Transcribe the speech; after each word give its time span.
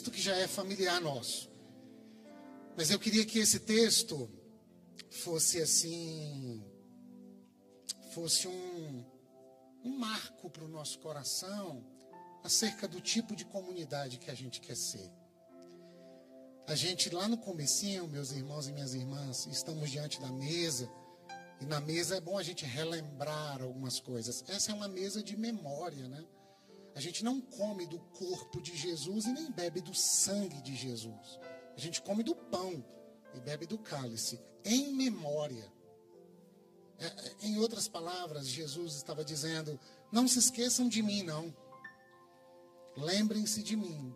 texto 0.00 0.10
que 0.10 0.20
já 0.20 0.34
é 0.34 0.48
familiar 0.48 0.98
nosso. 0.98 1.50
Mas 2.74 2.90
eu 2.90 2.98
queria 2.98 3.26
que 3.26 3.38
esse 3.38 3.60
texto 3.60 4.30
fosse 5.10 5.60
assim, 5.60 6.64
fosse 8.14 8.48
um, 8.48 9.04
um 9.84 9.98
marco 9.98 10.48
para 10.48 10.64
o 10.64 10.68
nosso 10.68 10.98
coração 11.00 11.84
acerca 12.42 12.88
do 12.88 12.98
tipo 12.98 13.36
de 13.36 13.44
comunidade 13.44 14.18
que 14.18 14.30
a 14.30 14.34
gente 14.34 14.60
quer 14.62 14.74
ser. 14.74 15.12
A 16.66 16.74
gente 16.74 17.10
lá 17.10 17.28
no 17.28 17.36
comecinho, 17.36 18.08
meus 18.08 18.32
irmãos 18.32 18.68
e 18.68 18.72
minhas 18.72 18.94
irmãs, 18.94 19.46
estamos 19.46 19.90
diante 19.90 20.18
da 20.18 20.32
mesa, 20.32 20.88
e 21.60 21.66
na 21.66 21.78
mesa 21.78 22.16
é 22.16 22.20
bom 22.22 22.38
a 22.38 22.42
gente 22.42 22.64
relembrar 22.64 23.60
algumas 23.60 24.00
coisas. 24.00 24.42
Essa 24.48 24.70
é 24.70 24.74
uma 24.74 24.88
mesa 24.88 25.22
de 25.22 25.36
memória, 25.36 26.08
né? 26.08 26.24
A 26.94 27.00
gente 27.00 27.24
não 27.24 27.40
come 27.40 27.86
do 27.86 27.98
corpo 27.98 28.60
de 28.60 28.76
Jesus 28.76 29.24
e 29.26 29.32
nem 29.32 29.50
bebe 29.50 29.80
do 29.80 29.94
sangue 29.94 30.60
de 30.60 30.74
Jesus. 30.74 31.38
A 31.76 31.80
gente 31.80 32.02
come 32.02 32.22
do 32.22 32.34
pão 32.34 32.84
e 33.34 33.40
bebe 33.40 33.66
do 33.66 33.78
cálice 33.78 34.40
em 34.64 34.92
memória. 34.92 35.72
É, 36.98 37.06
é 37.06 37.46
em 37.46 37.58
outras 37.58 37.88
palavras, 37.88 38.46
Jesus 38.46 38.94
estava 38.96 39.24
dizendo: 39.24 39.78
não 40.10 40.26
se 40.26 40.38
esqueçam 40.38 40.88
de 40.88 41.02
mim, 41.02 41.22
não. 41.22 41.54
Lembrem-se 42.96 43.62
de 43.62 43.76
mim 43.76 44.14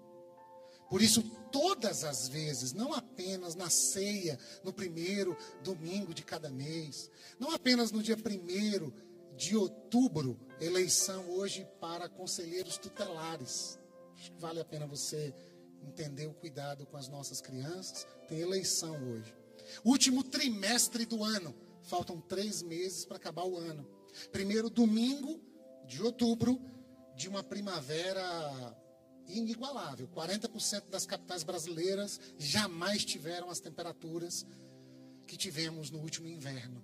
por 0.88 1.02
isso, 1.02 1.22
todas 1.50 2.04
as 2.04 2.28
vezes, 2.28 2.72
não 2.72 2.92
apenas 2.92 3.54
na 3.54 3.70
ceia, 3.70 4.38
no 4.62 4.72
primeiro 4.72 5.36
domingo 5.62 6.12
de 6.12 6.22
cada 6.22 6.50
mês, 6.50 7.10
não 7.38 7.50
apenas 7.50 7.90
no 7.90 8.02
dia 8.02 8.16
primeiro 8.16 8.94
de 9.36 9.56
outubro, 9.56 10.38
eleição 10.60 11.28
hoje 11.30 11.66
para 11.80 12.08
conselheiros 12.08 12.78
tutelares. 12.78 13.78
Acho 14.14 14.32
que 14.32 14.40
vale 14.40 14.60
a 14.60 14.64
pena 14.64 14.86
você 14.86 15.34
entender 15.82 16.26
o 16.26 16.34
cuidado 16.34 16.86
com 16.86 16.96
as 16.96 17.08
nossas 17.08 17.40
crianças. 17.40 18.06
Tem 18.28 18.40
eleição 18.40 18.96
hoje. 19.10 19.34
Último 19.84 20.22
trimestre 20.22 21.04
do 21.04 21.22
ano. 21.22 21.54
Faltam 21.82 22.20
três 22.20 22.62
meses 22.62 23.04
para 23.04 23.16
acabar 23.16 23.44
o 23.44 23.56
ano. 23.56 23.86
Primeiro 24.32 24.70
domingo 24.70 25.40
de 25.86 26.02
outubro 26.02 26.60
de 27.14 27.28
uma 27.28 27.42
primavera 27.42 28.76
inigualável. 29.26 30.08
40% 30.08 30.88
das 30.88 31.06
capitais 31.06 31.42
brasileiras 31.42 32.20
jamais 32.38 33.04
tiveram 33.04 33.50
as 33.50 33.60
temperaturas 33.60 34.46
que 35.26 35.36
tivemos 35.36 35.90
no 35.90 35.98
último 35.98 36.28
inverno. 36.28 36.82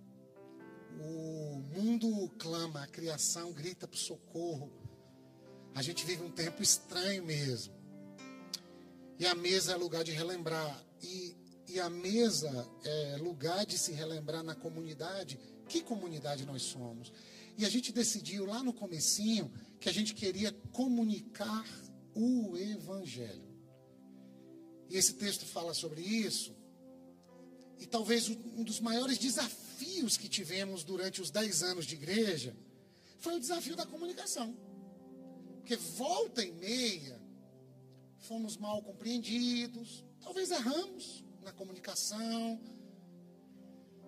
O 0.99 1.63
mundo 1.75 2.29
clama, 2.39 2.83
a 2.83 2.87
criação 2.87 3.53
grita 3.53 3.87
por 3.87 3.97
socorro. 3.97 4.73
A 5.75 5.83
gente 5.83 6.05
vive 6.05 6.23
um 6.23 6.31
tempo 6.31 6.63
estranho 6.63 7.25
mesmo. 7.25 7.75
E 9.19 9.27
a 9.27 9.35
mesa 9.35 9.73
é 9.73 9.77
lugar 9.77 10.03
de 10.03 10.13
relembrar. 10.13 10.85
E, 11.03 11.37
e 11.69 11.79
a 11.79 11.89
mesa 11.89 12.67
é 12.85 13.17
lugar 13.19 13.65
de 13.67 13.79
se 13.79 13.93
relembrar 13.93 14.43
na 14.43 14.55
comunidade. 14.55 15.39
Que 15.69 15.83
comunidade 15.83 16.45
nós 16.45 16.63
somos? 16.63 17.13
E 17.57 17.65
a 17.65 17.69
gente 17.69 17.93
decidiu 17.93 18.47
lá 18.47 18.63
no 18.63 18.73
comecinho 18.73 19.53
que 19.79 19.89
a 19.89 19.93
gente 19.93 20.15
queria 20.15 20.53
comunicar 20.73 21.67
o 22.15 22.57
Evangelho. 22.57 23.51
E 24.89 24.97
esse 24.97 25.15
texto 25.15 25.45
fala 25.47 25.73
sobre 25.73 26.01
isso. 26.01 26.55
E 27.81 27.87
talvez 27.87 28.29
um 28.29 28.63
dos 28.63 28.79
maiores 28.79 29.19
desafios 29.19 30.17
que 30.17 30.29
tivemos 30.29 30.85
durante 30.85 31.21
os 31.21 31.31
dez 31.31 31.63
anos 31.63 31.87
de 31.87 31.95
igreja 31.95 32.55
foi 33.19 33.37
o 33.37 33.41
desafio 33.41 33.75
da 33.75 33.87
comunicação. 33.87 34.55
Porque 35.57 35.77
volta 35.77 36.45
e 36.45 36.53
meia 36.53 37.21
fomos 38.19 38.57
mal 38.57 38.83
compreendidos, 38.83 40.05
talvez 40.21 40.51
erramos 40.51 41.25
na 41.43 41.53
comunicação, 41.53 42.61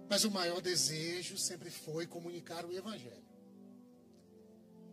mas 0.09 0.25
o 0.25 0.31
maior 0.31 0.61
desejo 0.61 1.38
sempre 1.38 1.71
foi 1.71 2.06
comunicar 2.06 2.66
o 2.66 2.72
Evangelho. 2.72 3.25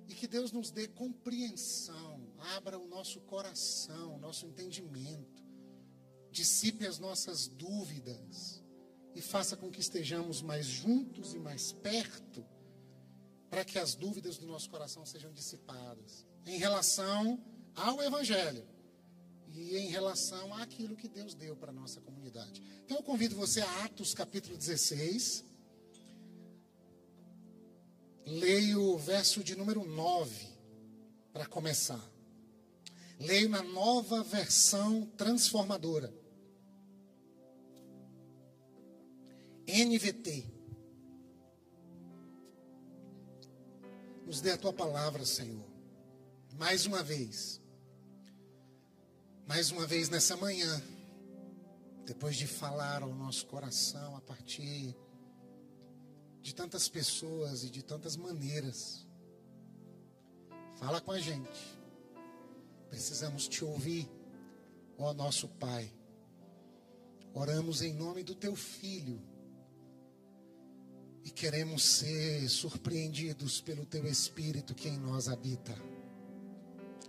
E 0.08 0.16
que 0.16 0.26
Deus 0.26 0.54
nos 0.54 0.72
dê 0.72 0.88
compreensão, 0.88 2.32
abra 2.56 2.80
o 2.80 2.88
nosso 2.88 3.20
coração, 3.22 4.18
nosso 4.18 4.46
entendimento, 4.46 5.44
dissipe 6.32 6.88
as 6.88 6.98
nossas 6.98 7.48
dúvidas 7.48 8.64
e 9.20 9.22
faça 9.22 9.58
com 9.58 9.70
que 9.70 9.82
estejamos 9.82 10.42
mais 10.42 10.66
juntos 10.66 11.34
e 11.34 11.40
mais 11.40 11.74
perto, 11.74 12.46
para 13.50 13.66
que 13.66 13.78
as 13.78 13.94
dúvidas 13.94 14.38
do 14.38 14.48
nosso 14.48 14.70
coração 14.70 15.06
sejam 15.06 15.34
dissipadas 15.34 16.26
em 16.46 16.58
relação 16.58 17.38
ao 17.76 18.02
Evangelho 18.02 18.66
e 19.50 19.76
em 19.76 19.90
relação 19.90 20.54
àquilo 20.54 20.96
que 20.96 21.10
Deus 21.10 21.34
deu 21.36 21.54
para 21.54 21.70
a 21.70 21.74
nossa 21.74 22.00
comunidade. 22.00 22.64
Então 22.86 22.96
eu 22.96 23.04
convido 23.04 23.36
você 23.36 23.60
a 23.60 23.84
Atos 23.84 24.14
capítulo 24.14 24.56
16. 24.56 25.44
Leio 28.26 28.82
o 28.94 28.98
verso 28.98 29.44
de 29.44 29.54
número 29.54 29.86
9 29.86 30.48
para 31.34 31.46
começar. 31.46 32.10
Leio 33.20 33.50
na 33.50 33.64
nova 33.64 34.24
versão 34.24 35.06
transformadora. 35.18 36.14
NVT. 39.70 40.46
Nos 44.26 44.42
dê 44.42 44.52
a 44.52 44.58
tua 44.58 44.74
palavra, 44.74 45.26
Senhor. 45.26 45.66
Mais 46.58 46.86
uma 46.86 47.04
vez. 47.04 47.62
Mais 49.48 49.72
uma 49.72 49.86
vez 49.86 50.10
nessa 50.10 50.36
manhã. 50.38 50.82
Depois 52.06 52.36
de 52.36 52.48
falar 52.48 53.04
ao 53.04 53.14
nosso 53.14 53.46
coração 53.46 54.16
a 54.16 54.22
partir 54.22 54.96
de 56.42 56.56
tantas 56.56 56.90
pessoas 56.90 57.64
e 57.64 57.70
de 57.70 57.84
tantas 57.84 58.16
maneiras. 58.16 59.06
Fala 60.76 61.02
com 61.02 61.12
a 61.12 61.20
gente. 61.20 61.80
Precisamos 62.90 63.48
te 63.48 63.64
ouvir, 63.64 64.10
ó 64.98 65.14
nosso 65.14 65.48
Pai. 65.48 65.92
Oramos 67.34 67.82
em 67.82 67.94
nome 67.94 68.24
do 68.24 68.34
teu 68.34 68.56
Filho 68.56 69.29
e 71.24 71.30
queremos 71.30 71.84
ser 71.84 72.48
surpreendidos 72.50 73.62
pelo 73.62 73.86
teu 73.86 74.06
Espírito 74.06 74.74
que 74.74 74.88
em 74.88 74.98
nós 74.98 75.28
habita. 75.28 75.76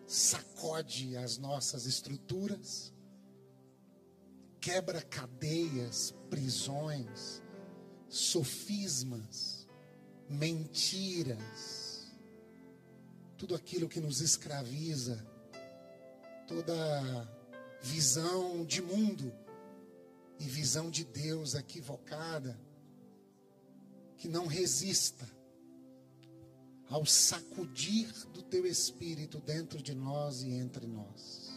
Sacode 0.06 1.16
as 1.16 1.38
nossas 1.38 1.86
estruturas, 1.86 2.92
quebra 4.60 5.00
cadeias, 5.02 6.14
prisões 6.28 7.42
sofismas, 8.10 9.68
mentiras, 10.28 12.10
tudo 13.38 13.54
aquilo 13.54 13.88
que 13.88 14.00
nos 14.00 14.20
escraviza, 14.20 15.24
toda 16.46 16.74
visão 17.80 18.64
de 18.64 18.82
mundo 18.82 19.32
e 20.40 20.44
visão 20.44 20.90
de 20.90 21.04
Deus 21.04 21.54
equivocada, 21.54 22.58
que 24.20 24.28
não 24.28 24.46
resista 24.46 25.26
ao 26.90 27.06
sacudir 27.06 28.12
do 28.34 28.42
teu 28.42 28.66
espírito 28.66 29.40
dentro 29.40 29.82
de 29.82 29.94
nós 29.94 30.42
e 30.42 30.50
entre 30.50 30.86
nós. 30.86 31.48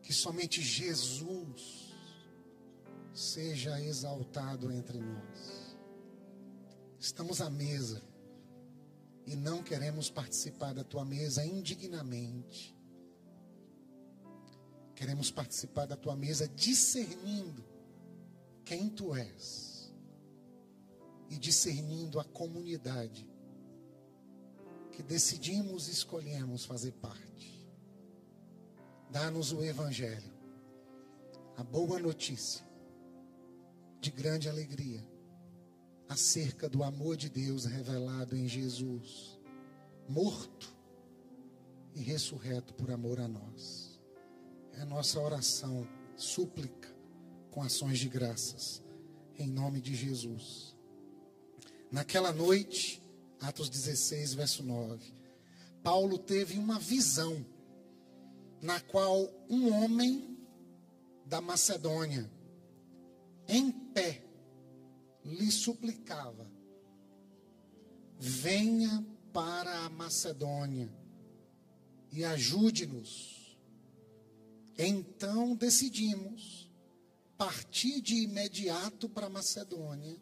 Que 0.00 0.14
somente 0.14 0.62
Jesus 0.62 1.92
seja 3.12 3.78
exaltado 3.82 4.72
entre 4.72 4.98
nós. 4.98 5.76
Estamos 6.98 7.42
à 7.42 7.50
mesa 7.50 8.02
e 9.26 9.36
não 9.36 9.62
queremos 9.62 10.08
participar 10.08 10.72
da 10.72 10.82
tua 10.82 11.04
mesa 11.04 11.44
indignamente. 11.44 12.74
Queremos 14.94 15.30
participar 15.30 15.84
da 15.84 15.96
tua 15.96 16.16
mesa 16.16 16.48
discernindo 16.48 17.62
quem 18.64 18.88
tu 18.88 19.14
és 19.14 19.71
e 21.32 21.38
discernindo 21.38 22.20
a 22.20 22.24
comunidade 22.24 23.26
que 24.92 25.02
decidimos 25.02 25.88
e 25.88 25.90
escolhemos 25.90 26.66
fazer 26.66 26.92
parte. 26.92 27.66
Dá-nos 29.10 29.50
o 29.50 29.64
Evangelho, 29.64 30.30
a 31.56 31.64
boa 31.64 31.98
notícia 31.98 32.62
de 33.98 34.10
grande 34.10 34.46
alegria 34.46 35.02
acerca 36.06 36.68
do 36.68 36.82
amor 36.82 37.16
de 37.16 37.30
Deus 37.30 37.64
revelado 37.64 38.36
em 38.36 38.46
Jesus, 38.46 39.40
morto 40.06 40.76
e 41.94 42.02
ressurreto 42.02 42.74
por 42.74 42.90
amor 42.90 43.18
a 43.18 43.26
nós. 43.26 43.98
É 44.74 44.82
a 44.82 44.86
nossa 44.86 45.18
oração, 45.18 45.88
súplica, 46.14 46.94
com 47.50 47.62
ações 47.62 47.98
de 47.98 48.08
graças, 48.10 48.82
em 49.38 49.46
nome 49.46 49.80
de 49.80 49.94
Jesus. 49.94 50.71
Naquela 51.92 52.32
noite, 52.32 53.02
Atos 53.38 53.68
16, 53.68 54.32
verso 54.32 54.62
9, 54.62 55.12
Paulo 55.82 56.16
teve 56.18 56.58
uma 56.58 56.78
visão. 56.78 57.44
na 58.62 58.80
qual 58.80 59.28
um 59.50 59.72
homem 59.72 60.38
da 61.26 61.40
Macedônia, 61.40 62.30
em 63.48 63.72
pé, 63.72 64.24
lhe 65.24 65.50
suplicava: 65.50 66.48
venha 68.18 69.04
para 69.32 69.84
a 69.84 69.90
Macedônia 69.90 70.88
e 72.12 72.24
ajude-nos. 72.24 73.58
Então 74.78 75.56
decidimos 75.56 76.70
partir 77.36 78.00
de 78.00 78.22
imediato 78.22 79.08
para 79.08 79.26
a 79.26 79.30
Macedônia, 79.30 80.21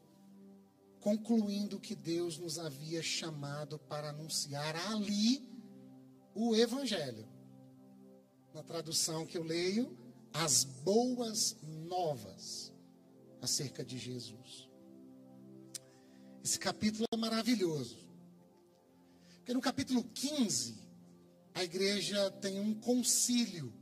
concluindo 1.01 1.81
que 1.81 1.95
Deus 1.95 2.39
nos 2.39 2.59
havia 2.59 3.03
chamado 3.03 3.79
para 3.79 4.11
anunciar 4.11 4.77
ali 4.91 5.43
o 6.35 6.55
Evangelho. 6.55 7.27
Na 8.55 8.63
tradução 8.63 9.27
que 9.27 9.39
eu 9.39 9.43
leio, 9.43 9.97
as 10.33 10.65
boas 10.65 11.57
novas 11.63 12.73
acerca 13.41 13.85
de 13.85 13.99
Jesus. 13.99 14.69
Esse 16.45 16.59
capítulo 16.59 17.07
é 17.13 17.17
maravilhoso. 17.17 17.99
Porque 19.37 19.55
no 19.55 19.61
capítulo 19.61 20.05
15, 20.05 20.75
a 21.55 21.65
igreja 21.65 22.31
tem 22.33 22.61
um 22.61 22.75
concílio, 22.75 23.73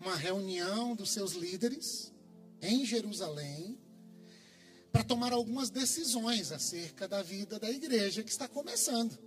uma 0.00 0.14
reunião 0.14 0.94
dos 0.94 1.10
seus 1.10 1.32
líderes 1.32 2.12
em 2.60 2.84
Jerusalém, 2.84 3.78
para 4.96 5.04
tomar 5.04 5.30
algumas 5.30 5.68
decisões 5.68 6.50
acerca 6.50 7.06
da 7.06 7.22
vida 7.22 7.58
da 7.58 7.70
igreja 7.70 8.22
que 8.22 8.30
está 8.30 8.48
começando. 8.48 9.18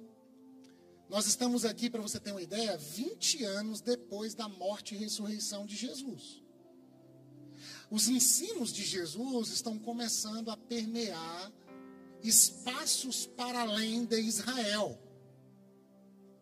Nós 1.07 1.27
estamos 1.27 1.63
aqui, 1.63 1.92
para 1.92 2.01
você 2.01 2.19
ter 2.19 2.31
uma 2.31 2.42
ideia, 2.42 2.75
20 2.75 3.44
anos 3.44 3.80
depois 3.80 4.33
da 4.33 4.50
morte 4.50 4.95
e 4.95 4.98
ressurreição 4.98 5.68
de 5.68 5.75
Jesus. 5.75 6.42
Os 7.92 8.10
ensinos 8.10 8.74
de 8.74 8.83
Jesus 8.83 9.50
estão 9.50 9.77
começando 9.77 10.50
a 10.50 10.57
permear 10.57 11.51
espaços 12.24 13.27
para 13.27 13.62
além 13.62 14.06
de 14.06 14.19
Israel, 14.21 15.00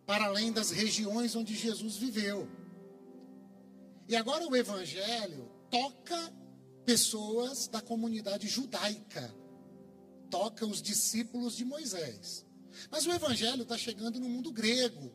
para 0.06 0.24
além 0.24 0.50
das 0.50 0.70
regiões 0.70 1.36
onde 1.36 1.54
Jesus 1.54 1.96
viveu. 1.96 2.48
E 4.08 4.16
agora 4.16 4.48
o 4.48 4.56
Evangelho 4.56 5.50
toca 5.70 6.32
pessoas 6.88 7.68
da 7.68 7.82
comunidade 7.82 8.48
judaica, 8.48 9.30
toca 10.30 10.64
os 10.64 10.80
discípulos 10.80 11.54
de 11.54 11.62
Moisés. 11.62 12.46
Mas 12.90 13.04
o 13.04 13.12
evangelho 13.12 13.64
está 13.64 13.76
chegando 13.76 14.18
no 14.18 14.26
mundo 14.26 14.50
grego, 14.50 15.12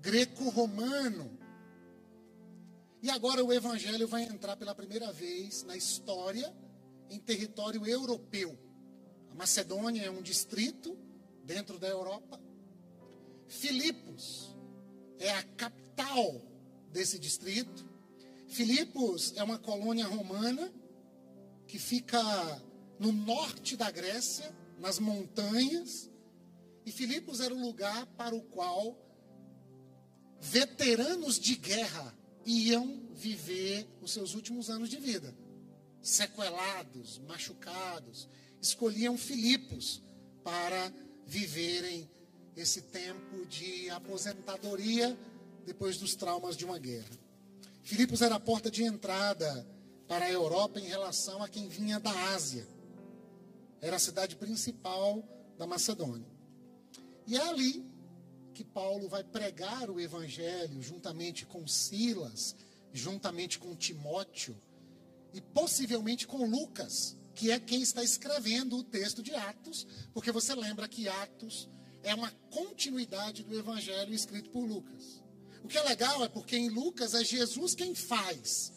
greco-romano. 0.00 1.38
E 3.00 3.08
agora 3.08 3.44
o 3.44 3.52
evangelho 3.52 4.08
vai 4.08 4.24
entrar 4.24 4.56
pela 4.56 4.74
primeira 4.74 5.12
vez 5.12 5.62
na 5.62 5.76
história 5.76 6.52
em 7.08 7.20
território 7.20 7.86
europeu. 7.86 8.58
A 9.30 9.34
Macedônia 9.36 10.02
é 10.02 10.10
um 10.10 10.22
distrito 10.22 10.98
dentro 11.44 11.78
da 11.78 11.86
Europa. 11.86 12.40
Filipos 13.46 14.56
é 15.20 15.30
a 15.30 15.42
capital 15.44 16.42
desse 16.90 17.16
distrito. 17.16 17.88
Filipos 18.48 19.34
é 19.36 19.44
uma 19.44 19.56
colônia 19.56 20.04
romana 20.04 20.68
que 21.66 21.78
fica 21.78 22.20
no 22.98 23.12
norte 23.12 23.76
da 23.76 23.90
Grécia, 23.90 24.54
nas 24.78 24.98
montanhas, 24.98 26.10
e 26.84 26.92
Filipos 26.92 27.40
era 27.40 27.52
o 27.52 27.60
lugar 27.60 28.06
para 28.16 28.34
o 28.34 28.42
qual 28.42 28.96
veteranos 30.40 31.38
de 31.38 31.56
guerra 31.56 32.16
iam 32.44 33.08
viver 33.12 33.88
os 34.00 34.12
seus 34.12 34.34
últimos 34.34 34.70
anos 34.70 34.88
de 34.88 34.98
vida. 34.98 35.34
Sequelados, 36.00 37.18
machucados, 37.26 38.28
escolhiam 38.60 39.18
Filipos 39.18 40.00
para 40.44 40.92
viverem 41.26 42.08
esse 42.54 42.82
tempo 42.82 43.44
de 43.46 43.90
aposentadoria 43.90 45.18
depois 45.64 45.98
dos 45.98 46.14
traumas 46.14 46.56
de 46.56 46.64
uma 46.64 46.78
guerra. 46.78 47.18
Filipos 47.82 48.22
era 48.22 48.36
a 48.36 48.40
porta 48.40 48.70
de 48.70 48.84
entrada 48.84 49.66
para 50.06 50.26
a 50.26 50.30
Europa 50.30 50.80
em 50.80 50.86
relação 50.86 51.42
a 51.42 51.48
quem 51.48 51.68
vinha 51.68 51.98
da 51.98 52.10
Ásia. 52.32 52.66
Era 53.80 53.96
a 53.96 54.00
cidade 54.00 54.36
principal 54.36 55.22
da 55.58 55.66
Macedônia. 55.66 56.30
E 57.26 57.36
é 57.36 57.42
ali 57.42 57.84
que 58.54 58.64
Paulo 58.64 59.08
vai 59.08 59.22
pregar 59.22 59.90
o 59.90 60.00
evangelho 60.00 60.80
juntamente 60.80 61.44
com 61.44 61.66
Silas, 61.66 62.56
juntamente 62.92 63.58
com 63.58 63.74
Timóteo 63.76 64.56
e 65.34 65.40
possivelmente 65.40 66.26
com 66.26 66.48
Lucas, 66.48 67.16
que 67.34 67.50
é 67.50 67.60
quem 67.60 67.82
está 67.82 68.02
escrevendo 68.02 68.78
o 68.78 68.84
texto 68.84 69.22
de 69.22 69.34
Atos, 69.34 69.86
porque 70.14 70.32
você 70.32 70.54
lembra 70.54 70.88
que 70.88 71.08
Atos 71.08 71.68
é 72.02 72.14
uma 72.14 72.30
continuidade 72.50 73.42
do 73.42 73.58
evangelho 73.58 74.14
escrito 74.14 74.48
por 74.48 74.64
Lucas. 74.64 75.22
O 75.62 75.68
que 75.68 75.76
é 75.76 75.82
legal 75.82 76.24
é 76.24 76.28
porque 76.28 76.56
em 76.56 76.70
Lucas 76.70 77.12
é 77.12 77.24
Jesus 77.24 77.74
quem 77.74 77.94
faz, 77.94 78.72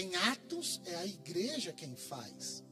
em 0.00 0.14
Atos 0.16 0.80
é 0.84 0.94
a 0.96 1.06
igreja 1.06 1.72
quem 1.72 1.94
faz. 1.96 2.62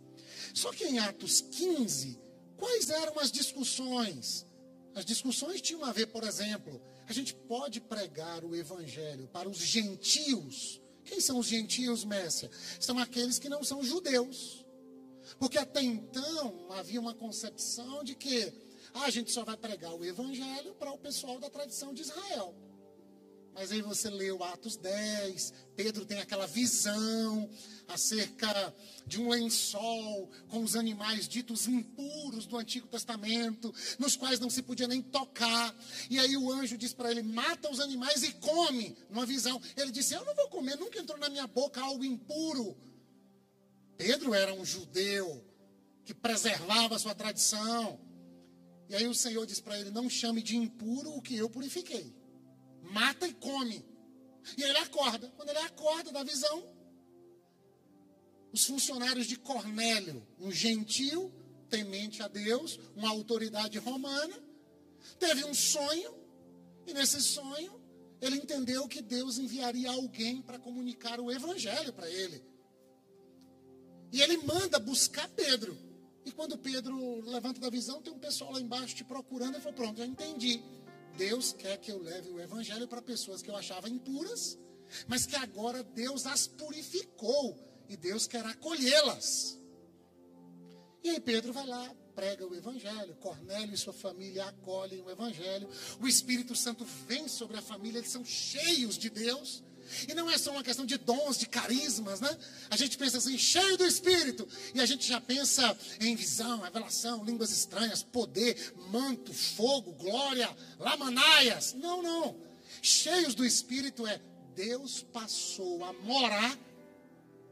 Só 0.55 0.73
que 0.73 0.85
em 0.85 0.99
Atos 0.99 1.41
15, 1.41 2.19
quais 2.57 2.91
eram 2.91 3.19
as 3.19 3.31
discussões? 3.31 4.47
As 4.95 5.05
discussões 5.05 5.61
tinham 5.61 5.85
a 5.85 5.93
ver, 5.93 6.07
por 6.07 6.25
exemplo, 6.25 6.83
a 7.07 7.13
gente 7.13 7.35
pode 7.35 7.81
pregar 7.81 8.45
o 8.45 8.55
evangelho 8.55 9.27
para 9.29 9.49
os 9.49 9.59
gentios. 9.59 10.81
Quem 11.05 11.21
são 11.21 11.39
os 11.39 11.47
gentios, 11.47 12.05
Messia? 12.05 12.51
São 12.79 12.99
aqueles 12.99 13.39
que 13.39 13.49
não 13.49 13.65
são 13.65 13.83
judeus. 13.83 14.65
Porque 15.39 15.59
até 15.59 15.83
então 15.83 16.71
havia 16.73 17.01
uma 17.01 17.15
concepção 17.15 18.05
de 18.05 18.15
que 18.15 18.53
ah, 18.95 19.05
a 19.05 19.11
gente 19.11 19.33
só 19.33 19.45
vai 19.45 19.57
pregar 19.57 19.95
o 19.95 20.05
evangelho 20.05 20.75
para 20.75 20.93
o 20.93 20.99
pessoal 20.99 21.39
da 21.39 21.49
tradição 21.49 21.95
de 21.95 22.03
Israel. 22.03 22.55
Mas 23.55 23.71
aí 23.71 23.83
você 23.83 24.09
o 24.33 24.43
Atos 24.43 24.77
10, 24.77 25.53
Pedro 25.77 26.07
tem 26.07 26.19
aquela 26.21 26.47
visão 26.47 27.51
acerca 27.87 28.75
de 29.07 29.21
um 29.21 29.29
lençol 29.29 30.31
com 30.49 30.63
os 30.63 30.75
animais 30.75 31.29
ditos 31.29 31.69
impuros 31.69 32.47
do 32.47 32.57
Antigo 32.57 32.89
Testamento, 32.89 33.73
nos 33.99 34.17
quais 34.17 34.41
não 34.41 34.49
se 34.49 34.63
podia 34.63 34.89
nem 34.89 35.03
tocar. 35.03 35.75
E 36.09 36.19
aí 36.19 36.35
o 36.35 36.51
anjo 36.51 36.79
diz 36.79 36.95
para 36.95 37.11
ele: 37.11 37.23
mata 37.23 37.71
os 37.71 37.79
animais 37.79 38.23
e 38.23 38.32
come, 38.32 38.97
numa 39.11 39.27
visão. 39.27 39.61
Ele 39.77 39.93
disse: 39.93 40.15
Eu 40.15 40.25
não 40.25 40.35
vou 40.35 40.49
comer, 40.49 40.79
nunca 40.79 40.99
entrou 40.99 41.19
na 41.19 41.29
minha 41.29 41.47
boca 41.47 41.81
algo 41.81 42.05
impuro. 42.05 42.75
Pedro 43.99 44.32
era 44.32 44.55
um 44.55 44.65
judeu 44.65 45.44
que 46.06 46.15
preservava 46.15 46.97
a 46.97 46.99
sua 46.99 47.15
tradição. 47.15 48.01
E 48.89 48.94
aí 48.94 49.06
o 49.06 49.15
Senhor 49.15 49.44
diz 49.44 49.61
para 49.61 49.79
ele: 49.79 49.91
Não 49.91 50.09
chame 50.09 50.43
de 50.43 50.56
impuro 50.56 51.15
o 51.15 51.21
que 51.21 51.37
eu 51.37 51.51
purifiquei 51.51 52.21
mata 52.93 53.27
e 53.27 53.34
come. 53.34 53.84
E 54.56 54.63
ele 54.63 54.79
acorda. 54.79 55.32
Quando 55.37 55.49
ele 55.49 55.58
acorda 55.58 56.13
da 56.13 56.22
visão, 56.22 56.65
os 58.53 58.65
funcionários 58.65 59.27
de 59.27 59.37
Cornélio, 59.37 60.27
um 60.39 60.53
gentil, 60.53 61.32
temente 61.69 62.22
a 62.22 62.29
Deus, 62.29 62.79
uma 62.94 63.08
autoridade 63.08 63.79
romana, 63.79 64.34
teve 65.19 65.44
um 65.44 65.55
sonho, 65.55 66.15
e 66.87 66.93
nesse 66.93 67.20
sonho 67.22 67.81
ele 68.20 68.37
entendeu 68.37 68.87
que 68.87 69.01
Deus 69.01 69.39
enviaria 69.39 69.91
alguém 69.91 70.43
para 70.43 70.58
comunicar 70.58 71.19
o 71.19 71.32
evangelho 71.32 71.93
para 71.93 72.08
ele. 72.08 72.44
E 74.13 74.20
ele 74.20 74.37
manda 74.39 74.79
buscar 74.79 75.29
Pedro. 75.31 75.77
E 76.25 76.31
quando 76.31 76.56
Pedro 76.58 77.20
levanta 77.22 77.58
da 77.58 77.70
visão, 77.70 78.03
tem 78.03 78.13
um 78.13 78.19
pessoal 78.19 78.53
lá 78.53 78.61
embaixo 78.61 78.94
te 78.94 79.03
procurando. 79.03 79.55
Ele 79.55 79.63
falou: 79.63 79.77
Pronto, 79.77 79.99
já 79.99 80.06
entendi. 80.06 80.63
Deus 81.17 81.53
quer 81.53 81.79
que 81.79 81.91
eu 81.91 81.99
leve 81.99 82.29
o 82.31 82.41
evangelho 82.41 82.89
para 82.89 83.03
pessoas 83.03 83.43
que 83.43 83.51
eu 83.51 83.57
achava 83.57 83.89
impuras, 83.89 84.59
mas 85.07 85.27
que 85.27 85.37
agora 85.37 85.83
Deus 85.83 86.27
as 86.27 86.47
purificou 86.47 87.59
e 87.89 87.97
Deus 87.97 88.27
quer 88.27 88.45
acolhê-las. 88.45 89.59
E 91.03 91.11
aí 91.11 91.21
Pedro 91.21 91.53
vai 91.53 91.67
lá, 91.67 91.95
prega 92.15 92.47
o 92.47 92.55
evangelho, 92.55 93.17
Cornélio 93.17 93.75
e 93.75 93.79
sua 93.79 93.93
família 93.93 94.47
acolhem 94.47 95.03
o 95.03 95.11
evangelho, 95.11 95.69
o 96.01 96.07
Espírito 96.07 96.55
Santo 96.55 96.85
vem 97.07 97.27
sobre 97.27 97.57
a 97.57 97.63
família, 97.63 97.99
eles 97.99 98.11
são 98.11 98.25
cheios 98.25 98.97
de 98.97 99.11
Deus. 99.11 99.63
E 100.08 100.15
não 100.15 100.31
é 100.31 100.39
só 100.39 100.53
uma 100.53 100.63
questão 100.63 100.84
de 100.84 100.96
dons, 100.96 101.39
de 101.39 101.46
carismas, 101.46 102.20
né? 102.20 102.37
A 102.70 102.77
gente 102.77 102.96
pensa 102.99 103.19
assim, 103.19 103.37
cheio 103.39 103.77
do 103.77 103.84
Espírito. 103.84 104.49
E 104.75 104.81
a 104.81 104.87
gente 104.87 105.08
já 105.08 105.20
pensa 105.20 105.77
em 106.01 106.15
visão, 106.15 106.61
revelação, 106.61 107.25
línguas 107.25 107.51
estranhas, 107.51 108.03
poder, 108.03 108.75
manto, 108.91 109.32
fogo, 109.32 109.93
glória, 109.93 110.49
lamanaias. 110.79 111.75
Não, 111.75 112.03
não. 112.03 112.37
Cheios 112.81 113.34
do 113.34 113.44
Espírito 113.44 114.06
é 114.06 114.20
Deus 114.55 115.03
passou 115.13 115.84
a 115.84 115.93
morar 115.93 116.58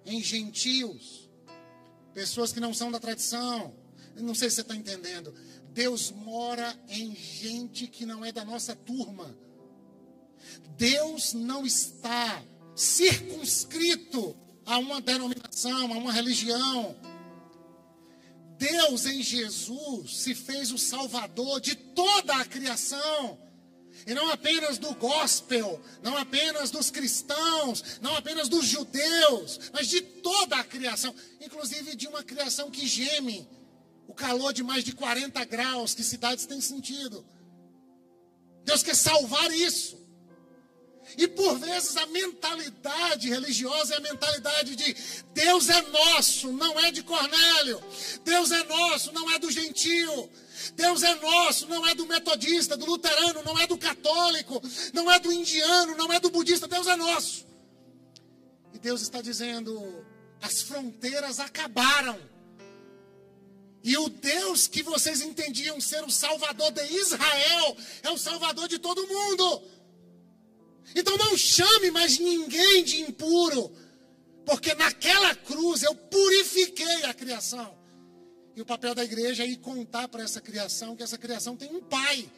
em 0.04 0.22
gentios, 0.22 1.28
pessoas 2.12 2.52
que 2.52 2.60
não 2.60 2.74
são 2.74 2.90
da 2.90 3.00
tradição. 3.00 3.74
Não 4.16 4.34
sei 4.34 4.50
se 4.50 4.56
você 4.56 4.60
está 4.62 4.74
entendendo. 4.74 5.32
Deus 5.72 6.10
mora 6.10 6.76
em 6.88 7.14
gente 7.14 7.86
que 7.86 8.04
não 8.04 8.24
é 8.24 8.32
da 8.32 8.44
nossa 8.44 8.74
turma. 8.74 9.36
Deus 10.76 11.32
não 11.34 11.66
está 11.66 12.42
circunscrito 12.74 14.36
a 14.64 14.78
uma 14.78 15.00
denominação, 15.00 15.92
a 15.92 15.96
uma 15.96 16.12
religião. 16.12 16.96
Deus 18.56 19.06
em 19.06 19.22
Jesus 19.22 20.18
se 20.18 20.34
fez 20.34 20.70
o 20.70 20.78
salvador 20.78 21.60
de 21.60 21.74
toda 21.74 22.34
a 22.36 22.44
criação. 22.44 23.38
E 24.06 24.14
não 24.14 24.30
apenas 24.30 24.78
do 24.78 24.94
gospel, 24.94 25.80
não 26.02 26.16
apenas 26.16 26.70
dos 26.70 26.90
cristãos, 26.90 27.98
não 28.00 28.14
apenas 28.16 28.48
dos 28.48 28.64
judeus, 28.64 29.58
mas 29.72 29.88
de 29.88 30.00
toda 30.00 30.56
a 30.56 30.64
criação, 30.64 31.14
inclusive 31.40 31.94
de 31.96 32.06
uma 32.06 32.22
criação 32.22 32.70
que 32.70 32.86
geme. 32.86 33.48
O 34.06 34.14
calor 34.14 34.52
de 34.52 34.62
mais 34.62 34.84
de 34.84 34.92
40 34.92 35.44
graus 35.44 35.94
que 35.94 36.02
cidades 36.02 36.46
têm 36.46 36.60
sentido. 36.60 37.24
Deus 38.64 38.82
quer 38.82 38.96
salvar 38.96 39.50
isso. 39.52 39.99
E 41.16 41.28
por 41.28 41.58
vezes 41.58 41.96
a 41.96 42.06
mentalidade 42.06 43.28
religiosa 43.28 43.94
é 43.94 43.96
a 43.96 44.00
mentalidade 44.00 44.76
de 44.76 44.96
Deus 45.34 45.68
é 45.68 45.82
nosso, 45.82 46.52
não 46.52 46.78
é 46.80 46.90
de 46.90 47.02
Cornélio. 47.02 47.82
Deus 48.24 48.50
é 48.50 48.64
nosso, 48.64 49.12
não 49.12 49.30
é 49.32 49.38
do 49.38 49.50
gentio. 49.50 50.30
Deus 50.74 51.02
é 51.02 51.14
nosso, 51.16 51.66
não 51.68 51.86
é 51.86 51.94
do 51.94 52.06
metodista, 52.06 52.76
do 52.76 52.86
luterano, 52.86 53.42
não 53.42 53.58
é 53.58 53.66
do 53.66 53.78
católico, 53.78 54.62
não 54.92 55.10
é 55.10 55.18
do 55.18 55.32
indiano, 55.32 55.96
não 55.96 56.12
é 56.12 56.20
do 56.20 56.30
budista. 56.30 56.68
Deus 56.68 56.86
é 56.86 56.96
nosso. 56.96 57.46
E 58.72 58.78
Deus 58.78 59.00
está 59.00 59.20
dizendo: 59.20 60.04
as 60.40 60.62
fronteiras 60.62 61.40
acabaram. 61.40 62.18
E 63.82 63.96
o 63.96 64.10
Deus 64.10 64.68
que 64.68 64.82
vocês 64.82 65.22
entendiam 65.22 65.80
ser 65.80 66.04
o 66.04 66.10
Salvador 66.10 66.70
de 66.70 66.82
Israel 66.82 67.76
é 68.02 68.10
o 68.10 68.18
Salvador 68.18 68.68
de 68.68 68.78
todo 68.78 69.06
mundo. 69.06 69.62
Então 70.94 71.16
não 71.16 71.36
chame 71.36 71.90
mais 71.90 72.18
ninguém 72.18 72.82
de 72.82 73.00
impuro, 73.02 73.72
porque 74.44 74.74
naquela 74.74 75.34
cruz 75.34 75.82
eu 75.82 75.94
purifiquei 75.94 77.04
a 77.04 77.14
criação. 77.14 77.78
E 78.56 78.60
o 78.60 78.66
papel 78.66 78.94
da 78.94 79.04
igreja 79.04 79.44
é 79.44 79.46
ir 79.46 79.58
contar 79.58 80.08
para 80.08 80.22
essa 80.22 80.40
criação 80.40 80.96
que 80.96 81.02
essa 81.02 81.16
criação 81.16 81.56
tem 81.56 81.70
um 81.74 81.80
pai. 81.80 82.30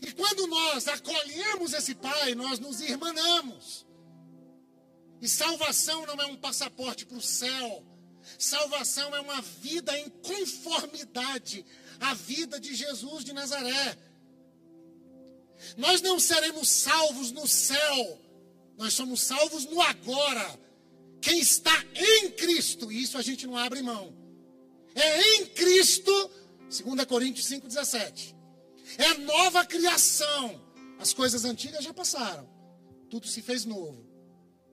E 0.00 0.10
quando 0.12 0.46
nós 0.46 0.88
acolhemos 0.88 1.72
esse 1.72 1.94
pai, 1.94 2.34
nós 2.34 2.58
nos 2.58 2.80
irmanamos. 2.80 3.86
E 5.20 5.28
salvação 5.28 6.04
não 6.06 6.14
é 6.14 6.26
um 6.26 6.36
passaporte 6.36 7.06
para 7.06 7.16
o 7.16 7.22
céu. 7.22 7.84
Salvação 8.38 9.14
é 9.14 9.20
uma 9.20 9.40
vida 9.40 9.96
em 9.98 10.08
conformidade 10.08 11.64
à 12.00 12.14
vida 12.14 12.58
de 12.58 12.74
Jesus 12.74 13.24
de 13.24 13.32
Nazaré. 13.32 13.96
Nós 15.76 16.00
não 16.00 16.18
seremos 16.18 16.68
salvos 16.68 17.30
no 17.30 17.46
céu, 17.46 18.20
nós 18.76 18.94
somos 18.94 19.20
salvos 19.20 19.64
no 19.64 19.80
agora. 19.80 20.60
Quem 21.20 21.38
está 21.38 21.72
em 21.94 22.30
Cristo, 22.30 22.90
e 22.90 23.02
isso 23.02 23.16
a 23.16 23.22
gente 23.22 23.46
não 23.46 23.56
abre 23.56 23.80
mão. 23.80 24.12
É 24.94 25.36
em 25.36 25.46
Cristo, 25.46 26.30
2 26.68 27.04
Coríntios 27.06 27.46
5,17. 27.46 28.34
É 28.98 29.14
nova 29.18 29.64
criação. 29.64 30.60
As 30.98 31.12
coisas 31.12 31.44
antigas 31.44 31.84
já 31.84 31.94
passaram. 31.94 32.48
Tudo 33.08 33.26
se 33.26 33.42
fez 33.42 33.64
novo. 33.64 34.06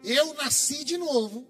Eu 0.03 0.33
nasci 0.35 0.83
de 0.83 0.97
novo. 0.97 1.47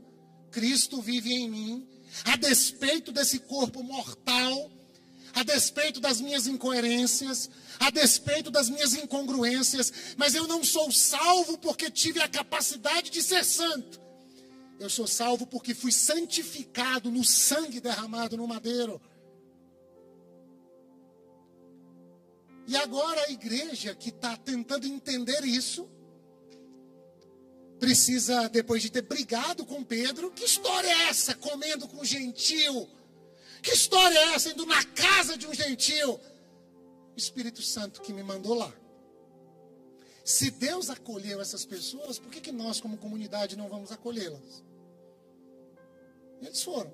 Cristo 0.51 1.01
vive 1.01 1.33
em 1.33 1.49
mim. 1.49 1.87
A 2.25 2.35
despeito 2.35 3.11
desse 3.11 3.39
corpo 3.39 3.83
mortal, 3.83 4.71
a 5.33 5.43
despeito 5.43 5.99
das 5.99 6.19
minhas 6.19 6.47
incoerências, 6.47 7.49
a 7.79 7.89
despeito 7.89 8.51
das 8.51 8.69
minhas 8.69 8.93
incongruências, 8.93 10.15
mas 10.17 10.35
eu 10.35 10.45
não 10.47 10.63
sou 10.63 10.91
salvo 10.91 11.57
porque 11.57 11.89
tive 11.89 12.19
a 12.21 12.27
capacidade 12.27 13.09
de 13.09 13.23
ser 13.23 13.45
santo. 13.45 13.99
Eu 14.79 14.89
sou 14.89 15.07
salvo 15.07 15.47
porque 15.47 15.73
fui 15.73 15.91
santificado 15.91 17.09
no 17.09 17.23
sangue 17.23 17.79
derramado 17.79 18.35
no 18.35 18.47
madeiro. 18.47 19.01
E 22.67 22.75
agora 22.75 23.25
a 23.27 23.31
igreja 23.31 23.95
que 23.95 24.09
está 24.09 24.37
tentando 24.37 24.85
entender 24.85 25.43
isso, 25.43 25.89
precisa, 27.79 28.47
depois 28.49 28.81
de 28.81 28.91
ter 28.91 29.01
brigado 29.01 29.65
com 29.65 29.83
Pedro, 29.83 30.31
que 30.31 30.43
história 30.43 30.87
é 30.87 31.09
essa? 31.09 31.33
Comendo 31.33 31.87
com 31.87 32.03
gentil 32.03 32.87
que 33.61 33.71
história 33.71 34.17
é 34.17 34.33
essa 34.33 34.49
indo 34.49 34.65
na 34.65 34.83
casa 34.83 35.37
de 35.37 35.45
um 35.47 35.53
gentil? 35.53 36.19
Espírito 37.19 37.61
Santo 37.61 38.01
que 38.01 38.13
me 38.13 38.23
mandou 38.23 38.53
lá. 38.53 38.73
Se 40.23 40.51
Deus 40.51 40.89
acolheu 40.89 41.41
essas 41.41 41.65
pessoas, 41.65 42.19
por 42.19 42.31
que, 42.31 42.39
que 42.39 42.51
nós, 42.51 42.79
como 42.79 42.97
comunidade, 42.97 43.55
não 43.55 43.67
vamos 43.67 43.91
acolhê-las? 43.91 44.63
Eles 46.41 46.63
foram. 46.63 46.93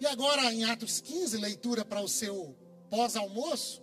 E 0.00 0.06
agora, 0.06 0.52
em 0.52 0.64
Atos 0.64 1.00
15, 1.00 1.36
leitura 1.36 1.84
para 1.84 2.00
o 2.00 2.08
seu 2.08 2.56
pós-almoço, 2.88 3.82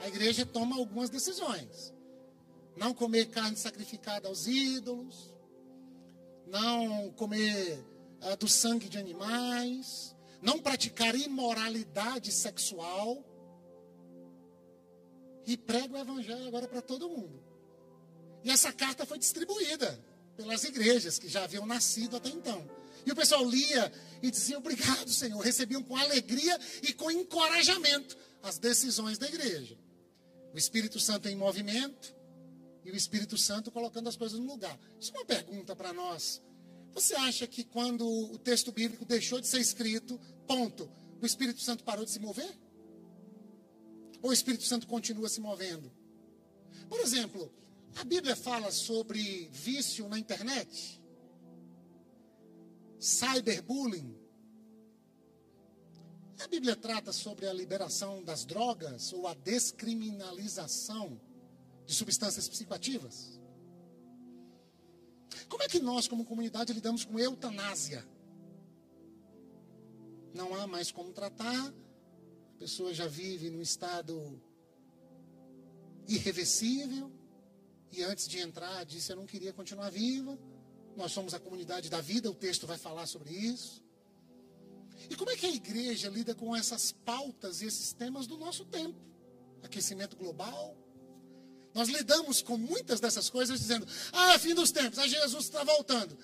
a 0.00 0.08
igreja 0.08 0.44
toma 0.44 0.76
algumas 0.76 1.10
decisões. 1.10 1.94
Não 2.76 2.92
comer 2.92 3.26
carne 3.26 3.56
sacrificada 3.56 4.28
aos 4.28 4.46
ídolos, 4.46 5.32
não 6.46 7.10
comer 7.12 7.84
uh, 8.20 8.36
do 8.36 8.48
sangue 8.48 8.88
de 8.88 8.98
animais, 8.98 10.16
não 10.40 10.58
praticar 10.58 11.14
imoralidade 11.14 12.32
sexual. 12.32 13.24
E 15.46 15.56
prega 15.56 15.94
o 15.94 15.98
evangelho 15.98 16.46
agora 16.46 16.68
para 16.68 16.80
todo 16.80 17.08
mundo. 17.08 17.42
E 18.44 18.50
essa 18.50 18.72
carta 18.72 19.06
foi 19.06 19.18
distribuída 19.18 20.02
pelas 20.36 20.64
igrejas 20.64 21.18
que 21.18 21.28
já 21.28 21.44
haviam 21.44 21.66
nascido 21.66 22.16
até 22.16 22.28
então. 22.28 22.68
E 23.04 23.10
o 23.10 23.16
pessoal 23.16 23.44
lia 23.44 23.92
e 24.22 24.30
dizia: 24.30 24.58
Obrigado, 24.58 25.10
Senhor. 25.10 25.40
Recebiam 25.40 25.82
com 25.82 25.96
alegria 25.96 26.58
e 26.82 26.92
com 26.92 27.10
encorajamento 27.10 28.16
as 28.42 28.58
decisões 28.58 29.18
da 29.18 29.26
igreja. 29.26 29.76
O 30.52 30.58
Espírito 30.58 31.00
Santo 31.00 31.28
em 31.28 31.34
movimento 31.34 32.14
e 32.84 32.90
o 32.90 32.96
Espírito 32.96 33.36
Santo 33.36 33.70
colocando 33.70 34.08
as 34.08 34.16
coisas 34.16 34.38
no 34.38 34.46
lugar. 34.46 34.78
Isso 35.00 35.12
é 35.14 35.18
uma 35.18 35.24
pergunta 35.24 35.74
para 35.74 35.92
nós 35.92 36.42
você 36.92 37.14
acha 37.14 37.46
que 37.46 37.64
quando 37.64 38.06
o 38.06 38.38
texto 38.38 38.70
bíblico 38.70 39.04
deixou 39.04 39.40
de 39.40 39.46
ser 39.46 39.60
escrito, 39.60 40.20
ponto, 40.46 40.90
o 41.20 41.26
Espírito 41.26 41.60
Santo 41.60 41.82
parou 41.82 42.04
de 42.04 42.10
se 42.10 42.20
mover? 42.20 42.50
Ou 44.22 44.30
o 44.30 44.32
Espírito 44.32 44.62
Santo 44.64 44.86
continua 44.86 45.28
se 45.28 45.40
movendo? 45.40 45.90
Por 46.88 47.00
exemplo, 47.00 47.52
a 47.96 48.04
Bíblia 48.04 48.36
fala 48.36 48.70
sobre 48.70 49.48
vício 49.52 50.08
na 50.08 50.18
internet, 50.18 51.02
cyberbullying. 52.98 54.16
A 56.40 56.46
Bíblia 56.46 56.74
trata 56.76 57.12
sobre 57.12 57.46
a 57.46 57.52
liberação 57.52 58.22
das 58.22 58.44
drogas 58.44 59.12
ou 59.12 59.26
a 59.26 59.34
descriminalização 59.34 61.20
de 61.84 61.94
substâncias 61.94 62.48
psicoativas. 62.48 63.40
Como 65.48 65.62
é 65.62 65.68
que 65.68 65.80
nós, 65.80 66.08
como 66.08 66.24
comunidade, 66.24 66.72
lidamos 66.72 67.04
com 67.04 67.18
eutanásia? 67.18 68.06
Não 70.34 70.54
há 70.54 70.66
mais 70.66 70.90
como 70.90 71.12
tratar, 71.12 71.72
pessoa 72.62 72.94
já 72.94 73.08
vive 73.08 73.50
num 73.50 73.60
estado 73.60 74.40
irreversível, 76.06 77.10
e 77.90 78.04
antes 78.04 78.28
de 78.28 78.38
entrar 78.38 78.84
disse: 78.84 79.10
Eu 79.10 79.16
não 79.16 79.26
queria 79.26 79.52
continuar 79.52 79.90
viva. 79.90 80.38
Nós 80.96 81.10
somos 81.10 81.34
a 81.34 81.40
comunidade 81.40 81.90
da 81.90 82.00
vida, 82.00 82.30
o 82.30 82.34
texto 82.34 82.64
vai 82.64 82.78
falar 82.78 83.06
sobre 83.06 83.32
isso. 83.32 83.82
E 85.10 85.16
como 85.16 85.30
é 85.30 85.36
que 85.36 85.46
a 85.46 85.50
igreja 85.50 86.08
lida 86.08 86.34
com 86.36 86.54
essas 86.54 86.92
pautas 86.92 87.62
e 87.62 87.66
esses 87.66 87.92
temas 87.92 88.28
do 88.28 88.36
nosso 88.38 88.64
tempo? 88.66 89.00
Aquecimento 89.62 90.16
global, 90.16 90.76
nós 91.74 91.88
lidamos 91.88 92.42
com 92.42 92.56
muitas 92.56 93.00
dessas 93.00 93.28
coisas 93.28 93.58
dizendo, 93.58 93.86
ah, 94.12 94.38
fim 94.38 94.54
dos 94.54 94.70
tempos, 94.70 94.98
a 94.98 95.06
Jesus 95.08 95.44
está 95.46 95.64
voltando. 95.64 96.16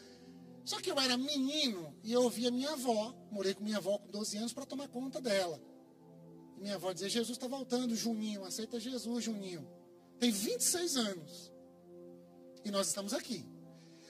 Só 0.65 0.79
que 0.81 0.91
eu 0.91 1.01
era 1.01 1.17
menino 1.17 1.97
e 2.05 2.13
eu 2.13 2.23
ouvia 2.23 2.51
minha 2.51 2.73
avó, 2.73 3.15
morei 3.33 3.55
com 3.55 3.65
minha 3.65 3.79
avó 3.79 3.99
com 3.99 4.09
12 4.11 4.37
anos 4.37 4.53
para 4.53 4.67
tomar 4.67 4.87
conta 4.89 5.21
dela. 5.21 5.61
Minha 6.61 6.75
avó 6.75 6.93
dizia, 6.93 7.09
Jesus 7.09 7.37
está 7.37 7.47
voltando, 7.47 7.95
Juninho, 7.95 8.45
aceita 8.45 8.81
Jesus, 8.81 9.25
Juninho. 9.25 9.67
Tem 10.19 10.31
26 10.31 10.97
anos. 10.97 11.53
E 12.65 12.71
nós 12.71 12.89
estamos 12.89 13.13
aqui. 13.15 13.45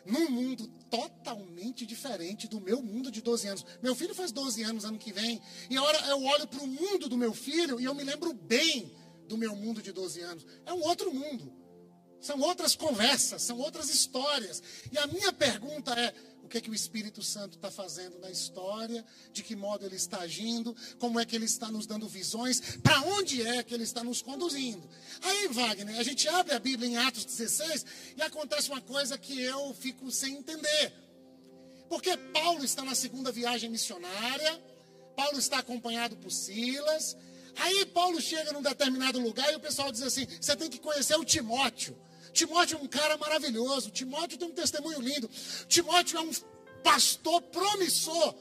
Num 0.07 0.31
mundo 0.31 0.67
totalmente 0.91 1.85
diferente 1.85 2.49
do 2.49 2.61
meu 2.61 2.83
mundo 2.83 3.11
de 3.11 3.21
12 3.21 3.47
anos. 3.49 3.67
Meu 3.83 3.95
filho 3.95 4.15
faz 4.15 4.33
12 4.33 4.63
anos 4.63 4.85
ano 4.85 4.99
que 4.99 5.13
vem. 5.13 5.41
E 5.69 5.77
agora 5.77 5.99
eu 6.09 6.25
olho 6.25 6.47
para 6.49 6.63
o 6.63 6.67
mundo 6.67 7.09
do 7.09 7.17
meu 7.17 7.35
filho 7.35 7.79
e 7.79 7.85
eu 7.85 7.95
me 7.95 8.03
lembro 8.03 8.33
bem 8.33 8.91
do 9.27 9.37
meu 9.37 9.55
mundo 9.55 9.83
de 9.83 9.93
12 9.93 10.21
anos. 10.23 10.47
É 10.65 10.73
um 10.73 10.81
outro 10.81 11.13
mundo. 11.13 11.53
São 12.21 12.41
outras 12.41 12.75
conversas, 12.75 13.43
são 13.43 13.59
outras 13.59 13.89
histórias. 13.91 14.63
E 14.91 14.99
a 14.99 15.07
minha 15.07 15.33
pergunta 15.33 15.93
é: 15.93 16.13
o 16.49 16.49
que, 16.49 16.57
é 16.57 16.61
que 16.63 16.71
o 16.71 16.75
Espírito 16.75 17.23
Santo 17.23 17.57
está 17.57 17.71
fazendo 17.71 18.19
na 18.19 18.31
história? 18.31 19.05
De 19.35 19.43
que 19.43 19.55
modo 19.55 19.85
ele 19.85 19.97
está 19.97 20.21
agindo? 20.21 20.75
Como 20.99 21.21
é 21.21 21.27
que 21.27 21.37
ele 21.37 21.45
está 21.45 21.71
nos 21.71 21.87
dando 21.87 22.09
visões? 22.09 22.79
Para 22.79 23.03
onde 23.03 23.47
é 23.47 23.63
que 23.63 23.75
ele 23.75 23.85
está 23.85 24.03
nos 24.03 24.23
conduzindo? 24.23 24.83
Aí, 25.21 25.49
Wagner, 25.49 25.99
a 25.99 26.03
gente 26.03 26.27
abre 26.27 26.55
a 26.55 26.59
Bíblia 26.59 26.89
em 26.89 26.97
Atos 26.97 27.27
16 27.27 27.85
e 28.17 28.23
acontece 28.23 28.71
uma 28.71 28.81
coisa 28.81 29.19
que 29.19 29.39
eu 29.39 29.75
fico 29.75 30.11
sem 30.11 30.37
entender. 30.37 30.95
Porque 31.87 32.17
Paulo 32.17 32.65
está 32.65 32.83
na 32.83 32.95
segunda 32.95 33.31
viagem 33.31 33.69
missionária, 33.69 34.59
Paulo 35.15 35.39
está 35.39 35.59
acompanhado 35.59 36.17
por 36.17 36.31
Silas. 36.31 37.15
Aí 37.57 37.85
Paulo 37.85 38.23
chega 38.23 38.55
num 38.55 38.63
determinado 38.63 39.21
lugar 39.21 39.53
e 39.53 39.57
o 39.57 39.61
pessoal 39.61 39.93
diz 39.93 40.01
assim: 40.01 40.27
você 40.41 40.57
tem 40.57 40.71
que 40.71 40.79
conhecer 40.79 41.17
o 41.17 41.25
Timóteo. 41.27 41.95
Timóteo 42.39 42.79
é 42.79 42.81
um 42.81 42.87
cara 42.87 43.17
maravilhoso. 43.17 43.91
Timóteo 43.91 44.39
tem 44.39 44.47
um 44.47 44.53
testemunho 44.53 45.01
lindo. 45.01 45.29
Timóteo 45.67 46.19
é 46.19 46.21
um 46.21 46.31
pastor 46.85 47.43
promissor. 47.43 48.33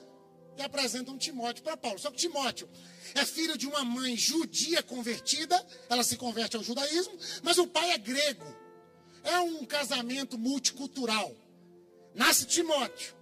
E 0.55 0.61
apresentam 0.61 1.17
Timóteo 1.17 1.63
para 1.63 1.75
Paulo. 1.75 1.97
Só 1.97 2.11
que 2.11 2.17
Timóteo 2.17 2.69
é 3.15 3.25
filho 3.25 3.57
de 3.57 3.65
uma 3.65 3.83
mãe 3.83 4.15
judia 4.15 4.83
convertida. 4.83 5.55
Ela 5.89 6.03
se 6.03 6.15
converte 6.15 6.55
ao 6.55 6.63
judaísmo. 6.63 7.17
Mas 7.41 7.57
o 7.57 7.65
pai 7.65 7.91
é 7.91 7.97
grego. 7.97 8.45
É 9.23 9.39
um 9.39 9.65
casamento 9.65 10.37
multicultural. 10.37 11.35
Nasce 12.13 12.45
Timóteo. 12.45 13.15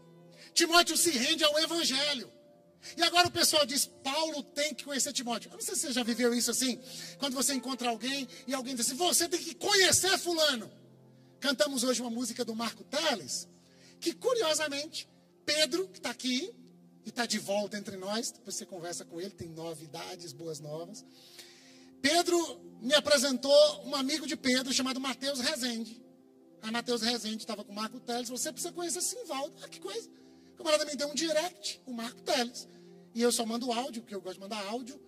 Timóteo 0.54 0.98
se 0.98 1.12
rende 1.12 1.46
ao 1.46 1.58
evangelho. 1.58 2.30
E 2.98 3.04
agora 3.04 3.28
o 3.28 3.32
pessoal 3.32 3.66
diz: 3.66 3.86
Paulo 3.86 4.44
tem 4.44 4.74
que 4.74 4.84
conhecer 4.84 5.12
Timóteo. 5.14 5.50
Eu 5.50 5.56
não 5.56 5.62
sei 5.62 5.76
se 5.76 5.82
você 5.82 5.94
já 5.94 6.04
viveu 6.04 6.34
isso 6.34 6.52
assim, 6.52 6.80
quando 7.18 7.34
você 7.34 7.54
encontra 7.54 7.90
alguém 7.90 8.28
e 8.48 8.54
alguém 8.54 8.76
diz 8.76 8.86
assim: 8.86 8.96
você 8.96 9.28
tem 9.28 9.40
que 9.40 9.56
conhecer 9.56 10.18
Fulano. 10.18 10.72
Cantamos 11.40 11.84
hoje 11.84 12.02
uma 12.02 12.10
música 12.10 12.44
do 12.44 12.56
Marco 12.56 12.84
Teles, 12.84 13.48
que 14.00 14.14
curiosamente, 14.14 15.08
Pedro, 15.46 15.88
que 15.90 16.00
está 16.00 16.10
aqui 16.10 16.54
e 17.06 17.10
está 17.10 17.26
de 17.26 17.38
volta 17.38 17.78
entre 17.78 17.98
nós, 17.98 18.32
depois 18.32 18.56
você 18.56 18.66
conversa 18.66 19.06
com 19.06 19.22
ele, 19.22 19.30
tem 19.30 19.50
novidades, 19.50 20.34
boas 20.34 20.60
novas. 20.60 21.06
Pedro 22.02 22.62
me 22.82 22.94
apresentou 22.94 23.86
um 23.86 23.96
amigo 23.96 24.28
de 24.28 24.36
Pedro 24.36 24.74
chamado 24.74 25.00
Mateus 25.00 25.40
Rezende. 25.40 26.02
Aí 26.62 26.72
Mateus 26.72 27.02
Rezende 27.02 27.38
estava 27.38 27.64
com 27.64 27.72
o 27.72 27.76
Marco 27.76 28.00
Teles, 28.00 28.30
você 28.30 28.52
precisa 28.52 28.74
conhecer 28.74 29.02
Simvaldo. 29.02 29.56
Ah, 29.64 29.68
que 29.68 29.80
coisa. 29.80 30.10
O 30.54 30.58
camarada 30.58 30.86
me 30.86 30.96
deu 30.96 31.08
um 31.08 31.14
direct, 31.14 31.82
o 31.86 31.94
Marco 31.94 32.22
Teles. 32.22 32.68
E 33.16 33.22
eu 33.22 33.32
só 33.32 33.46
mando 33.46 33.72
áudio, 33.72 34.02
porque 34.02 34.14
eu 34.14 34.20
gosto 34.20 34.36
de 34.36 34.42
mandar 34.42 34.62
áudio. 34.68 35.00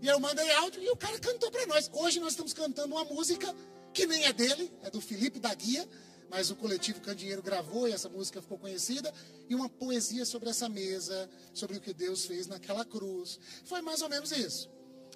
E 0.00 0.08
eu 0.08 0.18
mandei 0.18 0.50
áudio 0.52 0.82
e 0.82 0.88
o 0.88 0.96
cara 0.96 1.18
cantou 1.18 1.50
para 1.50 1.66
nós. 1.66 1.90
Hoje 1.92 2.18
nós 2.18 2.30
estamos 2.30 2.54
cantando 2.54 2.94
uma 2.94 3.04
música 3.04 3.54
que 3.92 4.06
nem 4.06 4.24
é 4.24 4.32
dele, 4.32 4.72
é 4.82 4.88
do 4.88 4.98
Felipe 4.98 5.38
da 5.38 5.52
Guia, 5.54 5.86
mas 6.30 6.50
o 6.50 6.56
coletivo 6.56 7.02
Candinheiro 7.02 7.42
gravou 7.42 7.86
e 7.86 7.92
essa 7.92 8.08
música 8.08 8.40
ficou 8.40 8.58
conhecida. 8.58 9.12
E 9.46 9.54
uma 9.54 9.68
poesia 9.68 10.24
sobre 10.24 10.48
essa 10.48 10.70
mesa, 10.70 11.28
sobre 11.52 11.76
o 11.76 11.80
que 11.82 11.92
Deus 11.92 12.24
fez 12.24 12.46
naquela 12.46 12.82
cruz. 12.82 13.38
Foi 13.64 13.82
mais 13.82 14.00
ou 14.00 14.08
menos 14.08 14.32
isso. 14.32 14.70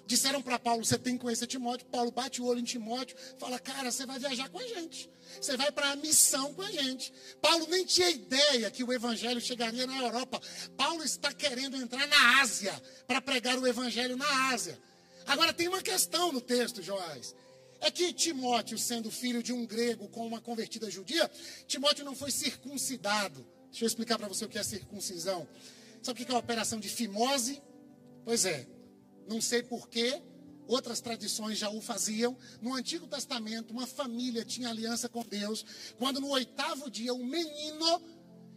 Disseram 0.05 0.41
para 0.41 0.59
Paulo: 0.59 0.85
você 0.85 0.97
tem 0.97 1.15
que 1.15 1.23
conhecer 1.23 1.47
Timóteo. 1.47 1.87
Paulo 1.87 2.11
bate 2.11 2.41
o 2.41 2.45
olho 2.45 2.59
em 2.59 2.63
Timóteo, 2.63 3.17
fala: 3.37 3.59
cara, 3.59 3.91
você 3.91 4.05
vai 4.05 4.19
viajar 4.19 4.49
com 4.49 4.59
a 4.59 4.67
gente. 4.67 5.09
Você 5.41 5.57
vai 5.57 5.71
para 5.71 5.91
a 5.91 5.95
missão 5.95 6.53
com 6.53 6.61
a 6.61 6.71
gente. 6.71 7.11
Paulo 7.41 7.67
nem 7.69 7.85
tinha 7.85 8.09
ideia 8.09 8.69
que 8.69 8.83
o 8.83 8.93
evangelho 8.93 9.41
chegaria 9.41 9.87
na 9.87 9.97
Europa. 9.97 10.39
Paulo 10.77 11.03
está 11.03 11.33
querendo 11.33 11.75
entrar 11.75 12.07
na 12.07 12.41
Ásia 12.41 12.73
para 13.07 13.19
pregar 13.19 13.57
o 13.57 13.67
evangelho 13.67 14.15
na 14.15 14.49
Ásia. 14.49 14.79
Agora 15.25 15.51
tem 15.51 15.67
uma 15.67 15.81
questão 15.81 16.31
no 16.31 16.39
texto, 16.39 16.81
Joás. 16.83 17.35
É 17.81 17.91
que 17.91 18.13
Timóteo, 18.13 18.77
sendo 18.77 19.11
filho 19.11 19.43
de 19.43 19.51
um 19.51 19.65
grego 19.65 20.07
com 20.09 20.25
uma 20.25 20.39
convertida 20.39 20.89
judia, 20.89 21.29
Timóteo 21.67 22.05
não 22.05 22.15
foi 22.15 22.31
circuncidado. 22.31 23.45
Deixa 23.69 23.83
eu 23.83 23.87
explicar 23.87 24.17
para 24.17 24.27
você 24.27 24.45
o 24.45 24.49
que 24.49 24.57
é 24.57 24.63
circuncisão. 24.63 25.47
Sabe 26.01 26.21
o 26.21 26.25
que 26.25 26.31
é 26.31 26.35
a 26.35 26.39
operação 26.39 26.79
de 26.79 26.87
fimose? 26.87 27.61
Pois 28.23 28.45
é, 28.45 28.65
não 29.27 29.41
sei 29.41 29.63
porquê, 29.63 30.21
outras 30.67 31.01
tradições 31.01 31.57
já 31.57 31.69
o 31.69 31.81
faziam. 31.81 32.37
No 32.61 32.73
Antigo 32.73 33.07
Testamento, 33.07 33.71
uma 33.71 33.87
família 33.87 34.43
tinha 34.43 34.69
aliança 34.69 35.07
com 35.07 35.23
Deus, 35.23 35.65
quando 35.97 36.19
no 36.19 36.29
oitavo 36.29 36.89
dia 36.89 37.13
o 37.13 37.25
menino 37.25 38.01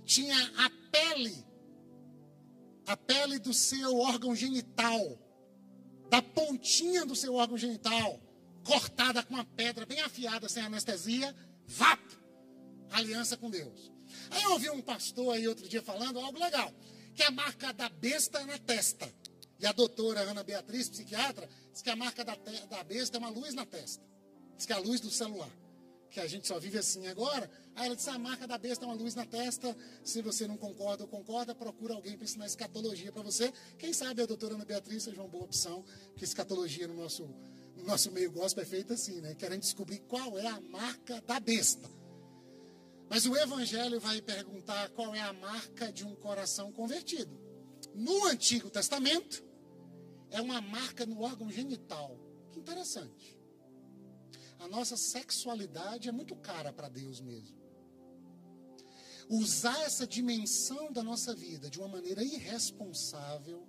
tinha 0.05 0.37
a 0.57 0.71
pele, 0.91 1.45
a 2.87 2.97
pele 2.97 3.39
do 3.39 3.53
seu 3.53 3.99
órgão 3.99 4.35
genital, 4.35 5.19
da 6.09 6.23
pontinha 6.23 7.05
do 7.05 7.15
seu 7.15 7.35
órgão 7.35 7.59
genital, 7.59 8.19
cortada 8.65 9.23
com 9.23 9.35
uma 9.35 9.45
pedra 9.45 9.85
bem 9.85 10.01
afiada, 10.01 10.49
sem 10.49 10.63
anestesia, 10.63 11.35
vapo, 11.67 12.17
aliança 12.91 13.37
com 13.37 13.51
Deus. 13.51 13.93
Aí 14.31 14.43
eu 14.43 14.53
ouvi 14.53 14.71
um 14.71 14.81
pastor 14.81 15.35
aí 15.35 15.47
outro 15.47 15.69
dia 15.69 15.83
falando 15.83 16.19
algo 16.19 16.39
legal, 16.39 16.73
que 17.15 17.23
a 17.23 17.31
marca 17.31 17.73
da 17.73 17.89
besta 17.89 18.41
é 18.41 18.47
na 18.47 18.59
testa. 18.59 19.13
E 19.59 19.67
a 19.67 19.73
doutora 19.73 20.21
Ana 20.21 20.45
Beatriz, 20.45 20.89
psiquiatra, 20.89 21.49
diz 21.73 21.83
que 21.83 21.91
a 21.91 21.97
marca 21.97 22.25
da, 22.25 22.37
da 22.71 22.85
besta 22.85 23.17
é 23.17 23.19
uma 23.19 23.29
luz 23.29 23.55
na 23.55 23.67
testa. 23.67 24.03
Diz 24.57 24.65
que 24.65 24.73
é 24.73 24.77
a 24.77 24.79
luz 24.79 25.01
do 25.01 25.11
celular. 25.11 25.51
Que 26.11 26.21
a 26.21 26.27
gente 26.27 26.47
só 26.47 26.59
vive 26.59 26.79
assim 26.79 27.07
agora. 27.09 27.51
Aí 27.75 27.87
ela 27.87 27.97
disse: 27.97 28.09
a 28.09 28.19
marca 28.19 28.47
da 28.47 28.57
besta 28.57 28.85
é 28.85 28.89
uma 28.89 28.95
luz 28.95 29.15
na 29.15 29.27
testa. 29.27 29.77
Se 30.03 30.23
você 30.23 30.47
não 30.47 30.57
concorda 30.57 31.03
ou 31.03 31.09
concorda, 31.09 31.55
procura 31.55 31.95
alguém 31.95 32.17
para 32.17 32.25
ensinar 32.25 32.47
escatologia 32.47 33.13
para 33.13 33.23
você. 33.23 33.53
Quem 33.79 33.93
sabe 33.93 34.23
a 34.23 34.27
doutora 34.27 34.55
Ana 34.55 34.65
Beatriz 34.65 35.03
seja 35.03 35.21
uma 35.21 35.29
boa 35.29 35.45
opção, 35.45 35.85
porque 36.09 36.25
escatologia 36.25 36.87
no 36.87 36.95
nosso, 36.95 37.29
no 37.77 37.85
nosso 37.85 38.11
meio 38.13 38.31
gospel 38.31 38.63
é 38.63 38.67
feita 38.67 38.95
assim, 38.95 39.21
né? 39.21 39.35
Querendo 39.35 39.61
descobrir 39.61 39.99
qual 40.09 40.39
é 40.39 40.47
a 40.47 40.61
marca 40.61 41.21
da 41.23 41.39
besta. 41.41 41.89
Mas 43.11 43.27
o 43.27 43.37
Evangelho 43.37 43.99
vai 44.01 44.21
perguntar 44.21 44.91
qual 44.91 45.15
é 45.15 45.21
a 45.21 45.33
marca 45.33 45.91
de 45.93 46.05
um 46.05 46.15
coração 46.15 46.71
convertido. 46.73 47.39
No 47.95 48.27
Antigo 48.27 48.71
Testamento, 48.71 49.43
é 50.31 50.41
uma 50.41 50.61
marca 50.61 51.07
no 51.07 51.21
órgão 51.23 51.51
genital. 51.51 52.19
Que 52.53 52.59
interessante. 52.59 53.39
A 54.59 54.69
nossa 54.69 54.97
sexualidade 54.97 56.09
é 56.09 56.13
muito 56.13 56.35
cara 56.37 56.73
para 56.73 56.89
Deus 56.89 57.21
mesmo. 57.21 57.57
Usar 59.29 59.79
essa 59.83 60.07
dimensão 60.07 60.91
da 60.91 61.03
nossa 61.03 61.35
vida 61.35 61.69
de 61.69 61.79
uma 61.79 61.89
maneira 61.89 62.25
irresponsável 62.25 63.69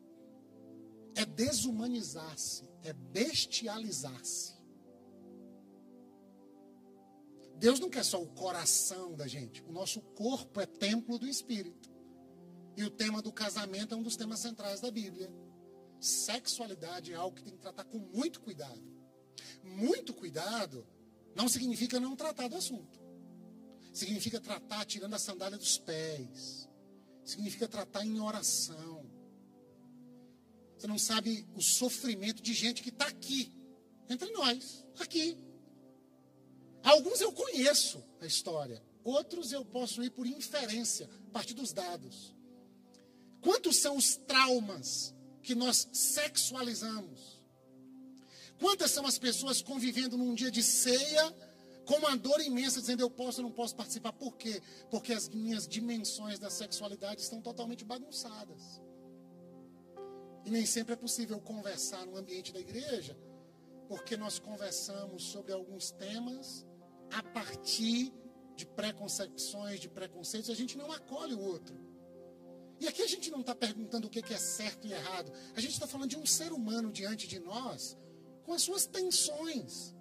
é 1.16 1.26
desumanizar-se, 1.26 2.70
é 2.82 2.94
bestializar-se. 2.94 4.58
Deus 7.58 7.80
não 7.80 7.90
quer 7.90 8.06
só 8.06 8.22
o 8.22 8.28
coração 8.28 9.16
da 9.16 9.28
gente, 9.28 9.62
o 9.64 9.72
nosso 9.72 10.02
corpo 10.02 10.62
é 10.62 10.66
templo 10.66 11.20
do 11.20 11.28
Espírito. 11.28 11.90
E 12.78 12.84
o 12.86 12.90
tema 12.90 13.22
do 13.22 13.34
casamento 13.34 13.94
é 13.94 13.98
um 13.98 14.04
dos 14.04 14.16
temas 14.16 14.40
centrais 14.40 14.80
da 14.80 14.90
Bíblia 14.90 15.30
sexualidade 16.00 17.12
é 17.12 17.16
algo 17.16 17.36
que 17.36 17.44
tem 17.44 17.54
que 17.54 17.60
tratar 17.60 17.84
com 17.84 17.98
muito 17.98 18.40
cuidado. 18.42 18.82
Muito 19.64 20.14
cuidado 20.14 20.86
não 21.36 21.48
significa 21.48 22.00
não 22.00 22.16
tratar 22.16 22.48
do 22.48 22.56
assunto. 22.56 23.00
Significa 23.94 24.40
tratar 24.40 24.86
tirando 24.86 25.14
a 25.14 25.20
sandália 25.20 25.58
dos 25.58 25.78
pés. 25.78 26.70
Significa 27.24 27.68
tratar 27.68 28.06
em 28.06 28.20
oração. 28.20 29.10
Você 30.78 30.88
não 30.88 30.98
sabe 30.98 31.46
o 31.56 31.62
sofrimento 31.62 32.42
de 32.42 32.54
gente 32.54 32.82
que 32.82 32.90
está 32.90 33.08
aqui, 33.08 33.52
entre 34.10 34.32
nós, 34.32 34.86
aqui. 34.98 35.38
Alguns 36.82 37.20
eu 37.20 37.34
conheço 37.34 38.02
a 38.22 38.26
história, 38.26 38.82
outros 39.04 39.52
eu 39.52 39.66
posso 39.66 40.02
ir 40.02 40.10
por 40.10 40.26
inferência, 40.26 41.10
a 41.28 41.32
partir 41.32 41.54
dos 41.54 41.74
dados. 41.74 42.34
Quantos 43.42 43.78
são 43.78 43.98
os 43.98 44.16
traumas 44.16 45.14
que 45.42 45.56
nós 45.56 45.88
sexualizamos. 45.94 47.40
Quantas 48.60 48.92
são 48.92 49.06
as 49.06 49.18
pessoas 49.18 49.62
convivendo 49.62 50.18
num 50.18 50.34
dia 50.34 50.52
de 50.52 50.62
ceia 50.62 51.34
com 51.86 51.96
uma 51.96 52.16
dor 52.16 52.42
imensa, 52.42 52.82
dizendo 52.82 53.02
eu 53.02 53.10
posso 53.10 53.42
ou 53.42 53.48
não 53.48 53.52
posso 53.52 53.76
participar? 53.76 54.14
Por 54.14 54.36
quê? 54.36 54.62
Porque 54.92 55.14
as 55.14 55.30
minhas 55.30 55.68
dimensões 55.68 56.38
da 56.38 56.50
sexualidade 56.50 57.22
estão 57.22 57.42
totalmente 57.42 57.86
bagunçadas. 57.86 58.82
E 60.46 60.52
nem 60.52 60.66
sempre 60.66 60.94
é 60.94 60.98
possível 60.98 61.40
conversar 61.40 62.06
no 62.06 62.18
ambiente 62.18 62.52
da 62.52 62.60
igreja, 62.60 63.18
porque 63.88 64.18
nós 64.18 64.40
conversamos 64.40 65.24
sobre 65.24 65.54
alguns 65.54 65.92
temas 65.92 66.66
a 67.12 67.24
partir 67.24 68.14
de 68.56 68.66
preconcepções, 68.66 69.80
de 69.80 69.88
preconceitos, 69.88 70.50
a 70.50 70.54
gente 70.54 70.78
não 70.78 70.92
acolhe 70.92 71.34
o 71.34 71.40
outro. 71.42 71.89
E 72.80 72.88
aqui 72.88 73.02
a 73.02 73.08
gente 73.08 73.30
não 73.30 73.42
está 73.42 73.54
perguntando 73.54 74.08
o 74.08 74.10
que 74.10 74.34
é 74.34 74.38
certo 74.38 74.88
e 74.88 74.94
errado. 74.94 75.32
A 75.56 75.60
gente 75.60 75.74
está 75.74 75.86
falando 75.86 76.10
de 76.10 76.18
um 76.18 76.26
ser 76.26 76.54
humano 76.54 76.92
diante 76.92 77.28
de 77.28 77.40
nós, 77.40 77.98
com 78.44 78.54
as 78.54 78.62
suas 78.62 78.86
tensões. 78.86 79.94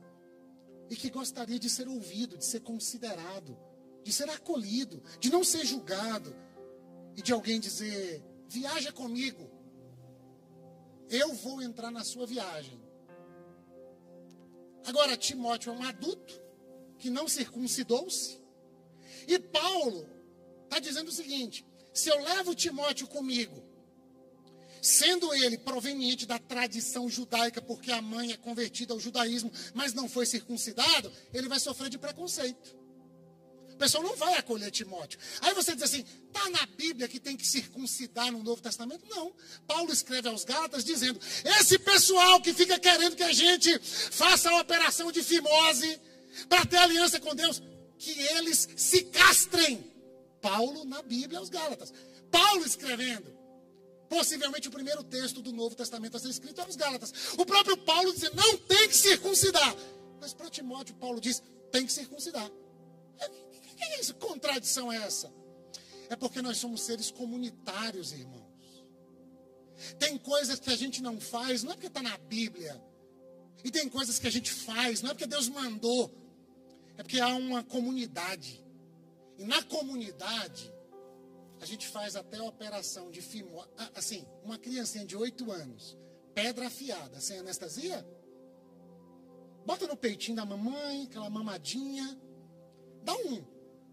E 0.88 0.96
que 0.96 1.10
gostaria 1.10 1.58
de 1.58 1.68
ser 1.68 1.88
ouvido, 1.88 2.38
de 2.38 2.44
ser 2.44 2.60
considerado, 2.60 3.58
de 4.02 4.12
ser 4.12 4.30
acolhido, 4.30 5.02
de 5.20 5.30
não 5.30 5.42
ser 5.42 5.66
julgado. 5.66 6.34
E 7.16 7.20
de 7.20 7.32
alguém 7.32 7.58
dizer: 7.58 8.24
viaja 8.48 8.92
comigo. 8.92 9.50
Eu 11.10 11.34
vou 11.34 11.60
entrar 11.60 11.90
na 11.90 12.04
sua 12.04 12.26
viagem. 12.26 12.80
Agora, 14.86 15.16
Timóteo 15.16 15.72
é 15.72 15.76
um 15.76 15.82
adulto, 15.82 16.40
que 16.98 17.10
não 17.10 17.26
circuncidou-se. 17.28 18.40
E 19.26 19.38
Paulo 19.38 20.08
está 20.64 20.78
dizendo 20.78 21.08
o 21.08 21.12
seguinte: 21.12 21.66
se 21.98 22.08
eu 22.08 22.22
levo 22.22 22.54
Timóteo 22.54 23.06
comigo, 23.08 23.62
sendo 24.80 25.34
ele 25.34 25.58
proveniente 25.58 26.26
da 26.26 26.38
tradição 26.38 27.08
judaica, 27.08 27.60
porque 27.60 27.90
a 27.90 28.00
mãe 28.00 28.32
é 28.32 28.36
convertida 28.36 28.92
ao 28.92 29.00
judaísmo, 29.00 29.52
mas 29.74 29.92
não 29.92 30.08
foi 30.08 30.24
circuncidado, 30.24 31.12
ele 31.34 31.48
vai 31.48 31.58
sofrer 31.58 31.90
de 31.90 31.98
preconceito. 31.98 32.76
O 33.72 33.76
pessoal 33.78 34.02
não 34.02 34.16
vai 34.16 34.34
acolher 34.34 34.72
Timóteo. 34.72 35.20
Aí 35.40 35.54
você 35.54 35.72
diz 35.72 35.84
assim: 35.84 36.04
está 36.26 36.50
na 36.50 36.66
Bíblia 36.66 37.06
que 37.06 37.20
tem 37.20 37.36
que 37.36 37.46
circuncidar 37.46 38.32
no 38.32 38.42
Novo 38.42 38.60
Testamento? 38.60 39.06
Não. 39.08 39.32
Paulo 39.68 39.92
escreve 39.92 40.28
aos 40.28 40.44
Gálatas 40.44 40.84
dizendo: 40.84 41.20
esse 41.44 41.78
pessoal 41.78 42.40
que 42.40 42.52
fica 42.52 42.76
querendo 42.76 43.14
que 43.14 43.22
a 43.22 43.32
gente 43.32 43.78
faça 43.78 44.50
a 44.50 44.60
operação 44.60 45.12
de 45.12 45.22
fimose 45.22 46.00
para 46.48 46.66
ter 46.66 46.76
aliança 46.78 47.20
com 47.20 47.36
Deus, 47.36 47.62
que 47.98 48.10
eles 48.10 48.68
se 48.76 49.04
castrem. 49.04 49.97
Paulo 50.40 50.84
na 50.84 51.02
Bíblia 51.02 51.38
aos 51.38 51.48
Gálatas. 51.48 51.92
Paulo 52.30 52.64
escrevendo. 52.64 53.36
Possivelmente 54.08 54.68
o 54.68 54.70
primeiro 54.70 55.04
texto 55.04 55.42
do 55.42 55.52
Novo 55.52 55.74
Testamento 55.74 56.16
a 56.16 56.20
ser 56.20 56.30
escrito 56.30 56.60
aos 56.60 56.76
Gálatas. 56.76 57.12
O 57.36 57.44
próprio 57.44 57.76
Paulo 57.76 58.12
dizendo, 58.12 58.36
não 58.36 58.56
tem 58.56 58.88
que 58.88 58.96
circuncidar. 58.96 59.76
Mas 60.20 60.32
para 60.32 60.48
Timóteo, 60.48 60.94
Paulo 60.94 61.20
diz, 61.20 61.42
tem 61.70 61.84
que 61.84 61.92
circuncidar. 61.92 62.50
Que, 63.18 63.74
que 63.74 63.84
é 63.84 64.00
isso? 64.00 64.14
contradição 64.14 64.90
é 64.90 64.96
essa? 64.96 65.32
É 66.08 66.16
porque 66.16 66.40
nós 66.40 66.56
somos 66.56 66.82
seres 66.82 67.10
comunitários, 67.10 68.12
irmãos. 68.12 68.48
Tem 69.98 70.16
coisas 70.18 70.58
que 70.58 70.70
a 70.70 70.76
gente 70.76 71.02
não 71.02 71.20
faz, 71.20 71.62
não 71.62 71.72
é 71.72 71.74
porque 71.74 71.86
está 71.86 72.02
na 72.02 72.16
Bíblia. 72.16 72.82
E 73.62 73.70
tem 73.70 73.88
coisas 73.88 74.18
que 74.18 74.26
a 74.26 74.30
gente 74.30 74.50
faz, 74.50 75.02
não 75.02 75.10
é 75.10 75.14
porque 75.14 75.26
Deus 75.26 75.48
mandou. 75.48 76.10
É 76.96 77.02
porque 77.02 77.20
há 77.20 77.28
uma 77.28 77.62
comunidade. 77.62 78.64
E 79.38 79.44
na 79.44 79.62
comunidade, 79.62 80.74
a 81.60 81.64
gente 81.64 81.86
faz 81.86 82.16
até 82.16 82.38
a 82.38 82.44
operação 82.44 83.10
de 83.10 83.22
fimo, 83.22 83.64
assim, 83.94 84.26
uma 84.42 84.58
criancinha 84.58 85.04
de 85.04 85.16
8 85.16 85.50
anos, 85.50 85.96
pedra 86.34 86.66
afiada, 86.66 87.20
sem 87.20 87.38
anestesia, 87.38 88.04
bota 89.64 89.86
no 89.86 89.96
peitinho 89.96 90.36
da 90.36 90.44
mamãe, 90.44 91.04
aquela 91.04 91.30
mamadinha, 91.30 92.18
dá 93.02 93.14
um, 93.14 93.44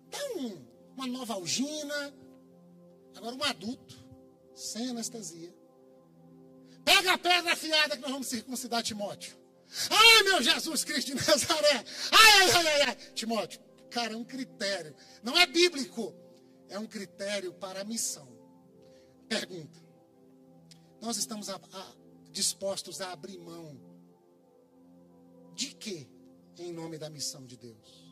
dá 0.09 0.19
um, 0.37 0.65
uma 0.95 1.07
novalgina, 1.07 2.13
agora 3.15 3.35
um 3.35 3.43
adulto, 3.43 3.95
sem 4.55 4.89
anestesia, 4.89 5.53
pega 6.83 7.13
a 7.13 7.17
pedra 7.17 7.53
afiada 7.53 7.95
que 7.95 8.01
nós 8.01 8.11
vamos 8.11 8.27
circuncidar 8.27 8.81
Timóteo. 8.81 9.35
Ai, 9.89 10.23
meu 10.23 10.41
Jesus 10.41 10.83
Cristo 10.83 11.07
de 11.07 11.15
Nazaré! 11.15 11.83
Ai, 12.11 12.51
ai, 12.51 12.67
ai, 12.67 12.81
ai! 12.83 12.95
Timóteo, 13.13 13.59
cara, 13.89 14.13
é 14.13 14.17
um 14.17 14.23
critério. 14.23 14.95
Não 15.23 15.37
é 15.37 15.45
bíblico. 15.45 16.13
É 16.69 16.79
um 16.79 16.87
critério 16.87 17.53
para 17.53 17.81
a 17.81 17.83
missão. 17.83 18.27
Pergunta: 19.27 19.79
Nós 21.01 21.17
estamos 21.17 21.49
a, 21.49 21.55
a, 21.55 21.95
dispostos 22.31 23.01
a 23.01 23.11
abrir 23.11 23.37
mão 23.37 23.79
de 25.53 25.73
quê 25.75 26.07
em 26.57 26.73
nome 26.73 26.97
da 26.97 27.09
missão 27.09 27.45
de 27.45 27.57
Deus? 27.57 28.05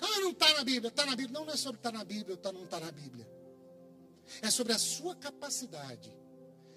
Ah, 0.00 0.20
não 0.20 0.30
está 0.30 0.52
na 0.54 0.64
Bíblia. 0.64 0.88
Está 0.88 1.06
na 1.06 1.16
Bíblia. 1.16 1.32
Não, 1.32 1.46
não 1.46 1.52
é 1.52 1.56
sobre 1.56 1.78
estar 1.78 1.92
tá 1.92 1.98
na 1.98 2.04
Bíblia 2.04 2.34
ou 2.34 2.36
tá, 2.36 2.52
não 2.52 2.64
está 2.64 2.78
na 2.78 2.90
Bíblia. 2.90 3.26
É 4.42 4.50
sobre 4.50 4.72
a 4.72 4.78
sua 4.78 5.16
capacidade 5.16 6.14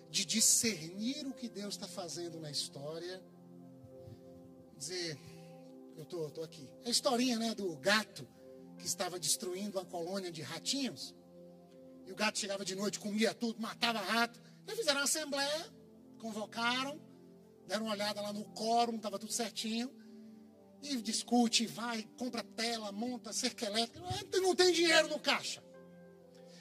de 0.10 0.26
discernir 0.26 1.26
o 1.26 1.34
que 1.34 1.50
Deus 1.50 1.74
está 1.74 1.88
fazendo 1.88 2.40
na 2.40 2.50
história. 2.50 3.22
Dizer, 4.78 5.18
eu 6.02 6.06
tô, 6.06 6.30
tô 6.30 6.44
aqui. 6.44 6.68
É 6.84 6.88
a 6.88 6.92
historinha, 6.92 7.38
né, 7.38 7.54
do 7.54 7.76
gato 7.78 8.28
que 8.78 8.86
estava 8.86 9.20
destruindo 9.20 9.78
uma 9.78 9.86
colônia 9.86 10.32
de 10.32 10.42
ratinhos. 10.42 11.16
E 12.06 12.12
o 12.12 12.16
gato 12.16 12.40
chegava 12.40 12.66
de 12.66 12.76
noite, 12.76 13.00
comia 13.00 13.34
tudo, 13.34 13.62
matava 13.62 14.00
rato. 14.00 14.40
Eles 14.66 14.80
fizeram 14.80 15.00
uma 15.00 15.06
assembleia, 15.06 15.74
convocaram, 16.20 17.00
deram 17.68 17.86
uma 17.86 17.94
olhada 17.94 18.22
lá 18.22 18.34
no 18.34 18.44
quórum, 18.46 18.96
estava 18.96 19.20
tudo 19.20 19.32
certinho. 19.32 19.92
E 20.82 20.96
discute, 20.98 21.68
vai, 21.68 22.04
compra 22.18 22.44
tela, 22.44 22.92
monta 22.92 23.32
cerca 23.32 23.68
elétrica. 23.68 24.04
Não 24.42 24.56
tem 24.56 24.74
dinheiro 24.74 25.08
no 25.08 25.20
caixa. 25.20 25.64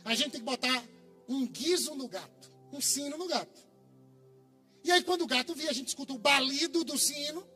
A 0.04 0.14
gente 0.14 0.32
tem 0.32 0.40
que 0.40 0.46
botar 0.46 0.84
um 1.26 1.46
guiso 1.46 1.94
no 1.94 2.06
gato, 2.06 2.50
um 2.70 2.80
sino 2.80 3.16
no 3.16 3.26
gato. 3.26 3.66
E 4.84 4.90
aí, 4.90 5.02
quando 5.02 5.22
o 5.22 5.26
gato 5.26 5.54
vê, 5.54 5.68
a 5.68 5.72
gente 5.72 5.88
escuta 5.88 6.12
o 6.12 6.18
balido 6.18 6.84
do 6.84 6.98
sino 6.98 7.46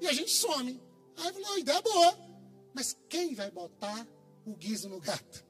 e 0.00 0.06
a 0.06 0.12
gente 0.12 0.30
some. 0.30 0.85
Aí 1.16 1.32
falou, 1.32 1.58
ideia 1.58 1.80
boa. 1.82 2.18
Mas 2.74 2.96
quem 3.08 3.34
vai 3.34 3.50
botar 3.50 4.06
o 4.44 4.54
guiso 4.54 4.88
no 4.88 5.00
gato? 5.00 5.44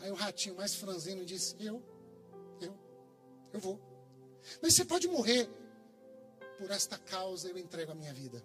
Aí 0.00 0.10
o 0.10 0.14
ratinho 0.14 0.56
mais 0.56 0.74
franzino 0.74 1.24
disse, 1.24 1.56
eu, 1.60 1.82
eu, 2.60 2.76
eu 3.52 3.60
vou. 3.60 3.80
Mas 4.62 4.74
você 4.74 4.84
pode 4.84 5.08
morrer. 5.08 5.48
Por 6.56 6.70
esta 6.70 6.98
causa 6.98 7.48
eu 7.48 7.56
entrego 7.56 7.92
a 7.92 7.94
minha 7.94 8.12
vida. 8.12 8.44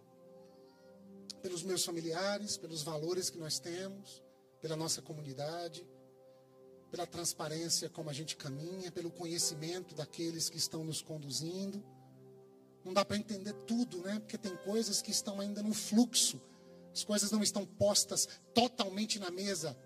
Pelos 1.41 1.63
meus 1.63 1.83
familiares, 1.83 2.57
pelos 2.57 2.83
valores 2.83 3.29
que 3.29 3.37
nós 3.37 3.59
temos, 3.59 4.23
pela 4.61 4.75
nossa 4.75 5.01
comunidade, 5.01 5.85
pela 6.89 7.07
transparência 7.07 7.89
como 7.89 8.11
a 8.11 8.13
gente 8.13 8.35
caminha, 8.35 8.91
pelo 8.91 9.09
conhecimento 9.09 9.95
daqueles 9.95 10.47
que 10.47 10.57
estão 10.57 10.83
nos 10.83 11.01
conduzindo. 11.01 11.83
Não 12.83 12.93
dá 12.93 13.05
para 13.05 13.17
entender 13.17 13.53
tudo, 13.65 13.99
né? 14.01 14.19
Porque 14.19 14.37
tem 14.37 14.55
coisas 14.57 15.01
que 15.01 15.11
estão 15.11 15.39
ainda 15.39 15.63
no 15.63 15.73
fluxo. 15.73 16.41
As 16.93 17.03
coisas 17.03 17.31
não 17.31 17.41
estão 17.41 17.65
postas 17.65 18.27
totalmente 18.53 19.19
na 19.19 19.31
mesa. 19.31 19.77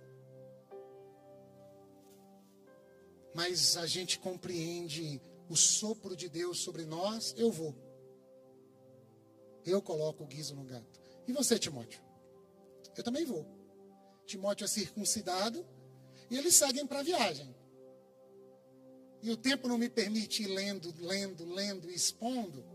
Mas 3.33 3.77
a 3.77 3.85
gente 3.85 4.19
compreende 4.19 5.21
o 5.49 5.55
sopro 5.55 6.15
de 6.15 6.27
Deus 6.27 6.59
sobre 6.59 6.85
nós, 6.85 7.33
eu 7.37 7.51
vou. 7.51 7.75
Eu 9.65 9.81
coloco 9.81 10.23
o 10.23 10.27
guiso 10.27 10.55
no 10.55 10.63
gato. 10.63 10.99
E 11.27 11.33
você, 11.33 11.59
Timóteo? 11.59 12.01
Eu 12.95 13.03
também 13.03 13.25
vou. 13.25 13.45
Timóteo 14.25 14.65
é 14.65 14.67
circuncidado 14.67 15.65
e 16.29 16.37
eles 16.37 16.55
seguem 16.55 16.85
para 16.85 16.99
a 16.99 17.03
viagem. 17.03 17.55
E 19.21 19.31
o 19.31 19.37
tempo 19.37 19.67
não 19.67 19.77
me 19.77 19.89
permite 19.89 20.43
ir 20.43 20.47
lendo, 20.47 20.93
lendo, 20.99 21.45
lendo 21.45 21.89
e 21.89 21.93
expondo. 21.93 22.65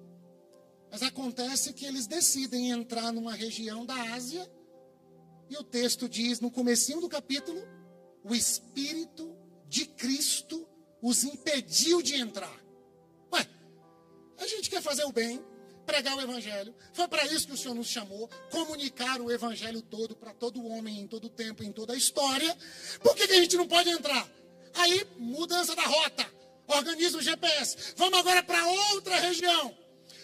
Mas 0.93 1.03
acontece 1.03 1.73
que 1.73 1.87
eles 1.87 2.07
decidem 2.07 2.71
entrar 2.71 3.11
numa 3.15 3.33
região 3.33 3.87
da 3.87 3.95
Ásia, 4.13 4.47
e 5.49 5.57
o 5.57 5.65
texto 5.65 6.07
diz 6.07 6.39
no 6.39 6.51
comecinho 6.51 7.01
do 7.01 7.09
capítulo, 7.09 7.67
o 8.23 8.35
Espírito 8.35 9.35
de 9.67 9.87
Cristo 9.87 10.69
os 11.01 11.25
impediu 11.25 12.03
de 12.03 12.17
entrar. 12.17 12.55
Ué, 13.33 13.49
a 14.37 14.47
gente 14.47 14.69
quer 14.69 14.83
fazer 14.83 15.05
o 15.05 15.13
bem, 15.13 15.43
pregar 15.87 16.15
o 16.15 16.21
Evangelho. 16.21 16.75
Foi 16.93 17.09
para 17.09 17.25
isso 17.25 17.47
que 17.47 17.55
o 17.55 17.57
Senhor 17.57 17.75
nos 17.75 17.89
chamou, 17.89 18.29
comunicar 18.51 19.19
o 19.23 19.33
Evangelho 19.33 19.81
todo 19.81 20.15
para 20.15 20.35
todo 20.35 20.63
homem, 20.67 21.01
em 21.01 21.09
todo 21.09 21.31
tempo, 21.31 21.65
em 21.65 21.73
toda 21.73 21.95
a 21.95 21.97
história. 21.97 22.55
Por 23.03 23.17
que, 23.17 23.27
que 23.27 23.33
a 23.33 23.41
gente 23.41 23.57
não 23.57 23.67
pode 23.67 23.89
entrar? 23.89 24.31
Aí, 24.75 25.07
mudança 25.17 25.75
da 25.75 25.87
rota. 25.87 26.31
Organiza 26.69 27.17
o 27.17 27.23
GPS. 27.23 27.95
Vamos 27.97 28.19
agora 28.19 28.43
para 28.43 28.67
outra 28.93 29.19
região. 29.19 29.82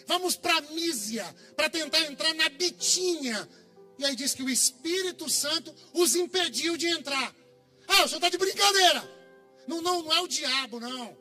Vamos 0.09 0.35
para 0.35 0.59
Mísia, 0.71 1.23
para 1.55 1.69
tentar 1.69 1.99
entrar 2.11 2.33
na 2.33 2.49
Bitinha. 2.49 3.47
E 3.95 4.03
aí 4.03 4.15
diz 4.15 4.33
que 4.33 4.41
o 4.41 4.49
Espírito 4.49 5.29
Santo 5.29 5.71
os 5.93 6.15
impediu 6.15 6.75
de 6.75 6.87
entrar. 6.87 7.31
Ah, 7.87 8.05
o 8.05 8.07
senhor 8.07 8.17
está 8.17 8.27
de 8.27 8.39
brincadeira. 8.39 9.07
Não, 9.67 9.83
não, 9.83 10.01
não 10.01 10.11
é 10.11 10.19
o 10.19 10.27
diabo, 10.27 10.79
não. 10.79 11.15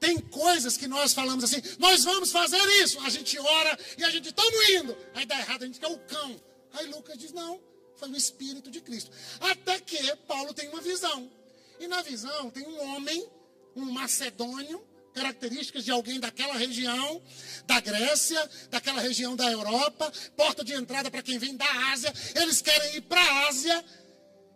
Tem 0.00 0.18
coisas 0.18 0.78
que 0.78 0.88
nós 0.88 1.12
falamos 1.12 1.44
assim, 1.44 1.60
nós 1.78 2.04
vamos 2.04 2.32
fazer 2.32 2.56
isso. 2.82 2.98
A 3.00 3.10
gente 3.10 3.38
ora 3.38 3.78
e 3.98 4.04
a 4.04 4.08
gente 4.08 4.30
estamos 4.30 4.68
indo. 4.70 4.96
Aí 5.14 5.26
dá 5.26 5.38
errado, 5.38 5.64
a 5.64 5.66
gente 5.66 5.78
quer 5.78 5.88
o 5.88 5.98
cão. 5.98 6.40
Aí 6.72 6.86
Lucas 6.86 7.18
diz, 7.18 7.32
não, 7.32 7.60
foi 7.96 8.08
o 8.08 8.16
Espírito 8.16 8.70
de 8.70 8.80
Cristo. 8.80 9.10
Até 9.40 9.78
que 9.78 10.16
Paulo 10.26 10.54
tem 10.54 10.70
uma 10.70 10.80
visão. 10.80 11.30
E 11.78 11.86
na 11.86 12.00
visão 12.00 12.48
tem 12.48 12.66
um 12.66 12.80
homem, 12.94 13.28
um 13.76 13.84
macedônio, 13.92 14.82
características 15.16 15.82
de 15.82 15.90
alguém 15.90 16.20
daquela 16.20 16.54
região, 16.58 17.22
da 17.66 17.80
Grécia, 17.80 18.50
daquela 18.70 19.00
região 19.00 19.34
da 19.34 19.50
Europa, 19.50 20.12
porta 20.36 20.62
de 20.62 20.74
entrada 20.74 21.10
para 21.10 21.22
quem 21.22 21.38
vem 21.38 21.56
da 21.56 21.70
Ásia. 21.90 22.12
Eles 22.34 22.60
querem 22.60 22.96
ir 22.96 23.00
para 23.00 23.20
a 23.20 23.48
Ásia. 23.48 23.84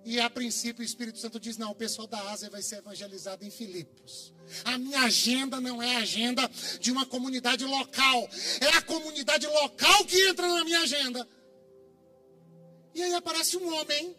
E 0.04 0.20
a 0.20 0.28
princípio 0.28 0.82
o 0.82 0.84
Espírito 0.84 1.18
Santo 1.18 1.40
diz: 1.40 1.56
não, 1.56 1.70
o 1.70 1.74
pessoal 1.74 2.06
da 2.06 2.20
Ásia 2.30 2.50
vai 2.50 2.62
ser 2.62 2.76
evangelizado 2.76 3.44
em 3.44 3.50
Filipos. 3.50 4.34
A 4.64 4.76
minha 4.76 5.00
agenda 5.02 5.60
não 5.60 5.82
é 5.82 5.96
a 5.96 6.00
agenda 6.00 6.50
de 6.78 6.90
uma 6.92 7.06
comunidade 7.06 7.64
local, 7.64 8.28
é 8.60 8.76
a 8.76 8.82
comunidade 8.82 9.46
local 9.46 10.04
que 10.04 10.28
entra 10.28 10.46
na 10.46 10.64
minha 10.64 10.80
agenda. 10.80 11.26
E 12.94 13.02
aí 13.02 13.14
aparece 13.14 13.56
um 13.56 13.74
homem 13.74 14.14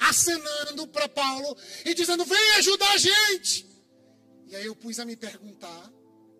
acenando 0.00 0.86
para 0.88 1.08
Paulo 1.08 1.56
e 1.84 1.94
dizendo: 1.94 2.24
vem 2.24 2.50
ajudar 2.58 2.92
a 2.92 2.98
gente. 2.98 3.71
E 4.52 4.56
aí 4.56 4.66
eu 4.66 4.76
pus 4.76 4.98
a 4.98 5.06
me 5.06 5.16
perguntar: 5.16 5.90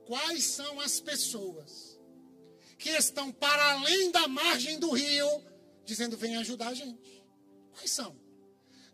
quais 0.07 0.45
são 0.45 0.79
as 0.81 1.01
pessoas 1.01 1.99
que 2.77 2.91
estão 2.91 3.33
para 3.33 3.73
além 3.73 4.11
da 4.11 4.29
margem 4.29 4.79
do 4.79 4.91
rio, 4.91 5.43
dizendo: 5.83 6.15
vem 6.15 6.37
ajudar 6.37 6.69
a 6.69 6.75
gente. 6.75 7.25
Quais 7.73 7.91
são? 7.91 8.15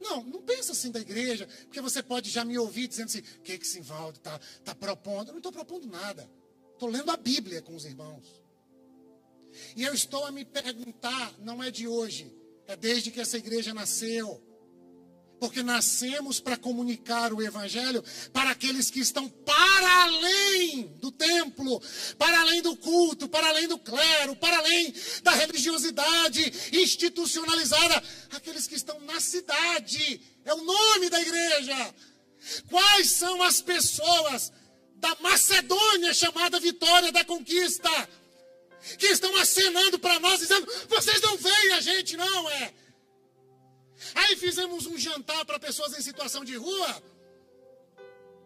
Não, 0.00 0.22
não 0.22 0.40
pensa 0.42 0.70
assim 0.70 0.92
da 0.92 1.00
igreja, 1.00 1.48
porque 1.64 1.80
você 1.80 2.00
pode 2.00 2.30
já 2.30 2.44
me 2.44 2.56
ouvir 2.56 2.86
dizendo 2.86 3.06
assim: 3.06 3.18
o 3.18 3.42
que 3.42 3.58
que 3.58 3.66
Simvaldo 3.66 4.18
está 4.18 4.38
tá 4.64 4.72
propondo? 4.72 5.30
Eu 5.30 5.32
não 5.32 5.38
estou 5.38 5.52
propondo 5.52 5.88
nada. 5.88 6.30
Estou 6.74 6.88
lendo 6.88 7.10
a 7.10 7.16
Bíblia 7.16 7.60
com 7.60 7.74
os 7.74 7.84
irmãos. 7.84 8.40
E 9.74 9.82
eu 9.82 9.92
estou 9.92 10.26
a 10.26 10.30
me 10.30 10.44
perguntar, 10.44 11.36
não 11.40 11.60
é 11.60 11.72
de 11.72 11.88
hoje, 11.88 12.32
é 12.68 12.76
desde 12.76 13.10
que 13.10 13.20
essa 13.20 13.36
igreja 13.36 13.74
nasceu. 13.74 14.40
Porque 15.38 15.62
nascemos 15.62 16.40
para 16.40 16.56
comunicar 16.56 17.32
o 17.32 17.42
Evangelho 17.42 18.02
para 18.32 18.50
aqueles 18.50 18.90
que 18.90 19.00
estão 19.00 19.28
para 19.28 20.02
além 20.02 20.88
do 21.00 21.12
templo, 21.12 21.80
para 22.18 22.40
além 22.40 22.60
do 22.60 22.76
culto, 22.76 23.28
para 23.28 23.48
além 23.48 23.68
do 23.68 23.78
clero, 23.78 24.34
para 24.36 24.58
além 24.58 24.92
da 25.22 25.32
religiosidade 25.32 26.52
institucionalizada. 26.72 28.02
Aqueles 28.32 28.66
que 28.66 28.74
estão 28.74 28.98
na 29.00 29.20
cidade, 29.20 30.20
é 30.44 30.54
o 30.54 30.62
nome 30.62 31.10
da 31.10 31.20
igreja. 31.20 31.94
Quais 32.68 33.10
são 33.10 33.42
as 33.42 33.60
pessoas 33.60 34.52
da 34.96 35.14
Macedônia 35.20 36.12
chamada 36.14 36.58
Vitória 36.60 37.12
da 37.12 37.24
Conquista? 37.24 37.90
Que 38.98 39.06
estão 39.06 39.36
acenando 39.36 39.98
para 39.98 40.18
nós, 40.20 40.40
dizendo: 40.40 40.66
vocês 40.88 41.20
não 41.20 41.36
veem 41.36 41.72
a 41.74 41.80
gente, 41.80 42.16
não 42.16 42.50
é? 42.50 42.72
Aí 44.14 44.36
fizemos 44.36 44.86
um 44.86 44.96
jantar 44.96 45.44
para 45.44 45.58
pessoas 45.58 45.96
em 45.98 46.02
situação 46.02 46.44
de 46.44 46.56
rua. 46.56 47.02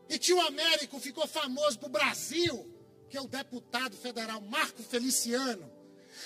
E 0.08 0.18
tio 0.18 0.40
Américo 0.40 0.98
ficou 0.98 1.26
famoso 1.26 1.78
para 1.78 1.88
o 1.88 1.92
Brasil, 1.92 2.70
que 3.08 3.16
é 3.16 3.20
o 3.20 3.28
deputado 3.28 3.96
federal 3.96 4.40
Marco 4.40 4.82
Feliciano. 4.82 5.70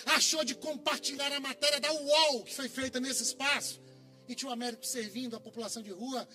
Achou 0.06 0.44
de 0.44 0.54
compartilhar 0.54 1.32
a 1.32 1.40
matéria 1.40 1.80
da 1.80 1.92
UOL, 1.92 2.44
que 2.44 2.54
foi 2.54 2.68
feita 2.68 3.00
nesse 3.00 3.22
espaço. 3.22 3.80
E 4.28 4.34
tio 4.34 4.50
Américo 4.50 4.84
servindo 4.84 5.36
a 5.36 5.40
população 5.40 5.82
de 5.82 5.90
rua. 5.90 6.28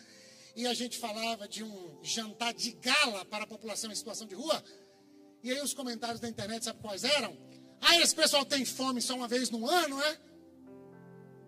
E 0.55 0.67
a 0.67 0.73
gente 0.73 0.97
falava 0.97 1.47
de 1.47 1.63
um 1.63 1.99
jantar 2.03 2.53
de 2.53 2.71
gala 2.71 3.25
para 3.25 3.45
a 3.45 3.47
população 3.47 3.91
em 3.91 3.95
situação 3.95 4.27
de 4.27 4.35
rua. 4.35 4.63
E 5.43 5.51
aí 5.51 5.61
os 5.61 5.73
comentários 5.73 6.19
da 6.19 6.29
internet, 6.29 6.65
sabe 6.65 6.79
quais 6.81 7.03
eram? 7.03 7.37
Ah, 7.81 7.97
esse 7.97 8.15
pessoal 8.15 8.45
tem 8.45 8.63
fome 8.63 9.01
só 9.01 9.15
uma 9.15 9.27
vez 9.27 9.49
no 9.49 9.67
ano, 9.67 10.01
é? 10.01 10.19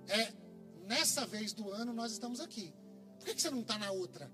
É, 0.07 0.33
nessa 1.03 1.25
vez 1.25 1.51
do 1.51 1.69
ano 1.69 1.91
nós 1.91 2.13
estamos 2.13 2.39
aqui. 2.39 2.73
Por 3.19 3.25
que 3.25 3.41
você 3.41 3.49
não 3.49 3.59
está 3.59 3.77
na 3.77 3.91
outra? 3.91 4.31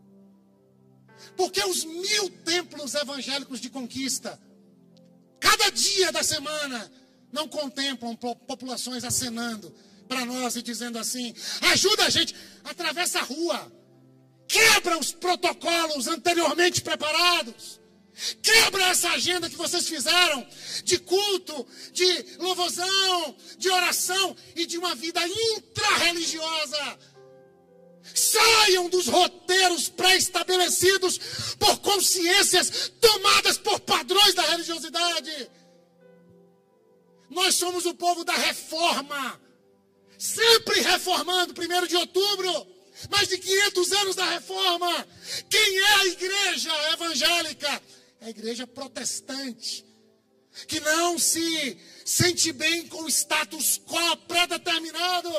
Porque 1.36 1.60
os 1.64 1.84
mil 1.84 2.30
templos 2.46 2.94
evangélicos 2.94 3.60
de 3.60 3.72
conquista, 3.72 4.40
cada 5.40 5.72
dia 5.72 6.12
da 6.12 6.22
semana, 6.22 6.92
não 7.32 7.48
contemplam 7.48 8.16
populações 8.16 9.04
acenando 9.04 9.74
para 10.08 10.26
nós 10.26 10.56
e 10.56 10.62
dizendo 10.62 11.00
assim: 11.00 11.34
ajuda 11.72 12.06
a 12.06 12.10
gente, 12.12 12.36
atravessa 12.64 13.18
a 13.18 13.24
rua, 13.24 13.72
quebra 14.48 15.00
os 15.00 15.12
protocolos 15.12 16.08
anteriormente 16.08 16.84
preparados. 16.84 17.79
Quebra 18.42 18.88
essa 18.88 19.10
agenda 19.12 19.50
que 19.50 19.56
vocês 19.56 19.88
fizeram 19.88 20.46
de 20.84 21.00
culto, 21.00 21.66
de 21.92 22.26
louvozão, 22.38 23.36
de 23.58 23.70
oração 23.70 24.36
e 24.56 24.66
de 24.66 24.78
uma 24.78 24.96
vida 24.96 25.22
intra-religiosa. 25.28 27.00
Saiam 28.14 28.90
dos 28.90 29.08
roteiros 29.08 29.90
pré-estabelecidos 29.90 31.20
por 31.58 31.80
consciências 31.80 32.92
tomadas 33.00 33.58
por 33.58 33.80
padrões 33.82 34.34
da 34.34 34.44
religiosidade. 34.44 35.50
Nós 37.30 37.56
somos 37.56 37.86
o 37.86 37.94
povo 37.94 38.24
da 38.24 38.34
reforma, 38.34 39.40
sempre 40.18 40.82
reformando, 40.82 41.54
primeiro 41.54 41.88
de 41.88 41.96
outubro 41.96 42.80
mais 43.10 43.30
de 43.30 43.38
500 43.38 43.92
anos 43.94 44.16
da 44.16 44.26
reforma. 44.26 45.08
Quem 45.50 45.80
é 45.80 45.94
a 45.94 46.06
igreja 46.08 46.92
evangélica? 46.94 47.82
É 48.22 48.26
a 48.26 48.30
igreja 48.30 48.68
protestante, 48.68 49.86
que 50.68 50.80
não 50.80 51.18
se 51.18 51.78
sente 52.04 52.52
bem 52.52 52.88
com 52.88 53.04
o 53.04 53.10
status 53.10 53.80
quo 53.80 54.18
pré-determinado, 54.28 55.30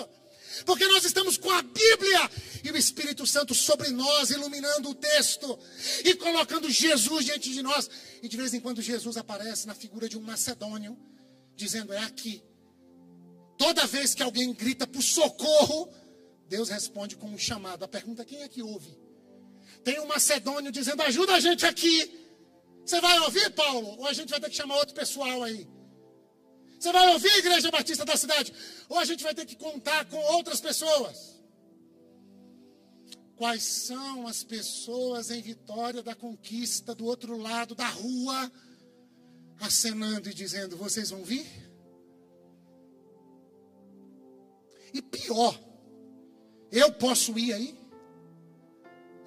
porque 0.65 0.87
nós 0.89 1.05
estamos 1.05 1.37
com 1.37 1.51
a 1.51 1.63
Bíblia 1.63 2.31
e 2.65 2.71
o 2.71 2.77
Espírito 2.77 3.27
Santo 3.27 3.55
sobre 3.55 3.91
nós, 3.91 4.31
iluminando 4.31 4.91
o 4.91 4.95
texto 4.95 5.59
e 6.05 6.15
colocando 6.15 6.71
Jesus 6.71 7.25
diante 7.25 7.53
de 7.53 7.63
nós. 7.63 7.89
E 8.23 8.29
de 8.29 8.37
vez 8.37 8.53
em 8.53 8.61
quando 8.61 8.83
Jesus 8.83 9.17
aparece 9.17 9.67
na 9.67 9.75
figura 9.75 10.09
de 10.09 10.19
um 10.19 10.23
macedônio, 10.23 10.99
dizendo: 11.55 11.93
É 11.93 11.99
aqui. 11.99 12.43
Toda 13.57 13.87
vez 13.87 14.15
que 14.15 14.23
alguém 14.23 14.53
grita 14.55 14.87
por 14.87 15.03
socorro, 15.03 15.93
Deus 16.49 16.69
responde 16.69 17.15
com 17.17 17.29
um 17.29 17.39
chamado. 17.39 17.85
A 17.85 17.89
pergunta 17.89 18.23
é: 18.23 18.25
quem 18.25 18.43
é 18.43 18.49
que 18.49 18.63
ouve? 18.63 18.99
Tem 19.85 20.01
um 20.01 20.07
macedônio 20.07 20.73
dizendo: 20.73 21.03
ajuda 21.03 21.35
a 21.35 21.41
gente 21.41 21.65
aqui. 21.65 22.20
Você 22.85 23.01
vai 23.01 23.19
ouvir, 23.21 23.51
Paulo? 23.51 23.99
Ou 23.99 24.07
a 24.07 24.13
gente 24.13 24.31
vai 24.31 24.41
ter 24.41 24.51
que 24.51 24.57
chamar 24.57 24.77
outro 24.77 24.95
pessoal 24.95 25.43
aí? 25.43 25.69
Você 26.79 26.93
vai 26.93 27.13
ouvir, 27.13 27.37
Igreja 27.37 27.71
Batista 27.71 28.05
da 28.05 28.17
cidade? 28.17 28.53
Ou 28.89 28.99
a 28.99 29.05
gente 29.05 29.23
vai 29.23 29.35
ter 29.35 29.45
que 29.45 29.55
contar 29.55 30.07
com 30.07 30.17
outras 30.35 30.61
pessoas? 30.61 31.39
Quais 33.37 33.63
são 33.63 34.27
as 34.27 34.43
pessoas 34.43 35.31
em 35.31 35.41
vitória 35.41 36.03
da 36.03 36.15
conquista 36.15 36.95
do 36.95 37.05
outro 37.07 37.37
lado 37.39 37.75
da 37.75 37.89
rua, 37.89 38.53
acenando 39.59 40.29
e 40.29 40.35
dizendo: 40.35 40.77
vocês 40.77 41.11
vão 41.11 41.23
vir? 41.23 41.47
E 44.93 45.01
pior, 45.01 45.59
eu 46.71 46.93
posso 46.93 47.39
ir 47.39 47.53
aí? 47.53 47.80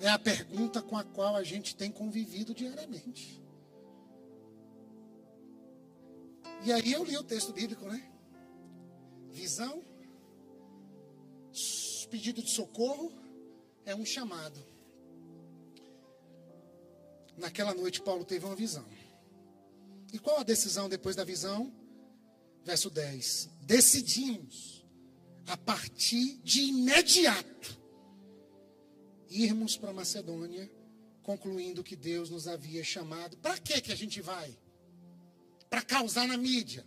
É 0.03 0.09
a 0.09 0.19
pergunta 0.19 0.81
com 0.81 0.97
a 0.97 1.03
qual 1.05 1.33
a 1.33 1.43
gente 1.43 1.77
tem 1.77 1.89
convivido 1.89 2.53
diariamente. 2.53 3.41
E 6.65 6.73
aí 6.73 6.91
eu 6.91 7.05
li 7.05 7.15
o 7.15 7.23
texto 7.23 7.53
bíblico, 7.53 7.85
né? 7.85 8.11
Visão, 9.31 9.81
pedido 12.11 12.43
de 12.43 12.51
socorro 12.51 13.13
é 13.85 13.95
um 13.95 14.05
chamado. 14.05 14.59
Naquela 17.37 17.73
noite 17.73 18.01
Paulo 18.01 18.25
teve 18.25 18.45
uma 18.45 18.57
visão. 18.57 18.85
E 20.11 20.19
qual 20.19 20.41
a 20.41 20.43
decisão 20.43 20.89
depois 20.89 21.15
da 21.15 21.23
visão? 21.23 21.73
Verso 22.65 22.89
10. 22.89 23.51
Decidimos 23.61 24.85
a 25.47 25.55
partir 25.55 26.39
de 26.43 26.63
imediato 26.63 27.82
irmos 29.41 29.77
para 29.77 29.93
Macedônia, 29.93 30.69
concluindo 31.21 31.83
que 31.83 31.95
Deus 31.95 32.29
nos 32.29 32.47
havia 32.47 32.83
chamado. 32.83 33.37
Para 33.37 33.57
que 33.57 33.81
que 33.81 33.91
a 33.91 33.95
gente 33.95 34.21
vai? 34.21 34.57
para 35.73 35.81
causar 35.81 36.27
na 36.27 36.37
mídia, 36.37 36.85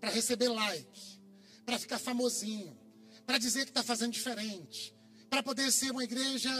para 0.00 0.10
receber 0.10 0.48
like, 0.48 1.20
para 1.64 1.78
ficar 1.78 2.00
famosinho, 2.00 2.76
para 3.24 3.38
dizer 3.38 3.62
que 3.62 3.70
está 3.70 3.80
fazendo 3.80 4.10
diferente, 4.10 4.92
para 5.30 5.40
poder 5.40 5.70
ser 5.70 5.92
uma 5.92 6.02
igreja 6.02 6.50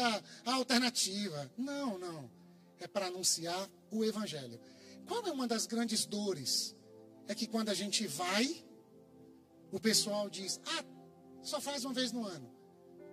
alternativa. 0.44 1.50
Não, 1.58 1.98
não. 1.98 2.30
É 2.78 2.86
para 2.86 3.06
anunciar 3.06 3.68
o 3.90 4.04
Evangelho. 4.04 4.60
Qual 5.04 5.26
é 5.26 5.32
uma 5.32 5.48
das 5.48 5.66
grandes 5.66 6.06
dores? 6.06 6.76
É 7.26 7.34
que 7.34 7.48
quando 7.48 7.70
a 7.70 7.74
gente 7.74 8.06
vai, 8.06 8.64
o 9.72 9.80
pessoal 9.80 10.30
diz: 10.30 10.60
ah, 10.64 10.84
só 11.42 11.60
faz 11.60 11.84
uma 11.84 11.92
vez 11.92 12.12
no 12.12 12.24
ano. 12.24 12.48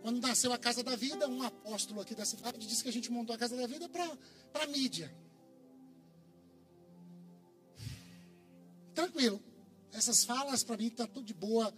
Quando 0.06 0.22
nasceu 0.22 0.54
a 0.54 0.58
Casa 0.60 0.84
da 0.84 0.96
Vida, 0.96 1.28
um 1.28 1.42
apóstolo 1.42 2.00
aqui 2.00 2.14
da 2.14 2.24
cidade 2.24 2.60
disse 2.60 2.84
que 2.84 2.90
a 2.90 2.94
gente 2.94 3.12
montou 3.12 3.36
a 3.36 3.40
Casa 3.40 3.58
da 3.58 3.66
Vida 3.66 3.90
para 3.90 4.68
mídia. 4.68 5.12
Tranquilo. 8.94 9.42
Essas 9.92 10.24
falas 10.24 10.64
para 10.64 10.78
mim 10.78 10.92
tá 10.92 11.08
tudo 11.08 11.26
de 11.26 11.34
boa, 11.34 11.74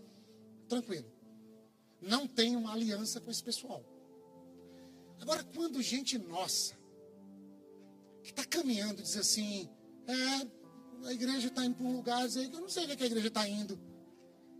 tranquilo. 0.67 1.09
Não 2.01 2.27
tenho 2.27 2.59
uma 2.59 2.73
aliança 2.73 3.21
com 3.21 3.31
esse 3.31 3.41
pessoal. 3.41 3.81
Agora, 5.21 5.41
quando 5.55 5.81
gente 5.81 6.17
nossa, 6.17 6.75
que 8.23 8.31
está 8.31 8.43
caminhando, 8.43 9.01
diz 9.01 9.15
assim, 9.15 9.69
é, 10.05 11.07
a 11.07 11.13
igreja 11.13 11.47
está 11.47 11.63
indo 11.63 11.77
para 11.77 11.85
um 11.85 11.95
lugar, 11.95 12.27
eu 12.35 12.59
não 12.59 12.67
sei 12.67 12.83
onde 12.83 12.97
que 12.97 13.03
a 13.03 13.07
igreja 13.07 13.29
está 13.29 13.47
indo. 13.47 13.79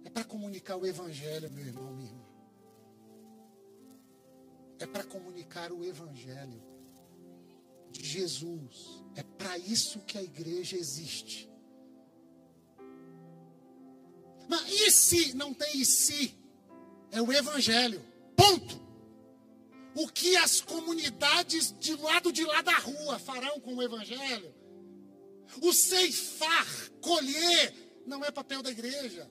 É 0.06 0.10
para 0.10 0.24
comunicar 0.24 0.78
o 0.78 0.86
evangelho, 0.86 1.52
meu 1.52 1.66
irmão, 1.66 1.94
minha 1.94 2.08
irmã. 2.08 2.17
É 4.80 4.86
para 4.86 5.04
comunicar 5.04 5.72
o 5.72 5.84
evangelho 5.84 6.62
de 7.92 8.04
Jesus. 8.04 9.04
É 9.16 9.24
para 9.24 9.58
isso 9.58 10.00
que 10.02 10.18
a 10.18 10.24
igreja 10.24 10.78
existe. 10.78 11.50
Mas 14.48 14.70
e 14.70 14.92
se 14.92 15.34
não 15.36 15.54
tem 15.54 15.82
e 15.82 15.86
se? 15.86 16.34
É 17.12 17.22
o 17.22 17.32
evangelho. 17.32 18.02
Ponto. 18.36 18.80
O 19.96 20.08
que 20.08 20.38
as 20.38 20.62
comunidades 20.62 21.74
de 21.80 21.96
lado 21.96 22.32
de 22.32 22.46
lá 22.46 22.62
da 22.62 22.78
rua 22.78 23.18
farão 23.18 23.60
com 23.60 23.76
o 23.76 23.82
evangelho? 23.82 24.54
O 25.62 25.74
ceifar, 25.74 26.68
colher, 27.02 27.74
não 28.06 28.24
é 28.24 28.30
papel 28.30 28.62
da 28.62 28.70
igreja. 28.70 29.30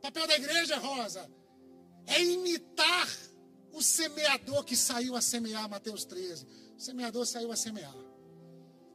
papel 0.00 0.26
da 0.26 0.34
igreja, 0.34 0.78
Rosa, 0.78 1.30
é 2.06 2.22
imitar 2.22 3.08
o 3.74 3.82
semeador 3.82 4.64
que 4.64 4.76
saiu 4.76 5.16
a 5.16 5.20
semear, 5.20 5.68
Mateus 5.68 6.04
13. 6.04 6.46
O 6.76 6.80
semeador 6.80 7.26
saiu 7.26 7.50
a 7.50 7.56
semear. 7.56 7.94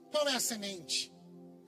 Qual 0.10 0.28
é 0.28 0.36
a 0.36 0.40
semente? 0.40 1.14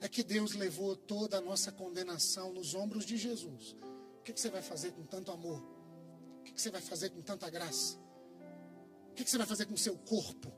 É 0.00 0.08
que 0.08 0.24
Deus 0.24 0.54
levou 0.54 0.96
toda 0.96 1.36
a 1.36 1.40
nossa 1.40 1.70
condenação 1.70 2.52
nos 2.52 2.74
ombros 2.74 3.04
de 3.04 3.16
Jesus. 3.16 3.76
O 4.18 4.22
que, 4.22 4.32
você 4.32 4.48
vai 4.48 4.62
fazer 4.62 4.92
com 4.92 5.04
tanto 5.04 5.30
amor? 5.30 5.62
O 6.40 6.42
que, 6.42 6.60
você 6.60 6.70
vai 6.70 6.80
fazer 6.80 7.10
com 7.10 7.20
tanta 7.20 7.48
graça? 7.50 7.98
O 9.10 9.14
que, 9.14 9.28
você 9.28 9.36
vai 9.36 9.46
fazer 9.46 9.66
com 9.66 9.74
o 9.74 9.78
seu 9.78 9.96
corpo? 9.98 10.48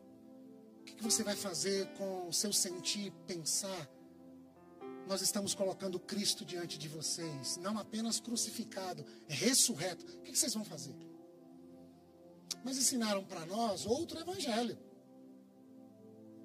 O 0.80 0.84
que 0.84 1.02
você 1.02 1.24
vai 1.24 1.34
fazer 1.34 1.86
com 1.94 2.28
o 2.28 2.32
seu 2.32 2.52
sentir, 2.52 3.10
pensar? 3.26 3.90
Nós 5.08 5.20
estamos 5.20 5.54
colocando 5.54 5.98
Cristo 5.98 6.44
diante 6.44 6.78
de 6.78 6.88
vocês, 6.88 7.56
não 7.56 7.76
apenas 7.78 8.20
crucificado, 8.20 9.04
é 9.28 9.34
ressurreto. 9.34 10.04
O 10.04 10.22
que 10.22 10.38
vocês 10.38 10.54
vão 10.54 10.64
fazer? 10.64 10.94
Mas 12.64 12.78
ensinaram 12.78 13.24
para 13.24 13.44
nós 13.46 13.85
outro 13.87 14.18
evangelho. 14.18 14.78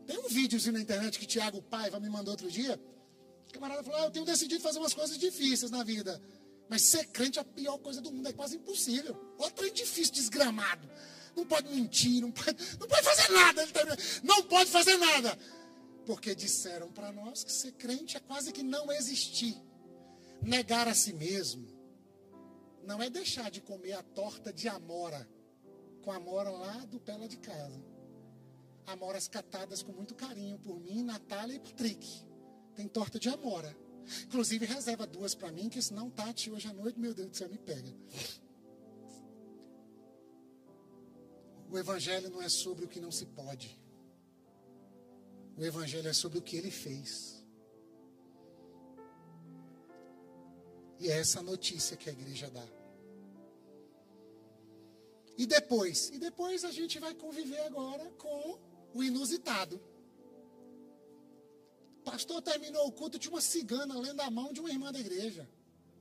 Tem 0.06 0.18
um 0.18 0.28
videozinho 0.28 0.74
na 0.74 0.82
internet 0.82 1.20
que 1.20 1.26
Tiago 1.26 1.62
Paiva 1.62 2.00
me 2.00 2.10
mandou 2.10 2.32
outro 2.32 2.50
dia. 2.50 2.82
O 3.48 3.54
camarada 3.54 3.84
falou: 3.84 4.00
ah, 4.00 4.06
Eu 4.06 4.12
tenho 4.12 4.26
decidido 4.26 4.62
fazer 4.62 4.80
umas 4.80 4.94
coisas 4.94 5.18
difíceis 5.18 5.72
na 5.72 5.84
vida. 5.84 6.22
Mas 6.68 6.84
ser 6.84 7.06
crente 7.08 7.40
é 7.40 7.42
a 7.42 7.46
pior 7.46 7.78
coisa 7.80 8.02
do 8.02 8.12
mundo, 8.12 8.28
é 8.28 8.34
quase 8.34 8.58
impossível. 8.58 9.16
Outro 9.38 9.66
é 9.66 9.70
difícil, 9.70 10.14
desgramado. 10.14 10.88
Não 11.36 11.46
pode 11.46 11.70
mentir, 11.74 12.22
não 12.22 12.32
pode, 12.32 12.58
não 12.80 12.88
pode 12.88 13.04
fazer 13.04 13.32
nada. 13.32 13.68
Não 14.24 14.44
pode 14.44 14.70
fazer 14.70 14.98
nada. 14.98 15.40
Porque 16.06 16.36
disseram 16.36 16.92
para 16.92 17.12
nós 17.12 17.44
que 17.44 17.52
ser 17.52 17.72
crente 17.74 18.18
é 18.18 18.20
quase 18.20 18.52
que 18.52 18.62
não 18.62 18.92
existir. 18.92 19.56
Negar 20.42 20.88
a 20.88 20.94
si 20.94 21.14
mesmo 21.14 21.68
não 22.84 23.02
é 23.02 23.10
deixar 23.10 23.52
de 23.52 23.62
comer 23.62 23.94
a 23.94 24.02
torta 24.02 24.52
de 24.52 24.68
amora 24.68 25.28
com 26.10 26.14
amora 26.14 26.50
lá 26.50 26.86
do 26.86 27.00
pé 27.00 27.16
lá 27.16 27.28
de 27.28 27.38
casa. 27.38 27.80
Amoras 28.88 29.28
catadas 29.28 29.84
com 29.84 29.92
muito 29.92 30.16
carinho 30.16 30.58
por 30.58 30.80
mim, 30.80 31.04
Natália 31.04 31.56
e 31.56 31.60
Patrick. 31.60 32.26
Tem 32.74 32.88
torta 32.88 33.20
de 33.20 33.30
amora. 33.30 33.78
Inclusive, 34.26 34.66
reserva 34.66 35.06
duas 35.06 35.36
para 35.36 35.52
mim, 35.52 35.70
que 35.70 35.80
senão 35.80 36.10
Tati 36.10 36.50
hoje 36.50 36.68
à 36.68 36.74
noite, 36.74 37.00
meu 37.00 37.14
Deus 37.14 37.30
do 37.30 37.38
céu, 37.38 37.48
me 37.48 37.60
pega. 37.60 37.94
O 41.70 41.78
Evangelho 41.78 42.32
não 42.32 42.42
é 42.42 42.50
sobre 42.50 42.86
o 42.86 42.88
que 42.88 43.00
não 43.00 43.12
se 43.12 43.28
pode. 43.28 43.80
O 45.56 45.64
Evangelho 45.64 46.08
é 46.08 46.14
sobre 46.14 46.40
o 46.40 46.42
que 46.42 46.58
ele 46.58 46.72
fez. 46.72 47.46
E 51.00 51.12
é 51.12 51.20
essa 51.20 51.44
notícia 51.44 51.96
que 51.96 52.10
a 52.10 52.14
igreja 52.14 52.50
dá. 52.50 52.79
E 55.40 55.46
depois? 55.46 56.10
E 56.10 56.20
depois 56.20 56.66
a 56.66 56.72
gente 56.78 57.00
vai 57.00 57.14
conviver 57.14 57.62
agora 57.62 58.06
com 58.18 58.60
o 58.94 59.02
inusitado. 59.02 59.82
Pastor 62.04 62.42
terminou 62.42 62.86
o 62.86 62.92
culto, 62.92 63.18
tinha 63.18 63.34
uma 63.34 63.40
cigana 63.40 63.98
lendo 63.98 64.20
a 64.20 64.30
mão 64.30 64.52
de 64.52 64.60
uma 64.60 64.70
irmã 64.70 64.92
da 64.92 65.00
igreja. 65.00 65.50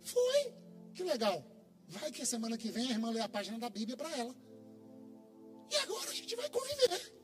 Foi. 0.00 0.52
Que 0.92 1.04
legal. 1.04 1.44
Vai 1.86 2.10
que 2.10 2.26
semana 2.26 2.58
que 2.58 2.72
vem 2.72 2.88
a 2.88 2.90
irmã 2.90 3.10
lê 3.10 3.20
a 3.20 3.28
página 3.28 3.60
da 3.60 3.70
Bíblia 3.70 3.96
para 3.96 4.10
ela. 4.18 4.34
E 5.70 5.76
agora 5.76 6.10
a 6.10 6.14
gente 6.14 6.34
vai 6.34 6.50
conviver. 6.50 7.14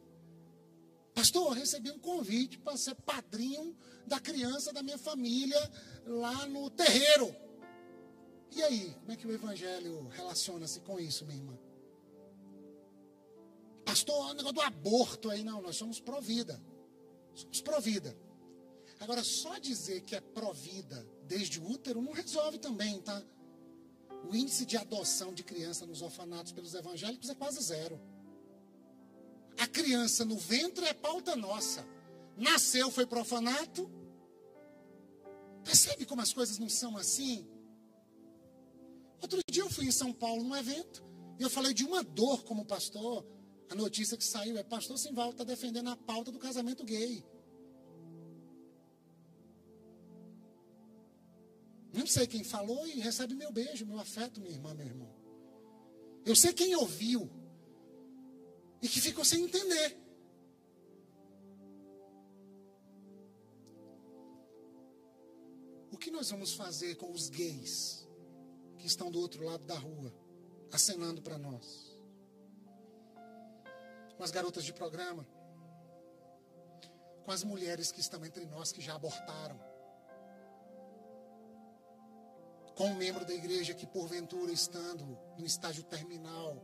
Pastor, 1.16 1.52
recebi 1.54 1.90
um 1.90 1.98
convite 1.98 2.58
para 2.60 2.76
ser 2.76 2.94
padrinho 2.94 3.76
da 4.06 4.20
criança 4.20 4.72
da 4.72 4.84
minha 4.84 4.98
família 4.98 5.58
lá 6.06 6.46
no 6.46 6.70
terreiro. 6.70 7.34
E 8.52 8.62
aí, 8.62 8.94
como 9.00 9.10
é 9.10 9.16
que 9.16 9.26
o 9.26 9.32
evangelho 9.32 10.06
relaciona-se 10.10 10.78
com 10.78 11.00
isso, 11.00 11.26
minha 11.26 11.38
irmã? 11.38 11.63
Pastor, 13.94 14.32
o 14.32 14.34
negócio 14.34 14.54
do 14.54 14.60
aborto 14.60 15.30
aí, 15.30 15.44
não, 15.44 15.62
nós 15.62 15.76
somos 15.76 16.00
pró-vida. 16.00 16.60
Somos 17.32 17.60
pró-vida. 17.60 18.18
Agora, 18.98 19.22
só 19.22 19.56
dizer 19.58 20.00
que 20.00 20.16
é 20.16 20.20
pró-vida 20.20 21.06
desde 21.28 21.60
o 21.60 21.70
útero 21.70 22.02
não 22.02 22.10
resolve 22.10 22.58
também, 22.58 23.00
tá? 23.02 23.22
O 24.28 24.34
índice 24.34 24.66
de 24.66 24.76
adoção 24.76 25.32
de 25.32 25.44
criança 25.44 25.86
nos 25.86 26.02
orfanatos 26.02 26.50
pelos 26.50 26.74
evangélicos 26.74 27.30
é 27.30 27.36
quase 27.36 27.62
zero. 27.62 28.00
A 29.58 29.68
criança 29.68 30.24
no 30.24 30.36
ventre 30.38 30.86
é 30.86 30.92
pauta 30.92 31.36
nossa. 31.36 31.86
Nasceu, 32.36 32.90
foi 32.90 33.06
profanato. 33.06 33.88
Percebe 35.62 36.04
como 36.04 36.20
as 36.20 36.32
coisas 36.32 36.58
não 36.58 36.68
são 36.68 36.96
assim? 36.96 37.48
Outro 39.22 39.38
dia 39.48 39.62
eu 39.62 39.70
fui 39.70 39.86
em 39.86 39.92
São 39.92 40.12
Paulo 40.12 40.42
num 40.42 40.56
evento 40.56 41.04
e 41.38 41.44
eu 41.44 41.48
falei 41.48 41.72
de 41.72 41.84
uma 41.84 42.02
dor 42.02 42.42
como 42.42 42.64
pastor. 42.64 43.24
A 43.70 43.74
notícia 43.74 44.16
que 44.16 44.24
saiu 44.24 44.56
é: 44.56 44.62
Pastor 44.62 44.98
Simval 44.98 45.30
está 45.30 45.44
defendendo 45.44 45.90
a 45.90 45.96
pauta 45.96 46.30
do 46.30 46.38
casamento 46.38 46.84
gay. 46.84 47.24
Não 51.92 52.06
sei 52.06 52.26
quem 52.26 52.42
falou 52.42 52.86
e 52.88 52.98
recebe 52.98 53.34
meu 53.34 53.52
beijo, 53.52 53.86
meu 53.86 54.00
afeto, 54.00 54.40
minha 54.40 54.52
irmã, 54.52 54.74
meu 54.74 54.86
irmão. 54.86 55.14
Eu 56.24 56.34
sei 56.34 56.52
quem 56.52 56.74
ouviu 56.74 57.30
e 58.82 58.88
que 58.88 59.00
ficou 59.00 59.24
sem 59.24 59.44
entender. 59.44 59.96
O 65.92 65.96
que 65.96 66.10
nós 66.10 66.30
vamos 66.30 66.52
fazer 66.54 66.96
com 66.96 67.12
os 67.12 67.28
gays 67.28 68.06
que 68.76 68.86
estão 68.86 69.10
do 69.10 69.20
outro 69.20 69.44
lado 69.44 69.64
da 69.64 69.78
rua, 69.78 70.12
acenando 70.72 71.22
para 71.22 71.38
nós? 71.38 71.93
Com 74.16 74.22
as 74.22 74.30
garotas 74.30 74.64
de 74.64 74.72
programa? 74.72 75.26
Com 77.24 77.30
as 77.30 77.42
mulheres 77.42 77.90
que 77.90 78.00
estão 78.00 78.24
entre 78.24 78.44
nós 78.46 78.70
que 78.72 78.80
já 78.80 78.94
abortaram? 78.94 79.74
com 82.74 82.86
um 82.86 82.94
membro 82.94 83.24
da 83.24 83.32
igreja 83.32 83.74
que, 83.74 83.86
porventura, 83.86 84.52
estando 84.52 85.18
no 85.38 85.46
estágio 85.46 85.84
terminal, 85.84 86.62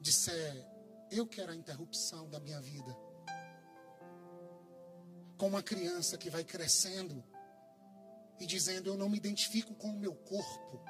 disser: 0.00 0.66
Eu 1.10 1.26
quero 1.26 1.52
a 1.52 1.56
interrupção 1.56 2.28
da 2.28 2.40
minha 2.40 2.60
vida. 2.60 2.96
Com 5.38 5.48
uma 5.48 5.62
criança 5.62 6.18
que 6.18 6.30
vai 6.30 6.42
crescendo 6.42 7.24
e 8.40 8.46
dizendo: 8.46 8.90
Eu 8.90 8.96
não 8.96 9.08
me 9.08 9.16
identifico 9.16 9.74
com 9.74 9.88
o 9.88 9.98
meu 9.98 10.14
corpo. 10.14 10.80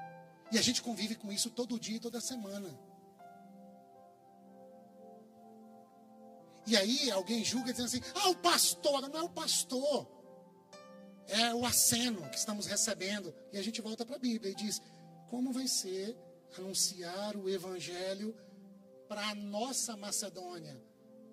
E 0.50 0.58
a 0.58 0.62
gente 0.62 0.80
convive 0.80 1.16
com 1.16 1.32
isso 1.32 1.50
todo 1.50 1.78
dia 1.78 1.96
e 1.96 2.00
toda 2.00 2.20
semana. 2.20 2.68
E 6.66 6.76
aí 6.76 7.10
alguém 7.10 7.44
julga 7.44 7.72
dizendo 7.72 7.86
assim: 7.86 8.00
Ah, 8.14 8.30
o 8.30 8.36
pastor, 8.36 9.08
não 9.08 9.20
é 9.20 9.22
o 9.22 9.28
pastor 9.28 10.16
é 11.28 11.54
o 11.54 11.64
aceno 11.64 12.28
que 12.30 12.36
estamos 12.36 12.66
recebendo. 12.66 13.34
E 13.52 13.58
a 13.58 13.62
gente 13.62 13.80
volta 13.80 14.04
para 14.04 14.16
a 14.16 14.18
Bíblia 14.18 14.52
e 14.52 14.54
diz: 14.54 14.80
como 15.28 15.52
vai 15.52 15.66
ser 15.66 16.16
anunciar 16.56 17.36
o 17.36 17.48
Evangelho 17.48 18.36
para 19.08 19.30
a 19.30 19.34
nossa 19.34 19.96
Macedônia, 19.96 20.80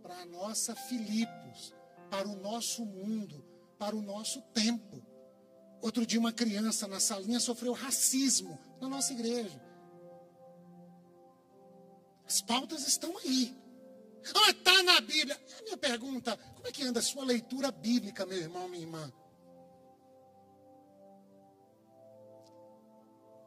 para 0.01 0.21
a 0.21 0.25
nossa 0.25 0.75
Filipos, 0.75 1.73
para 2.09 2.27
o 2.27 2.35
nosso 2.35 2.85
mundo, 2.85 3.45
para 3.77 3.95
o 3.95 4.01
nosso 4.01 4.41
tempo? 4.53 5.05
Outro 5.81 6.05
dia, 6.05 6.19
uma 6.19 6.31
criança 6.31 6.87
na 6.87 6.99
salinha 6.99 7.39
sofreu 7.39 7.73
racismo 7.73 8.57
na 8.79 8.87
nossa 8.87 9.11
igreja. 9.11 9.61
As 12.25 12.41
pautas 12.41 12.87
estão 12.87 13.17
aí. 13.17 13.55
Ah, 14.33 14.51
está 14.51 14.83
na 14.83 15.01
Bíblia. 15.01 15.39
A 15.59 15.63
minha 15.63 15.77
pergunta: 15.77 16.37
como 16.55 16.67
é 16.67 16.71
que 16.71 16.83
anda 16.83 16.99
a 16.99 17.03
sua 17.03 17.23
leitura 17.25 17.71
bíblica, 17.71 18.25
meu 18.25 18.37
irmão, 18.37 18.67
minha 18.67 18.83
irmã? 18.83 19.11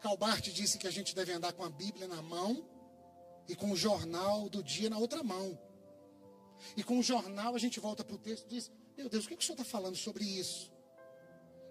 Calbart 0.01 0.45
disse 0.53 0.79
que 0.79 0.87
a 0.87 0.91
gente 0.91 1.15
deve 1.15 1.33
andar 1.33 1.53
com 1.53 1.65
a 1.65 1.71
Bíblia 1.71 2.07
na 2.07 2.23
mão 2.23 2.69
e 3.49 3.57
com 3.57 3.71
o 3.71 3.77
jornal 3.77 4.49
do 4.49 4.62
dia 4.62 4.91
na 4.91 4.99
outra 4.99 5.23
mão. 5.23 5.59
E 6.77 6.83
com 6.83 6.99
o 6.99 7.03
jornal 7.03 7.55
a 7.55 7.59
gente 7.59 7.81
volta 7.81 8.05
para 8.05 8.15
o 8.15 8.19
texto 8.19 8.45
e 8.47 8.49
diz: 8.49 8.71
Meu 8.97 9.09
Deus, 9.09 9.24
o 9.24 9.29
que, 9.29 9.37
que 9.37 9.43
o 9.43 9.47
senhor 9.47 9.61
está 9.61 9.64
falando 9.64 9.97
sobre 9.97 10.24
isso? 10.24 10.72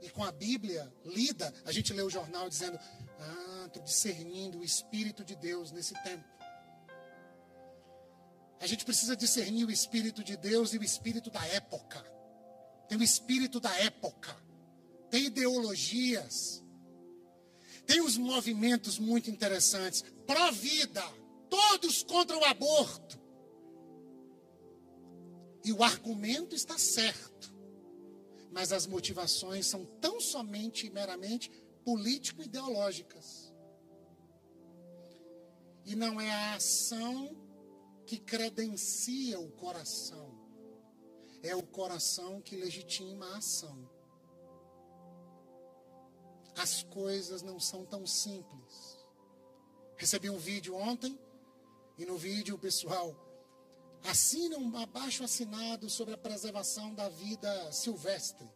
E 0.01 0.09
com 0.09 0.23
a 0.23 0.31
Bíblia 0.31 0.91
lida, 1.03 1.53
a 1.65 1.71
gente 1.71 1.93
lê 1.93 2.01
o 2.01 2.09
jornal 2.09 2.49
dizendo: 2.49 2.77
Ah, 3.19 3.63
estou 3.67 3.83
discernindo 3.83 4.59
o 4.59 4.63
Espírito 4.63 5.23
de 5.23 5.35
Deus 5.35 5.71
nesse 5.71 5.93
tempo. 6.03 6.34
A 8.65 8.67
gente 8.67 8.83
precisa 8.83 9.15
discernir 9.15 9.63
o 9.63 9.69
Espírito 9.69 10.23
de 10.23 10.35
Deus 10.35 10.73
e 10.73 10.79
o 10.79 10.83
Espírito 10.83 11.29
da 11.29 11.45
época. 11.45 12.03
Tem 12.89 12.97
o 12.97 13.03
Espírito 13.03 13.59
da 13.59 13.71
época. 13.77 14.35
Tem 15.07 15.25
ideologias. 15.25 16.63
Tem 17.85 18.01
uns 18.01 18.17
movimentos 18.17 18.97
muito 18.97 19.29
interessantes. 19.29 20.03
Pró-vida. 20.25 21.03
Todos 21.47 22.01
contra 22.01 22.35
o 22.35 22.43
aborto. 22.43 23.21
E 25.63 25.71
o 25.71 25.83
argumento 25.83 26.55
está 26.55 26.75
certo. 26.75 27.53
Mas 28.51 28.71
as 28.71 28.87
motivações 28.87 29.67
são 29.67 29.85
tão 30.01 30.19
somente 30.19 30.87
e 30.87 30.89
meramente 30.89 31.51
político-ideológicas. 31.83 33.53
E 35.85 35.95
não 35.95 36.19
é 36.19 36.31
a 36.31 36.55
ação 36.55 37.44
que 38.05 38.17
credencia 38.17 39.39
o 39.39 39.51
coração. 39.51 40.33
É 41.41 41.55
o 41.55 41.63
coração 41.63 42.41
que 42.41 42.55
legitima 42.55 43.25
a 43.27 43.37
ação. 43.37 43.89
As 46.55 46.83
coisas 46.83 47.41
não 47.41 47.59
são 47.59 47.85
tão 47.85 48.05
simples. 48.05 48.97
Recebi 49.97 50.29
um 50.29 50.37
vídeo 50.37 50.75
ontem 50.75 51.19
e 51.97 52.05
no 52.05 52.17
vídeo 52.17 52.55
o 52.55 52.59
pessoal 52.59 53.15
assina 54.03 54.57
um 54.57 54.75
abaixo 54.77 55.23
assinado 55.23 55.89
sobre 55.89 56.13
a 56.13 56.17
preservação 56.17 56.93
da 56.93 57.09
vida 57.09 57.71
silvestre. 57.71 58.47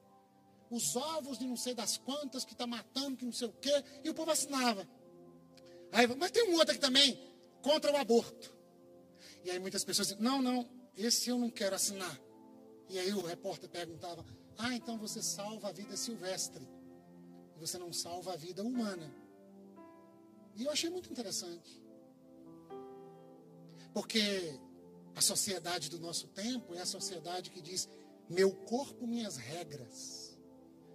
Os 0.70 0.96
ovos 0.96 1.40
de 1.40 1.46
não 1.46 1.58
sei 1.58 1.74
das 1.74 1.98
quantas 1.98 2.46
que 2.46 2.54
está 2.54 2.68
matando, 2.68 3.18
que 3.18 3.26
não 3.26 3.32
sei 3.32 3.48
o 3.48 3.54
quê, 3.54 3.84
e 4.04 4.10
o 4.10 4.14
povo 4.14 4.30
assinava. 4.30 4.88
Aí, 5.92 6.06
mas 6.16 6.30
tem 6.32 6.48
um 6.48 6.54
outro 6.54 6.72
aqui 6.72 6.80
também, 6.80 7.20
contra 7.64 7.92
o 7.92 7.98
aborto. 7.98 8.59
E 9.44 9.52
aí 9.52 9.60
muitas 9.60 9.84
pessoas 9.84 10.10
dizem, 10.10 10.24
não, 10.24 10.42
não, 10.42 10.70
esse 10.96 11.30
eu 11.30 11.38
não 11.38 11.50
quero 11.50 11.76
assinar. 11.76 12.20
E 12.90 12.98
aí 12.98 13.14
o 13.14 13.26
repórter 13.26 13.70
perguntava, 13.70 14.26
ah, 14.58 14.74
então 14.76 14.98
você 14.98 15.22
salva 15.22 15.70
a 15.70 15.72
vida 15.72 15.96
silvestre. 15.96 16.68
Você 17.58 17.78
não 17.78 17.94
salva 17.94 18.34
a 18.34 18.36
vida 18.36 18.64
humana. 18.64 19.14
E 20.56 20.66
eu 20.66 20.72
achei 20.72 20.90
muito 20.90 21.10
interessante. 21.10 21.82
Porque 23.94 24.60
a 25.16 25.22
sociedade 25.22 25.90
do 25.90 26.00
nosso 26.00 26.28
tempo 26.28 26.74
é 26.74 26.82
a 26.82 26.86
sociedade 26.86 27.50
que 27.50 27.62
diz, 27.62 27.88
meu 28.30 28.52
corpo, 28.54 29.08
minhas 29.08 29.38
regras. 29.38 30.38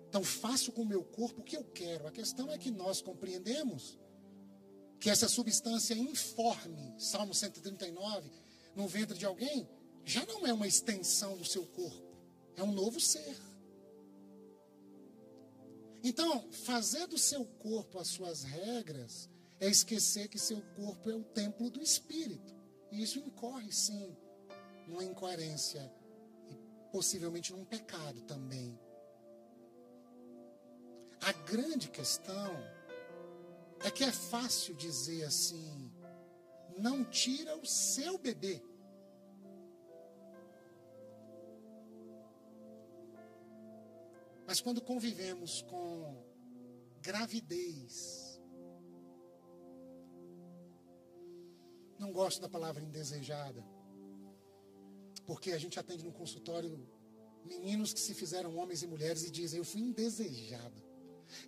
Então 0.08 0.22
faço 0.22 0.70
com 0.72 0.82
o 0.82 0.86
meu 0.86 1.02
corpo 1.02 1.40
o 1.40 1.44
que 1.44 1.56
eu 1.56 1.64
quero. 1.64 2.06
A 2.06 2.12
questão 2.12 2.50
é 2.50 2.58
que 2.58 2.70
nós 2.70 3.00
compreendemos 3.00 3.98
que 5.04 5.10
essa 5.10 5.28
substância 5.28 5.92
informe, 5.92 6.94
Salmo 6.98 7.34
139, 7.34 8.32
no 8.74 8.88
ventre 8.88 9.18
de 9.18 9.26
alguém, 9.26 9.68
já 10.02 10.24
não 10.24 10.46
é 10.46 10.52
uma 10.54 10.66
extensão 10.66 11.36
do 11.36 11.44
seu 11.44 11.66
corpo, 11.66 12.16
é 12.56 12.62
um 12.62 12.72
novo 12.72 12.98
ser. 12.98 13.36
Então, 16.02 16.50
fazer 16.50 17.06
do 17.06 17.18
seu 17.18 17.44
corpo 17.44 17.98
as 17.98 18.08
suas 18.08 18.44
regras 18.44 19.28
é 19.60 19.68
esquecer 19.68 20.26
que 20.28 20.38
seu 20.38 20.62
corpo 20.74 21.10
é 21.10 21.14
o 21.14 21.22
templo 21.22 21.68
do 21.68 21.82
Espírito. 21.82 22.54
E 22.90 23.02
isso 23.02 23.18
incorre, 23.18 23.70
sim, 23.70 24.16
numa 24.88 25.04
incoerência 25.04 25.92
e 26.48 26.56
possivelmente 26.90 27.52
num 27.52 27.66
pecado 27.66 28.22
também. 28.22 28.80
A 31.20 31.32
grande 31.44 31.90
questão 31.90 32.56
é 33.80 33.90
que 33.90 34.04
é 34.04 34.12
fácil 34.12 34.74
dizer 34.74 35.24
assim: 35.24 35.90
não 36.78 37.04
tira 37.04 37.56
o 37.56 37.66
seu 37.66 38.18
bebê. 38.18 38.62
Mas 44.46 44.60
quando 44.60 44.80
convivemos 44.80 45.62
com 45.62 46.22
gravidez, 47.00 48.40
não 51.98 52.12
gosto 52.12 52.40
da 52.40 52.48
palavra 52.48 52.82
indesejada, 52.82 53.64
porque 55.26 55.52
a 55.52 55.58
gente 55.58 55.78
atende 55.80 56.04
no 56.04 56.12
consultório 56.12 56.86
meninos 57.44 57.92
que 57.92 58.00
se 58.00 58.14
fizeram 58.14 58.56
homens 58.56 58.82
e 58.82 58.86
mulheres 58.86 59.24
e 59.24 59.30
dizem: 59.30 59.58
Eu 59.58 59.64
fui 59.64 59.80
indesejado. 59.80 60.82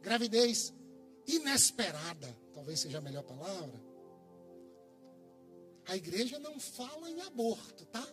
Gravidez 0.00 0.72
inesperada, 1.26 2.36
talvez 2.52 2.80
seja 2.80 2.98
a 2.98 3.00
melhor 3.00 3.22
palavra. 3.24 3.80
A 5.86 5.96
igreja 5.96 6.38
não 6.38 6.58
fala 6.58 7.10
em 7.10 7.20
aborto, 7.22 7.86
tá? 7.86 8.06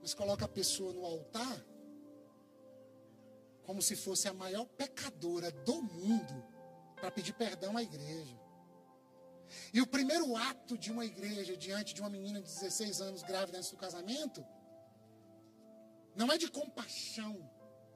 Mas 0.00 0.14
coloca 0.14 0.44
a 0.44 0.48
pessoa 0.48 0.92
no 0.92 1.04
altar 1.04 1.64
como 3.64 3.80
se 3.80 3.96
fosse 3.96 4.28
a 4.28 4.34
maior 4.34 4.66
pecadora 4.66 5.50
do 5.50 5.82
mundo 5.82 6.44
para 6.96 7.10
pedir 7.10 7.32
perdão 7.32 7.76
à 7.76 7.82
igreja. 7.82 8.38
E 9.72 9.80
o 9.80 9.86
primeiro 9.86 10.36
ato 10.36 10.76
de 10.76 10.90
uma 10.90 11.04
igreja 11.04 11.56
diante 11.56 11.94
de 11.94 12.00
uma 12.00 12.10
menina 12.10 12.40
de 12.40 12.46
16 12.46 13.00
anos 13.00 13.22
grávida 13.22 13.58
antes 13.58 13.70
do 13.70 13.76
casamento 13.76 14.44
não 16.14 16.30
é 16.30 16.38
de 16.38 16.48
compaixão, 16.48 17.50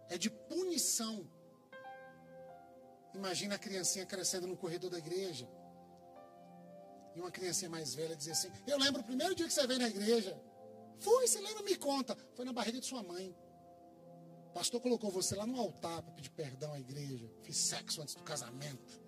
é 0.09 0.19
de 0.19 0.31
punição 0.31 1.31
Imagina 3.19 3.57
a 3.57 3.59
criancinha 3.59 4.07
crescendo 4.07 4.47
no 4.47 4.57
corredor 4.57 4.91
da 4.91 4.99
igreja. 4.99 5.49
E 7.17 7.21
uma 7.21 7.33
criancinha 7.33 7.69
mais 7.69 7.93
velha 7.93 8.15
dizer 8.15 8.31
assim: 8.31 8.49
Eu 8.65 8.79
lembro 8.79 9.01
o 9.01 9.05
primeiro 9.05 9.35
dia 9.35 9.45
que 9.45 9.53
você 9.53 9.67
veio 9.67 9.81
na 9.81 9.89
igreja. 9.89 10.41
Foi, 11.01 11.27
você 11.27 11.41
lembra? 11.41 11.65
Me 11.65 11.75
conta. 11.77 12.17
Foi 12.37 12.45
na 12.45 12.53
barriga 12.53 12.79
de 12.79 12.87
sua 12.87 13.03
mãe. 13.03 13.37
O 14.51 14.53
pastor 14.53 14.81
colocou 14.81 15.11
você 15.11 15.35
lá 15.35 15.45
no 15.45 15.59
altar 15.59 16.01
para 16.01 16.13
pedir 16.13 16.31
perdão 16.31 16.73
à 16.73 16.79
igreja. 16.79 17.29
Fiz 17.43 17.57
sexo 17.57 18.01
antes 18.01 18.15
do 18.15 18.23
casamento. 18.23 19.03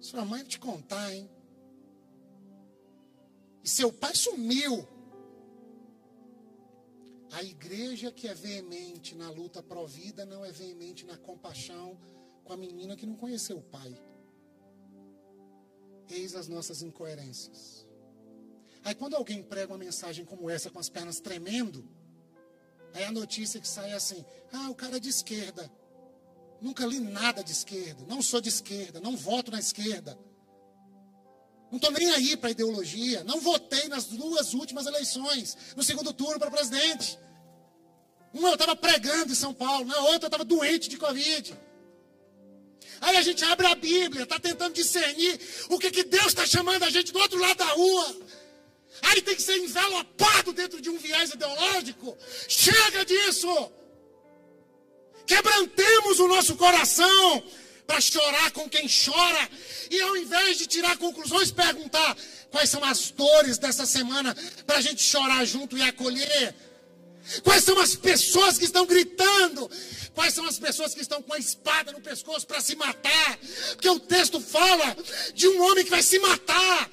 Sua 0.00 0.24
mãe 0.24 0.40
vai 0.40 0.48
te 0.48 0.58
contar, 0.58 1.14
hein? 1.14 1.30
E 3.62 3.68
seu 3.68 3.92
pai 3.92 4.14
sumiu. 4.14 4.86
A 7.30 7.44
igreja 7.44 8.10
que 8.10 8.26
é 8.26 8.34
veemente 8.34 9.14
na 9.14 9.30
luta 9.30 9.62
pró-vida 9.62 10.26
não 10.26 10.44
é 10.44 10.50
veemente 10.50 11.06
na 11.06 11.16
compaixão 11.16 11.96
com 12.46 12.52
a 12.52 12.56
menina 12.56 12.96
que 12.96 13.04
não 13.04 13.16
conheceu 13.16 13.58
o 13.58 13.62
pai. 13.62 13.94
Eis 16.08 16.34
as 16.34 16.46
nossas 16.46 16.82
incoerências. 16.82 17.86
Aí 18.84 18.94
quando 18.94 19.16
alguém 19.16 19.42
prega 19.42 19.72
uma 19.72 19.78
mensagem 19.78 20.24
como 20.24 20.48
essa 20.48 20.70
com 20.70 20.78
as 20.78 20.88
pernas 20.88 21.18
tremendo, 21.18 21.84
aí 22.94 23.04
a 23.04 23.10
notícia 23.10 23.60
que 23.60 23.66
sai 23.66 23.90
é 23.90 23.94
assim: 23.94 24.24
ah, 24.52 24.70
o 24.70 24.74
cara 24.74 24.96
é 24.96 25.00
de 25.00 25.08
esquerda. 25.08 25.70
Nunca 26.60 26.86
li 26.86 27.00
nada 27.00 27.42
de 27.42 27.52
esquerda. 27.52 28.04
Não 28.06 28.22
sou 28.22 28.40
de 28.40 28.48
esquerda. 28.48 29.00
Não 29.00 29.16
voto 29.16 29.50
na 29.50 29.58
esquerda. 29.58 30.18
Não 31.70 31.76
estou 31.76 31.90
nem 31.90 32.10
aí 32.12 32.36
para 32.36 32.50
ideologia. 32.50 33.24
Não 33.24 33.40
votei 33.40 33.88
nas 33.88 34.06
duas 34.06 34.54
últimas 34.54 34.86
eleições. 34.86 35.56
No 35.76 35.82
segundo 35.82 36.12
turno 36.12 36.38
para 36.38 36.50
presidente. 36.50 37.18
Uma 38.32 38.50
eu 38.50 38.54
estava 38.54 38.76
pregando 38.76 39.32
em 39.32 39.34
São 39.34 39.52
Paulo. 39.52 39.84
Na 39.84 39.98
outra 39.98 40.24
eu 40.24 40.28
estava 40.28 40.44
doente 40.44 40.88
de 40.88 40.96
Covid. 40.96 41.58
Aí 43.00 43.16
a 43.16 43.22
gente 43.22 43.44
abre 43.44 43.66
a 43.66 43.74
Bíblia, 43.74 44.22
está 44.24 44.38
tentando 44.38 44.74
discernir 44.74 45.38
o 45.68 45.78
que, 45.78 45.90
que 45.90 46.04
Deus 46.04 46.28
está 46.28 46.46
chamando 46.46 46.82
a 46.82 46.90
gente 46.90 47.12
do 47.12 47.18
outro 47.18 47.38
lado 47.38 47.58
da 47.58 47.66
rua. 47.66 48.16
Aí 49.02 49.20
tem 49.22 49.34
que 49.34 49.42
ser 49.42 49.56
envelopado 49.58 50.52
dentro 50.52 50.80
de 50.80 50.88
um 50.88 50.98
viés 50.98 51.30
ideológico. 51.30 52.16
Chega 52.48 53.04
disso! 53.04 53.48
Quebrantemos 55.26 56.20
o 56.20 56.28
nosso 56.28 56.56
coração 56.56 57.42
para 57.86 58.00
chorar 58.00 58.50
com 58.52 58.68
quem 58.68 58.88
chora. 58.88 59.48
E 59.90 60.00
ao 60.00 60.16
invés 60.16 60.58
de 60.58 60.66
tirar 60.66 60.96
conclusões, 60.98 61.50
perguntar 61.50 62.16
quais 62.50 62.70
são 62.70 62.82
as 62.84 63.10
dores 63.10 63.58
dessa 63.58 63.86
semana 63.86 64.34
para 64.66 64.78
a 64.78 64.80
gente 64.80 65.02
chorar 65.02 65.44
junto 65.44 65.76
e 65.76 65.82
acolher. 65.82 66.54
Quais 67.42 67.64
são 67.64 67.78
as 67.78 67.96
pessoas 67.96 68.58
que 68.58 68.64
estão 68.64 68.86
gritando 68.86 69.70
Quais 70.16 70.32
são 70.32 70.46
as 70.46 70.58
pessoas 70.58 70.94
que 70.94 71.02
estão 71.02 71.20
com 71.20 71.34
a 71.34 71.38
espada 71.38 71.92
no 71.92 72.00
pescoço 72.00 72.46
para 72.46 72.58
se 72.62 72.74
matar? 72.74 73.38
Porque 73.72 73.88
o 73.90 74.00
texto 74.00 74.40
fala 74.40 74.96
de 75.34 75.46
um 75.46 75.62
homem 75.62 75.84
que 75.84 75.90
vai 75.90 76.02
se 76.02 76.18
matar. 76.18 76.90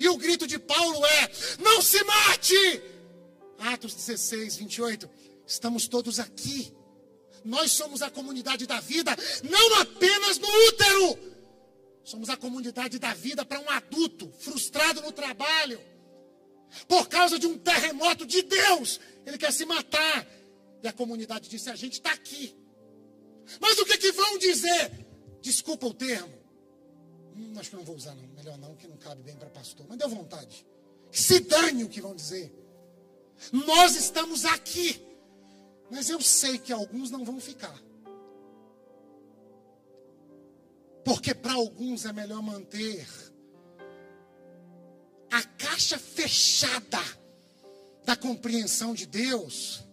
E 0.00 0.08
o 0.08 0.16
grito 0.16 0.48
de 0.48 0.58
Paulo 0.58 1.06
é: 1.06 1.30
não 1.60 1.80
se 1.80 2.02
mate! 2.02 2.82
Atos 3.60 3.94
16, 3.94 4.56
28. 4.56 5.08
Estamos 5.46 5.86
todos 5.86 6.18
aqui. 6.18 6.74
Nós 7.44 7.70
somos 7.70 8.02
a 8.02 8.10
comunidade 8.10 8.66
da 8.66 8.80
vida, 8.80 9.16
não 9.44 9.80
apenas 9.80 10.36
no 10.36 10.48
útero. 10.66 11.18
Somos 12.02 12.28
a 12.28 12.36
comunidade 12.36 12.98
da 12.98 13.14
vida 13.14 13.44
para 13.44 13.60
um 13.60 13.70
adulto 13.70 14.28
frustrado 14.40 15.00
no 15.02 15.12
trabalho. 15.12 15.80
Por 16.86 17.08
causa 17.08 17.38
de 17.38 17.46
um 17.46 17.58
terremoto 17.58 18.26
de 18.26 18.42
Deus, 18.42 19.00
ele 19.24 19.38
quer 19.38 19.52
se 19.52 19.64
matar. 19.64 20.26
E 20.82 20.88
a 20.88 20.92
comunidade 20.92 21.48
disse: 21.48 21.70
a 21.70 21.76
gente 21.76 21.94
está 21.94 22.12
aqui. 22.12 22.54
Mas 23.60 23.78
o 23.78 23.84
que, 23.84 23.96
que 23.98 24.12
vão 24.12 24.38
dizer? 24.38 25.06
Desculpa 25.40 25.86
o 25.86 25.94
termo. 25.94 26.34
Hum, 27.36 27.54
acho 27.58 27.70
que 27.70 27.76
não 27.76 27.84
vou 27.84 27.96
usar, 27.96 28.14
não. 28.14 28.26
Melhor 28.28 28.58
não, 28.58 28.74
que 28.74 28.86
não 28.86 28.96
cabe 28.96 29.22
bem 29.22 29.36
para 29.36 29.48
pastor. 29.50 29.86
Mas 29.88 29.98
deu 29.98 30.08
vontade. 30.08 30.66
Se 31.10 31.40
dane 31.40 31.84
o 31.84 31.88
que 31.88 32.00
vão 32.00 32.14
dizer. 32.14 32.52
Nós 33.52 33.96
estamos 33.96 34.44
aqui. 34.44 35.00
Mas 35.90 36.10
eu 36.10 36.20
sei 36.20 36.58
que 36.58 36.72
alguns 36.72 37.10
não 37.10 37.24
vão 37.24 37.40
ficar. 37.40 37.80
Porque 41.04 41.32
para 41.32 41.52
alguns 41.52 42.04
é 42.04 42.12
melhor 42.12 42.42
manter 42.42 43.06
a 45.30 45.42
caixa 45.42 45.98
fechada 45.98 47.00
da 48.04 48.16
compreensão 48.16 48.94
de 48.94 49.06
Deus 49.06 49.84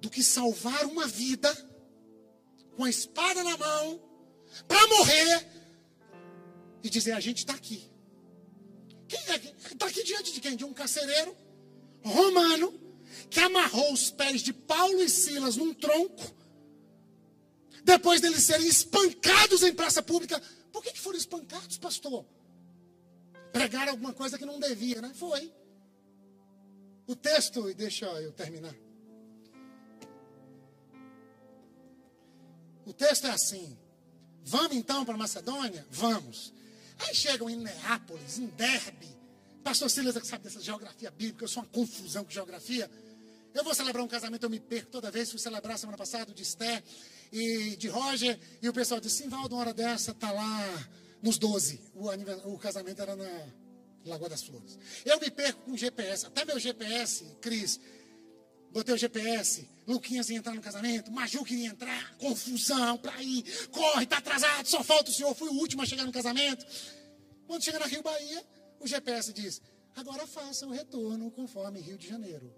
do 0.00 0.10
que 0.10 0.22
salvar 0.22 0.84
uma 0.86 1.06
vida 1.06 1.52
com 2.76 2.84
a 2.84 2.90
espada 2.90 3.42
na 3.44 3.56
mão 3.56 4.02
para 4.68 4.86
morrer 4.88 5.46
e 6.82 6.90
dizer: 6.90 7.12
a 7.12 7.20
gente 7.20 7.38
está 7.38 7.54
aqui. 7.54 7.90
quem? 10.40 10.56
De 10.56 10.64
um 10.64 10.72
carcereiro 10.72 11.34
romano 12.02 12.72
que 13.30 13.40
amarrou 13.40 13.92
os 13.92 14.10
pés 14.10 14.42
de 14.42 14.52
Paulo 14.52 15.00
e 15.02 15.08
Silas 15.08 15.56
num 15.56 15.72
tronco. 15.72 16.22
Depois 17.82 18.20
deles 18.20 18.42
serem 18.42 18.66
espancados 18.66 19.62
em 19.62 19.74
praça 19.74 20.02
pública. 20.02 20.40
Por 20.72 20.82
que, 20.82 20.92
que 20.92 21.00
foram 21.00 21.18
espancados, 21.18 21.78
pastor? 21.78 22.24
Pregaram 23.54 23.92
alguma 23.92 24.12
coisa 24.12 24.36
que 24.36 24.44
não 24.44 24.58
devia, 24.58 25.00
né? 25.00 25.12
Foi. 25.14 25.54
O 27.06 27.14
texto, 27.14 27.70
e 27.70 27.74
deixa 27.74 28.04
eu 28.04 28.32
terminar. 28.32 28.74
O 32.84 32.92
texto 32.92 33.28
é 33.28 33.30
assim: 33.30 33.78
Vamos 34.44 34.76
então 34.76 35.04
para 35.04 35.16
Macedônia? 35.16 35.86
Vamos. 35.88 36.52
Aí 36.98 37.14
chegam 37.14 37.48
em 37.48 37.54
Neápolis, 37.54 38.40
em 38.40 38.46
Derbe. 38.46 39.16
Pastor 39.62 39.88
Silas 39.88 40.16
é 40.16 40.20
que 40.20 40.26
sabe 40.26 40.42
dessa 40.42 40.60
geografia 40.60 41.12
bíblica, 41.12 41.44
eu 41.44 41.48
sou 41.48 41.62
uma 41.62 41.68
confusão 41.68 42.24
com 42.24 42.30
geografia. 42.32 42.90
Eu 43.54 43.62
vou 43.62 43.72
celebrar 43.72 44.02
um 44.02 44.08
casamento, 44.08 44.42
eu 44.42 44.50
me 44.50 44.58
perco 44.58 44.90
toda 44.90 45.12
vez. 45.12 45.30
Fui 45.30 45.38
celebrar 45.38 45.78
semana 45.78 45.96
passada 45.96 46.34
de 46.34 46.42
Esther 46.42 46.82
e 47.32 47.76
de 47.76 47.86
Roger. 47.86 48.36
E 48.60 48.68
o 48.68 48.72
pessoal 48.72 48.98
disse: 48.98 49.22
Simvaldo, 49.22 49.54
uma 49.54 49.60
hora 49.60 49.72
dessa, 49.72 50.12
tá 50.12 50.32
lá 50.32 50.88
nos 51.24 51.38
12. 51.38 51.80
O, 51.94 52.52
o 52.52 52.58
casamento 52.58 53.00
era 53.00 53.16
na 53.16 53.48
Lagoa 54.04 54.28
das 54.28 54.42
Flores. 54.42 54.78
Eu 55.04 55.18
me 55.18 55.30
perco 55.30 55.62
com 55.62 55.76
GPS. 55.76 56.26
Até 56.26 56.44
meu 56.44 56.60
GPS, 56.60 57.24
Cris, 57.40 57.80
Botei 58.70 58.92
o 58.92 58.98
GPS, 58.98 59.68
Luquinhas 59.86 60.28
ia 60.28 60.36
entrar 60.36 60.52
no 60.52 60.60
casamento, 60.60 61.08
Maju 61.12 61.44
queria 61.44 61.68
entrar, 61.68 62.16
confusão 62.18 62.98
para 62.98 63.22
ir, 63.22 63.44
corre, 63.70 64.04
tá 64.04 64.18
atrasado, 64.18 64.66
só 64.66 64.82
falta 64.82 65.12
o 65.12 65.14
senhor, 65.14 65.32
fui 65.32 65.48
o 65.48 65.52
último 65.52 65.82
a 65.82 65.86
chegar 65.86 66.04
no 66.04 66.10
casamento. 66.10 66.66
Quando 67.46 67.62
chega 67.62 67.78
na 67.78 67.86
Rio 67.86 68.02
Bahia, 68.02 68.44
o 68.80 68.86
GPS 68.86 69.32
diz: 69.32 69.62
agora 69.94 70.26
faça 70.26 70.66
o 70.66 70.72
retorno 70.72 71.30
conforme 71.30 71.80
Rio 71.80 71.96
de 71.96 72.08
Janeiro. 72.08 72.52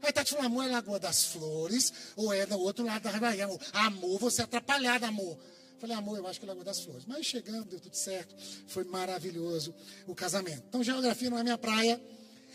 Aí 0.00 0.12
tá 0.12 0.22
te 0.22 0.30
falando, 0.30 0.46
amor, 0.46 0.64
é 0.64 0.68
Lagoa 0.68 1.00
das 1.00 1.24
Flores, 1.24 1.92
ou 2.14 2.32
é 2.32 2.46
do 2.46 2.56
outro 2.56 2.84
lado 2.84 3.02
da 3.02 3.18
Bahia. 3.18 3.48
Amor, 3.72 4.20
você 4.20 4.42
é 4.42 4.44
atrapalhado, 4.44 5.06
amor. 5.06 5.36
Falei, 5.78 5.96
amor, 5.96 6.18
eu 6.18 6.26
acho 6.26 6.40
que 6.40 6.44
é 6.44 6.48
Lagoa 6.48 6.64
das 6.64 6.80
Flores. 6.80 7.04
Mas 7.06 7.24
chegando, 7.24 7.66
deu 7.66 7.80
tudo 7.80 7.94
certo. 7.94 8.34
Foi 8.66 8.84
maravilhoso 8.84 9.74
o 10.06 10.14
casamento. 10.14 10.64
Então, 10.68 10.82
geografia 10.82 11.30
não 11.30 11.38
é 11.38 11.42
minha 11.42 11.58
praia. 11.58 12.00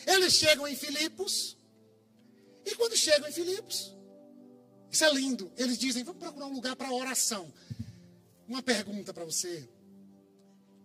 Eles 0.06 0.34
chegam 0.34 0.68
em 0.68 0.76
Filipos. 0.76 1.58
E 2.66 2.76
quando 2.76 2.96
chegam 2.96 3.28
em 3.28 3.32
Filipos, 3.32 3.94
isso 4.92 5.06
é 5.06 5.14
lindo. 5.14 5.52
Eles 5.58 5.78
dizem: 5.78 6.04
vamos 6.04 6.20
procurar 6.20 6.48
um 6.48 6.54
lugar 6.54 6.76
para 6.76 6.92
oração. 6.92 7.52
Uma 8.48 8.62
pergunta 8.62 9.14
para 9.14 9.24
você. 9.24 9.70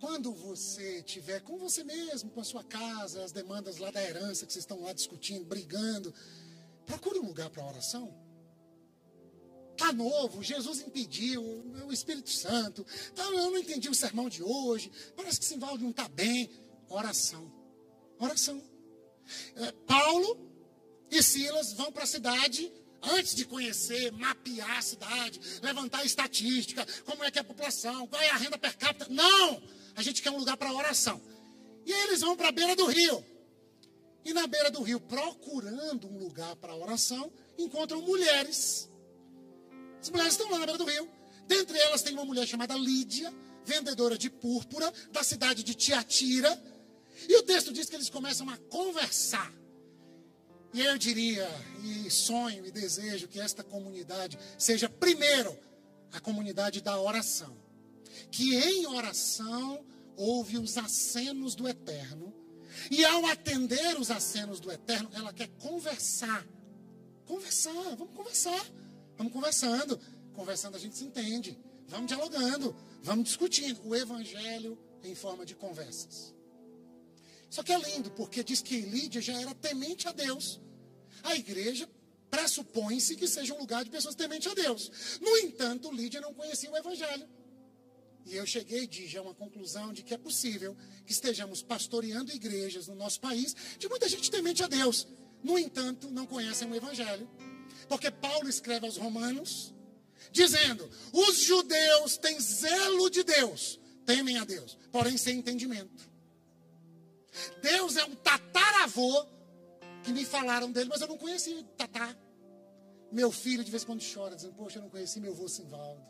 Quando 0.00 0.32
você 0.32 1.02
tiver 1.02 1.40
com 1.40 1.58
você 1.58 1.82
mesmo, 1.82 2.30
com 2.30 2.40
a 2.40 2.44
sua 2.44 2.62
casa, 2.62 3.24
as 3.24 3.32
demandas 3.32 3.78
lá 3.78 3.90
da 3.90 4.02
herança 4.02 4.46
que 4.46 4.52
vocês 4.52 4.62
estão 4.62 4.80
lá 4.80 4.92
discutindo, 4.92 5.44
brigando, 5.44 6.14
procure 6.86 7.18
um 7.18 7.26
lugar 7.26 7.50
para 7.50 7.66
oração. 7.66 8.14
Está 9.78 9.92
novo, 9.92 10.42
Jesus 10.42 10.80
impediu, 10.80 11.40
o 11.86 11.92
Espírito 11.92 12.30
Santo. 12.30 12.84
Tá, 13.14 13.22
eu 13.26 13.52
não 13.52 13.58
entendi 13.58 13.88
o 13.88 13.94
sermão 13.94 14.28
de 14.28 14.42
hoje. 14.42 14.90
Parece 15.14 15.38
que 15.38 15.46
Simvaldo 15.46 15.84
não 15.84 15.90
está 15.90 16.08
bem. 16.08 16.50
Oração. 16.88 17.48
Oração. 18.18 18.60
É, 19.54 19.70
Paulo 19.86 20.36
e 21.08 21.22
Silas 21.22 21.74
vão 21.74 21.92
para 21.92 22.02
a 22.02 22.08
cidade 22.08 22.72
antes 23.00 23.36
de 23.36 23.44
conhecer, 23.44 24.10
mapear 24.10 24.78
a 24.78 24.82
cidade, 24.82 25.40
levantar 25.62 26.04
estatística, 26.04 26.84
como 27.04 27.22
é 27.22 27.30
que 27.30 27.38
é 27.38 27.42
a 27.42 27.44
população, 27.44 28.08
qual 28.08 28.20
é 28.20 28.30
a 28.30 28.36
renda 28.36 28.58
per 28.58 28.76
capita. 28.76 29.06
Não! 29.08 29.62
A 29.94 30.02
gente 30.02 30.20
quer 30.20 30.32
um 30.32 30.38
lugar 30.38 30.56
para 30.56 30.72
oração. 30.72 31.22
E 31.86 31.92
aí 31.92 32.02
eles 32.08 32.20
vão 32.22 32.36
para 32.36 32.48
a 32.48 32.52
beira 32.52 32.74
do 32.74 32.86
rio. 32.86 33.24
E 34.24 34.32
na 34.32 34.48
beira 34.48 34.72
do 34.72 34.82
rio, 34.82 34.98
procurando 34.98 36.08
um 36.08 36.18
lugar 36.18 36.56
para 36.56 36.74
oração, 36.74 37.32
encontram 37.56 38.02
mulheres. 38.02 38.88
As 40.00 40.10
mulheres 40.10 40.32
estão 40.32 40.50
lá 40.50 40.58
na 40.58 40.66
beira 40.66 40.78
do 40.78 40.84
rio. 40.84 41.08
Dentre 41.46 41.78
elas 41.78 42.02
tem 42.02 42.12
uma 42.12 42.24
mulher 42.24 42.46
chamada 42.46 42.74
Lídia, 42.74 43.32
vendedora 43.64 44.18
de 44.18 44.28
púrpura, 44.28 44.92
da 45.10 45.22
cidade 45.22 45.62
de 45.62 45.74
Tiatira. 45.74 46.62
E 47.28 47.36
o 47.36 47.42
texto 47.42 47.72
diz 47.72 47.88
que 47.88 47.96
eles 47.96 48.10
começam 48.10 48.48
a 48.48 48.56
conversar. 48.56 49.52
E 50.72 50.82
eu 50.82 50.98
diria, 50.98 51.48
e 51.82 52.10
sonho 52.10 52.66
e 52.66 52.70
desejo 52.70 53.26
que 53.26 53.40
esta 53.40 53.64
comunidade 53.64 54.38
seja, 54.58 54.88
primeiro, 54.88 55.58
a 56.12 56.20
comunidade 56.20 56.80
da 56.80 57.00
oração. 57.00 57.56
Que 58.30 58.54
em 58.54 58.86
oração 58.86 59.84
ouve 60.16 60.58
os 60.58 60.76
acenos 60.76 61.54
do 61.54 61.66
eterno. 61.66 62.34
E 62.90 63.04
ao 63.04 63.24
atender 63.26 63.98
os 63.98 64.10
acenos 64.10 64.60
do 64.60 64.70
eterno, 64.70 65.08
ela 65.14 65.32
quer 65.32 65.48
conversar. 65.58 66.46
Conversar, 67.24 67.96
vamos 67.96 68.14
conversar. 68.14 68.64
Vamos 69.18 69.32
conversando. 69.32 70.00
Conversando 70.32 70.76
a 70.76 70.80
gente 70.80 70.96
se 70.96 71.04
entende. 71.04 71.58
Vamos 71.88 72.06
dialogando. 72.06 72.74
Vamos 73.02 73.24
discutindo. 73.24 73.80
O 73.84 73.94
evangelho 73.94 74.78
em 75.02 75.14
forma 75.14 75.44
de 75.44 75.54
conversas. 75.54 76.34
Só 77.50 77.62
que 77.62 77.72
é 77.72 77.78
lindo, 77.78 78.10
porque 78.12 78.44
diz 78.44 78.62
que 78.62 78.80
Lídia 78.80 79.20
já 79.20 79.38
era 79.40 79.54
temente 79.54 80.06
a 80.06 80.12
Deus. 80.12 80.60
A 81.22 81.34
igreja 81.34 81.88
pressupõe-se 82.30 83.16
que 83.16 83.26
seja 83.26 83.54
um 83.54 83.58
lugar 83.58 83.84
de 83.84 83.90
pessoas 83.90 84.14
tementes 84.14 84.50
a 84.50 84.54
Deus. 84.54 85.18
No 85.20 85.36
entanto, 85.38 85.90
Lídia 85.90 86.20
não 86.20 86.34
conhecia 86.34 86.70
o 86.70 86.76
Evangelho. 86.76 87.26
E 88.26 88.36
eu 88.36 88.44
cheguei 88.44 88.86
de 88.86 89.06
já 89.06 89.22
uma 89.22 89.34
conclusão 89.34 89.92
de 89.92 90.02
que 90.02 90.12
é 90.12 90.18
possível 90.18 90.76
que 91.06 91.12
estejamos 91.12 91.62
pastoreando 91.62 92.30
igrejas 92.30 92.86
no 92.86 92.94
nosso 92.94 93.18
país 93.20 93.56
de 93.78 93.88
muita 93.88 94.06
gente 94.06 94.30
temente 94.30 94.62
a 94.62 94.66
Deus. 94.66 95.08
No 95.42 95.58
entanto, 95.58 96.10
não 96.10 96.26
conhecem 96.26 96.70
o 96.70 96.74
Evangelho. 96.74 97.28
Porque 97.88 98.10
Paulo 98.10 98.48
escreve 98.48 98.86
aos 98.86 98.96
Romanos, 98.96 99.74
dizendo: 100.32 100.88
os 101.12 101.38
judeus 101.40 102.16
têm 102.16 102.40
zelo 102.40 103.10
de 103.10 103.22
Deus, 103.22 103.78
temem 104.04 104.38
a 104.38 104.44
Deus, 104.44 104.76
porém 104.90 105.16
sem 105.16 105.38
entendimento. 105.38 106.08
Deus 107.62 107.96
é 107.96 108.04
um 108.04 108.14
tataravô 108.14 109.26
que 110.02 110.12
me 110.12 110.24
falaram 110.24 110.72
dele, 110.72 110.88
mas 110.88 111.00
eu 111.00 111.08
não 111.08 111.18
conheci 111.18 111.64
Tatá. 111.76 112.16
Meu 113.10 113.30
filho 113.30 113.64
de 113.64 113.70
vez 113.70 113.82
em 113.82 113.86
quando 113.86 114.02
chora, 114.02 114.36
dizendo, 114.36 114.54
poxa, 114.54 114.78
eu 114.78 114.82
não 114.82 114.90
conheci 114.90 115.20
meu 115.20 115.32
avô 115.32 115.48
Simvaldo. 115.48 116.02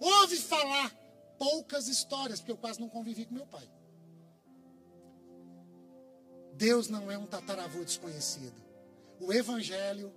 Ouve 0.00 0.36
falar 0.36 0.90
poucas 1.38 1.88
histórias, 1.88 2.40
porque 2.40 2.52
eu 2.52 2.56
quase 2.56 2.80
não 2.80 2.88
convivi 2.88 3.24
com 3.24 3.34
meu 3.34 3.46
pai. 3.46 3.68
Deus 6.54 6.88
não 6.88 7.10
é 7.10 7.16
um 7.16 7.26
tataravô 7.26 7.82
desconhecido. 7.84 8.60
O 9.18 9.32
Evangelho 9.32 10.12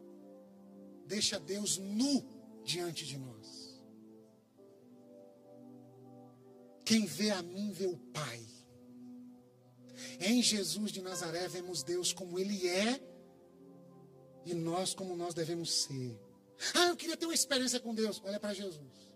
deixa 1.05 1.39
Deus 1.39 1.77
nu 1.77 2.23
diante 2.63 3.05
de 3.05 3.17
nós. 3.17 3.81
Quem 6.85 7.05
vê 7.05 7.29
a 7.31 7.41
mim 7.41 7.71
vê 7.71 7.85
o 7.85 7.97
Pai. 7.97 8.45
Em 10.19 10.41
Jesus 10.41 10.91
de 10.91 11.01
Nazaré 11.01 11.47
vemos 11.47 11.83
Deus 11.83 12.11
como 12.11 12.37
Ele 12.37 12.67
é 12.67 13.01
e 14.45 14.53
nós 14.53 14.93
como 14.93 15.15
nós 15.15 15.33
devemos 15.33 15.71
ser. 15.71 16.19
Ah, 16.73 16.87
eu 16.87 16.95
queria 16.95 17.17
ter 17.17 17.25
uma 17.25 17.33
experiência 17.33 17.79
com 17.79 17.93
Deus. 17.93 18.21
Olha 18.23 18.39
para 18.39 18.53
Jesus. 18.53 19.13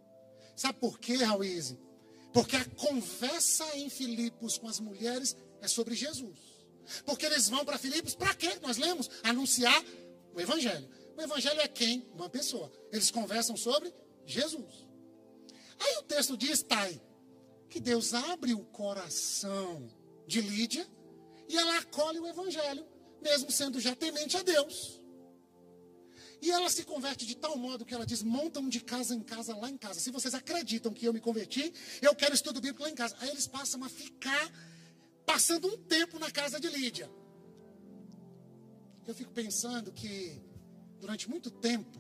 Sabe 0.56 0.80
por 0.80 1.00
quê, 1.00 1.18
Raíze? 1.18 1.78
Porque 2.34 2.56
a 2.56 2.66
conversa 2.66 3.66
em 3.78 3.90
Filipos 3.90 4.58
com 4.58 4.68
as 4.68 4.80
mulheres 4.80 5.36
é 5.62 5.68
sobre 5.68 5.96
Jesus. 5.96 6.40
Porque 7.06 7.26
eles 7.26 7.50
vão 7.50 7.66
para 7.66 7.78
Filipos 7.78 8.16
para 8.16 8.34
quê? 8.34 8.58
Nós 8.62 8.78
lemos 8.78 9.10
anunciar 9.24 9.84
o 10.34 10.40
Evangelho. 10.40 10.88
O 11.18 11.22
Evangelho 11.22 11.60
é 11.60 11.68
quem? 11.68 12.08
Uma 12.14 12.30
pessoa. 12.30 12.72
Eles 12.92 13.10
conversam 13.10 13.58
sobre 13.58 13.92
Jesus. 14.24 14.88
Aí 15.80 15.98
o 15.98 16.04
texto 16.04 16.38
diz, 16.38 16.62
Thay, 16.62 17.02
que 17.70 17.80
Deus 17.80 18.14
abre 18.14 18.54
o 18.54 18.64
coração 18.66 19.90
de 20.28 20.42
Lídia 20.42 20.88
e 21.50 21.58
ela 21.58 21.80
acolhe 21.80 22.20
o 22.20 22.28
evangelho, 22.28 22.86
mesmo 23.22 23.50
sendo 23.52 23.80
já 23.80 23.96
temente 23.96 24.38
a 24.38 24.44
Deus. 24.44 25.02
E 26.42 26.52
ela 26.52 26.70
se 26.70 26.84
converte 26.84 27.26
de 27.26 27.36
tal 27.36 27.58
modo 27.58 27.86
que 27.86 27.94
ela 27.94 28.06
diz: 28.06 28.22
montam 28.22 28.70
de 28.70 28.80
casa 28.82 29.16
em 29.16 29.22
casa 29.22 29.56
lá 29.56 29.70
em 29.70 29.78
casa. 29.78 30.00
Se 30.00 30.12
vocês 30.12 30.36
acreditam 30.36 30.94
que 30.94 31.06
eu 31.06 31.14
me 31.14 31.20
converti, 31.20 31.74
eu 32.00 32.14
quero 32.14 32.36
estudo 32.36 32.62
bíblico 32.62 32.84
lá 32.84 32.90
em 32.90 32.96
casa. 32.96 33.16
Aí 33.20 33.30
eles 33.30 33.48
passam 33.48 33.84
a 33.84 33.90
ficar 33.90 34.52
passando 35.26 35.68
um 35.68 35.78
tempo 35.78 36.20
na 36.20 36.30
casa 36.30 36.60
de 36.60 36.68
Lídia. 36.68 37.10
Eu 39.08 39.16
fico 39.16 39.32
pensando 39.32 39.92
que 39.92 40.40
durante 41.00 41.30
muito 41.30 41.50
tempo 41.50 41.98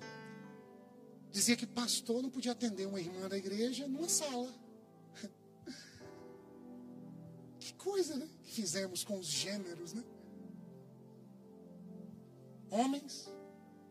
dizia 1.31 1.55
que 1.55 1.67
pastor 1.67 2.21
não 2.21 2.29
podia 2.29 2.51
atender 2.51 2.87
uma 2.87 2.99
irmã 2.99 3.27
da 3.27 3.37
igreja 3.37 3.87
numa 3.87 4.09
sala. 4.09 4.53
Que 7.59 7.73
coisa, 7.73 8.15
né? 8.15 8.29
Que 8.43 8.51
fizemos 8.51 9.03
com 9.03 9.19
os 9.19 9.27
gêneros, 9.27 9.91
né? 9.93 10.03
Homens 12.69 13.29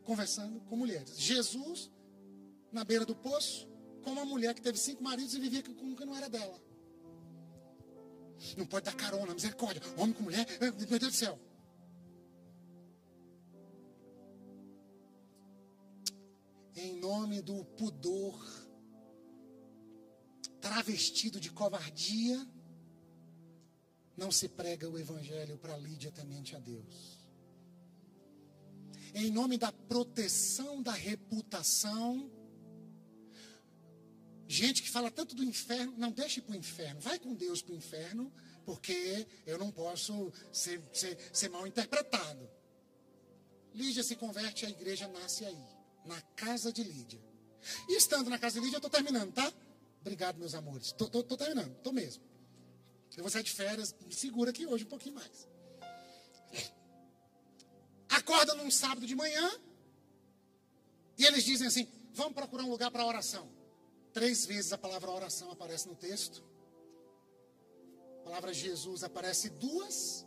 conversando 0.03 0.61
com 0.61 0.77
mulheres. 0.77 1.19
Jesus 1.19 1.91
na 2.73 2.85
beira 2.85 3.05
do 3.05 3.15
poço 3.15 3.69
com 4.03 4.13
uma 4.13 4.25
mulher 4.25 4.55
que 4.55 4.63
teve 4.63 4.79
cinco 4.79 5.03
maridos 5.03 5.35
e 5.35 5.41
vivia 5.41 5.63
com 5.63 5.73
um 5.73 5.95
que 5.95 6.05
não 6.05 6.17
era 6.17 6.29
dela. 6.29 6.61
Não 8.57 8.67
pode 8.67 8.85
dar 8.85 8.95
carona, 8.95 9.35
misericórdia. 9.35 9.83
Homem 9.97 10.13
com 10.15 10.23
mulher, 10.23 10.47
meu 10.61 10.99
Deus 10.99 11.13
do 11.13 11.17
céu. 11.17 11.39
Do 17.47 17.65
pudor, 17.65 18.37
travestido 20.61 21.39
de 21.39 21.51
covardia, 21.51 22.45
não 24.17 24.33
se 24.33 24.49
prega 24.49 24.89
o 24.89 24.99
evangelho 24.99 25.57
para 25.59 25.77
Lídia 25.77 26.11
temente 26.11 26.57
a 26.57 26.59
Deus. 26.59 27.17
Em 29.15 29.31
nome 29.31 29.57
da 29.57 29.71
proteção 29.71 30.83
da 30.83 30.93
reputação, 30.93 32.31
gente 34.49 34.83
que 34.83 34.91
fala 34.91 35.11
tanto 35.11 35.37
do 35.37 35.45
inferno, 35.45 35.95
não 35.97 36.11
deixe 36.11 36.41
para 36.41 36.53
o 36.53 36.59
inferno, 36.59 37.01
vai 37.01 37.19
com 37.19 37.33
Deus 37.33 37.63
para 37.63 37.75
o 37.75 37.77
inferno, 37.77 38.33
porque 38.65 39.27
eu 39.47 39.57
não 39.57 39.71
posso 39.71 40.33
ser, 40.53 40.83
ser, 40.93 41.17
ser 41.33 41.49
mal 41.49 41.65
interpretado. 41.67 42.51
Lídia 43.73 44.03
se 44.03 44.17
converte, 44.17 44.67
a 44.67 44.71
igreja 44.71 45.07
nasce 45.07 45.45
aí, 45.45 45.76
na 46.07 46.21
casa 46.35 46.73
de 46.73 46.83
Lídia. 46.83 47.21
E 47.89 47.97
estando 47.97 48.31
na 48.31 48.39
casa 48.39 48.55
de 48.55 48.61
Lídia, 48.61 48.77
eu 48.77 48.79
estou 48.79 48.91
terminando, 48.91 49.33
tá? 49.33 49.53
Obrigado, 50.01 50.39
meus 50.39 50.55
amores. 50.55 50.87
Estou 50.87 51.37
terminando, 51.37 51.77
estou 51.77 51.93
mesmo. 51.93 52.23
Eu 53.17 53.23
vou 53.23 53.31
sair 53.31 53.43
de 53.43 53.51
férias, 53.51 53.95
me 54.05 54.15
segura 54.15 54.51
aqui 54.51 54.67
hoje 54.67 54.85
um 54.85 54.89
pouquinho 54.89 55.15
mais. 55.15 55.49
Acorda 58.09 58.55
num 58.55 58.71
sábado 58.71 59.07
de 59.07 59.15
manhã 59.15 59.51
e 61.19 61.25
eles 61.25 61.45
dizem 61.45 61.67
assim: 61.67 61.89
vamos 62.13 62.35
procurar 62.35 62.65
um 62.65 62.71
lugar 62.71 62.91
para 62.91 63.05
oração. 63.05 63.49
Três 64.13 64.47
vezes 64.47 64.73
a 64.73 64.79
palavra 64.79 65.11
oração 65.11 65.51
aparece 65.51 65.89
no 65.89 65.95
texto. 65.95 66.45
A 68.21 68.25
palavra 68.25 68.53
Jesus 68.53 69.03
aparece 69.03 69.51
duas, 69.51 70.27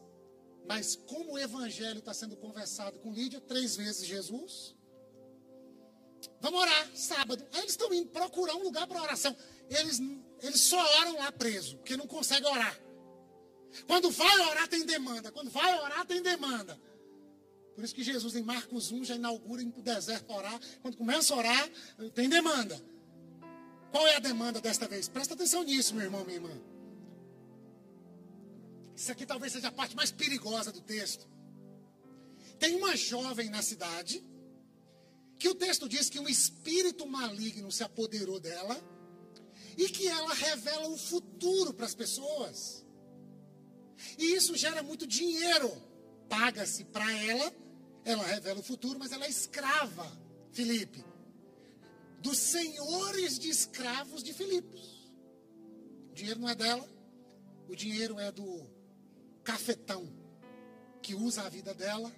mas 0.65 0.95
como 0.95 1.33
o 1.33 1.37
evangelho 1.37 1.99
está 1.99 2.13
sendo 2.13 2.35
conversado 2.37 2.99
com 2.99 3.13
Lídia, 3.13 3.41
três 3.41 3.75
vezes 3.75 4.05
Jesus. 4.05 4.75
Vamos 6.41 6.61
orar, 6.61 6.89
sábado. 6.95 7.45
Aí 7.53 7.59
eles 7.59 7.71
estão 7.71 7.93
indo 7.93 8.09
procurar 8.09 8.55
um 8.55 8.63
lugar 8.63 8.87
para 8.87 9.01
oração. 9.01 9.35
Eles 9.69 9.99
eles 10.41 10.61
só 10.61 10.79
oram 10.99 11.17
lá 11.17 11.31
preso, 11.31 11.77
porque 11.77 11.97
não 11.97 12.07
conseguem 12.07 12.49
orar. 12.49 12.79
Quando 13.85 14.09
vai 14.09 14.39
orar, 14.39 14.67
tem 14.67 14.85
demanda. 14.85 15.31
Quando 15.31 15.49
vai 15.49 15.79
orar, 15.79 16.05
tem 16.05 16.21
demanda. 16.21 16.79
Por 17.75 17.83
isso 17.83 17.93
que 17.93 18.03
Jesus, 18.03 18.35
em 18.35 18.43
Marcos 18.43 18.91
1, 18.91 19.03
já 19.05 19.15
inaugura 19.15 19.61
em 19.61 19.69
o 19.69 19.81
deserto 19.81 20.31
orar. 20.33 20.59
Quando 20.81 20.97
começa 20.97 21.33
a 21.33 21.37
orar, 21.37 21.69
tem 22.13 22.27
demanda. 22.27 22.81
Qual 23.91 24.05
é 24.07 24.15
a 24.15 24.19
demanda 24.19 24.61
desta 24.61 24.87
vez? 24.87 25.07
Presta 25.07 25.33
atenção 25.33 25.63
nisso, 25.63 25.93
meu 25.93 26.03
irmão, 26.05 26.23
minha 26.23 26.37
irmã. 26.37 26.61
Isso 28.95 29.11
aqui 29.11 29.25
talvez 29.25 29.53
seja 29.53 29.69
a 29.69 29.71
parte 29.71 29.95
mais 29.95 30.11
perigosa 30.11 30.71
do 30.71 30.81
texto. 30.81 31.27
Tem 32.57 32.75
uma 32.75 32.95
jovem 32.95 33.49
na 33.49 33.61
cidade 33.61 34.23
que 35.39 35.47
o 35.47 35.55
texto 35.55 35.87
diz 35.87 36.09
que 36.09 36.19
um 36.19 36.27
espírito 36.27 37.07
maligno 37.07 37.71
se 37.71 37.81
apoderou 37.81 38.41
dela 38.41 38.77
e 39.77 39.87
que 39.87 40.05
ela 40.05 40.33
revela 40.33 40.89
o 40.89 40.97
futuro 40.97 41.73
para 41.73 41.85
as 41.85 41.95
pessoas. 41.95 42.85
E 44.17 44.35
isso 44.35 44.57
gera 44.57 44.83
muito 44.83 45.07
dinheiro. 45.07 45.71
Paga-se 46.27 46.83
para 46.83 47.09
ela, 47.23 47.53
ela 48.03 48.23
revela 48.25 48.59
o 48.59 48.63
futuro, 48.63 48.99
mas 48.99 49.13
ela 49.13 49.25
é 49.25 49.29
escrava, 49.29 50.05
Filipe, 50.51 51.03
dos 52.19 52.37
senhores 52.37 53.39
de 53.39 53.49
escravos 53.49 54.21
de 54.21 54.33
Filipos. 54.33 55.09
O 56.11 56.13
dinheiro 56.13 56.41
não 56.41 56.49
é 56.49 56.55
dela, 56.55 56.87
o 57.69 57.75
dinheiro 57.75 58.19
é 58.19 58.29
do 58.29 58.69
cafetão 59.41 60.05
que 61.01 61.15
usa 61.15 61.43
a 61.43 61.49
vida 61.49 61.73
dela 61.73 62.11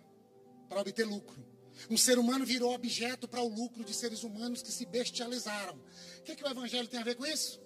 para 0.67 0.81
obter 0.81 1.05
lucro. 1.05 1.50
Um 1.89 1.97
ser 1.97 2.17
humano 2.19 2.45
virou 2.45 2.73
objeto 2.73 3.27
para 3.27 3.41
o 3.41 3.47
lucro 3.47 3.83
de 3.83 3.93
seres 3.93 4.23
humanos 4.23 4.61
que 4.61 4.71
se 4.71 4.85
bestializaram. 4.85 5.77
O 6.19 6.21
que, 6.23 6.35
que 6.35 6.43
o 6.43 6.49
Evangelho 6.49 6.87
tem 6.87 6.99
a 6.99 7.03
ver 7.03 7.15
com 7.15 7.25
isso? 7.25 7.61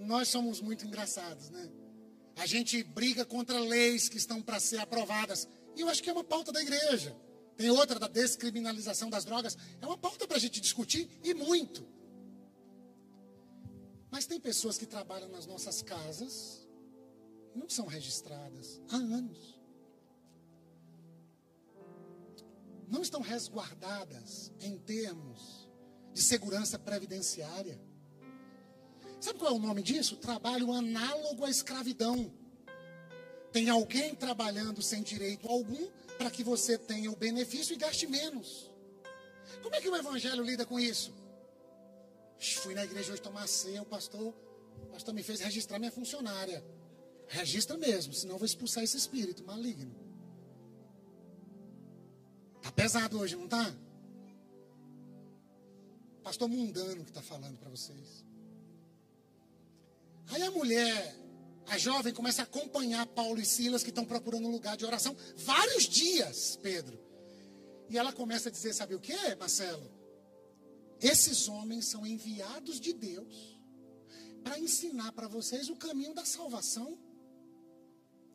Nós 0.00 0.28
somos 0.28 0.60
muito 0.60 0.86
engraçados, 0.86 1.50
né? 1.50 1.70
A 2.36 2.46
gente 2.46 2.82
briga 2.82 3.24
contra 3.24 3.58
leis 3.58 4.08
que 4.08 4.18
estão 4.18 4.42
para 4.42 4.60
ser 4.60 4.78
aprovadas. 4.78 5.48
E 5.74 5.80
eu 5.80 5.88
acho 5.88 6.02
que 6.02 6.10
é 6.10 6.12
uma 6.12 6.24
pauta 6.24 6.52
da 6.52 6.60
igreja. 6.60 7.16
Tem 7.56 7.70
outra 7.70 7.98
da 7.98 8.08
descriminalização 8.08 9.08
das 9.08 9.24
drogas. 9.24 9.56
É 9.80 9.86
uma 9.86 9.96
pauta 9.96 10.26
para 10.26 10.36
a 10.36 10.40
gente 10.40 10.60
discutir 10.60 11.08
e 11.22 11.32
muito. 11.32 11.86
Mas 14.10 14.26
tem 14.26 14.38
pessoas 14.38 14.76
que 14.76 14.86
trabalham 14.86 15.28
nas 15.28 15.46
nossas 15.46 15.82
casas 15.82 16.66
não 17.54 17.68
são 17.68 17.86
registradas 17.86 18.80
há 18.90 18.96
anos. 18.96 19.55
Não 22.88 23.02
estão 23.02 23.20
resguardadas 23.20 24.52
em 24.60 24.78
termos 24.78 25.68
de 26.12 26.22
segurança 26.22 26.78
previdenciária. 26.78 27.80
Sabe 29.20 29.38
qual 29.38 29.52
é 29.52 29.54
o 29.54 29.58
nome 29.58 29.82
disso? 29.82 30.16
Trabalho 30.16 30.72
análogo 30.72 31.44
à 31.44 31.50
escravidão. 31.50 32.32
Tem 33.52 33.68
alguém 33.68 34.14
trabalhando 34.14 34.82
sem 34.82 35.02
direito 35.02 35.48
algum 35.48 35.90
para 36.18 36.30
que 36.30 36.44
você 36.44 36.78
tenha 36.78 37.10
o 37.10 37.16
benefício 37.16 37.74
e 37.74 37.76
gaste 37.76 38.06
menos. 38.06 38.70
Como 39.62 39.74
é 39.74 39.80
que 39.80 39.88
o 39.88 39.96
evangelho 39.96 40.44
lida 40.44 40.64
com 40.64 40.78
isso? 40.78 41.12
Fui 42.38 42.74
na 42.74 42.84
igreja 42.84 43.12
hoje 43.12 43.22
tomar 43.22 43.48
ceia, 43.48 43.82
o 43.82 43.86
pastor, 43.86 44.34
o 44.82 44.86
pastor 44.86 45.14
me 45.14 45.22
fez 45.22 45.40
registrar 45.40 45.78
minha 45.78 45.90
funcionária. 45.90 46.64
Registra 47.28 47.76
mesmo, 47.76 48.12
senão 48.12 48.38
vou 48.38 48.46
expulsar 48.46 48.84
esse 48.84 48.96
espírito 48.96 49.44
maligno. 49.44 50.05
Tá 52.66 52.72
pesado 52.72 53.20
hoje, 53.20 53.36
não 53.36 53.46
tá? 53.46 53.72
Pastor 56.24 56.48
mundano 56.48 57.04
que 57.04 57.10
está 57.10 57.22
falando 57.22 57.56
para 57.58 57.70
vocês. 57.70 58.24
Aí 60.32 60.42
a 60.42 60.50
mulher, 60.50 61.16
a 61.68 61.78
jovem, 61.78 62.12
começa 62.12 62.42
a 62.42 62.44
acompanhar 62.44 63.06
Paulo 63.06 63.40
e 63.40 63.46
Silas 63.46 63.84
que 63.84 63.90
estão 63.90 64.04
procurando 64.04 64.48
um 64.48 64.50
lugar 64.50 64.76
de 64.76 64.84
oração 64.84 65.16
vários 65.36 65.84
dias, 65.84 66.58
Pedro. 66.60 66.98
E 67.88 67.96
ela 67.96 68.12
começa 68.12 68.48
a 68.48 68.52
dizer: 68.52 68.74
sabe 68.74 68.96
o 68.96 69.00
que, 69.00 69.14
Marcelo? 69.36 69.88
Esses 71.00 71.46
homens 71.46 71.86
são 71.86 72.04
enviados 72.04 72.80
de 72.80 72.92
Deus 72.92 73.60
para 74.42 74.58
ensinar 74.58 75.12
para 75.12 75.28
vocês 75.28 75.70
o 75.70 75.76
caminho 75.76 76.14
da 76.14 76.24
salvação. 76.24 76.98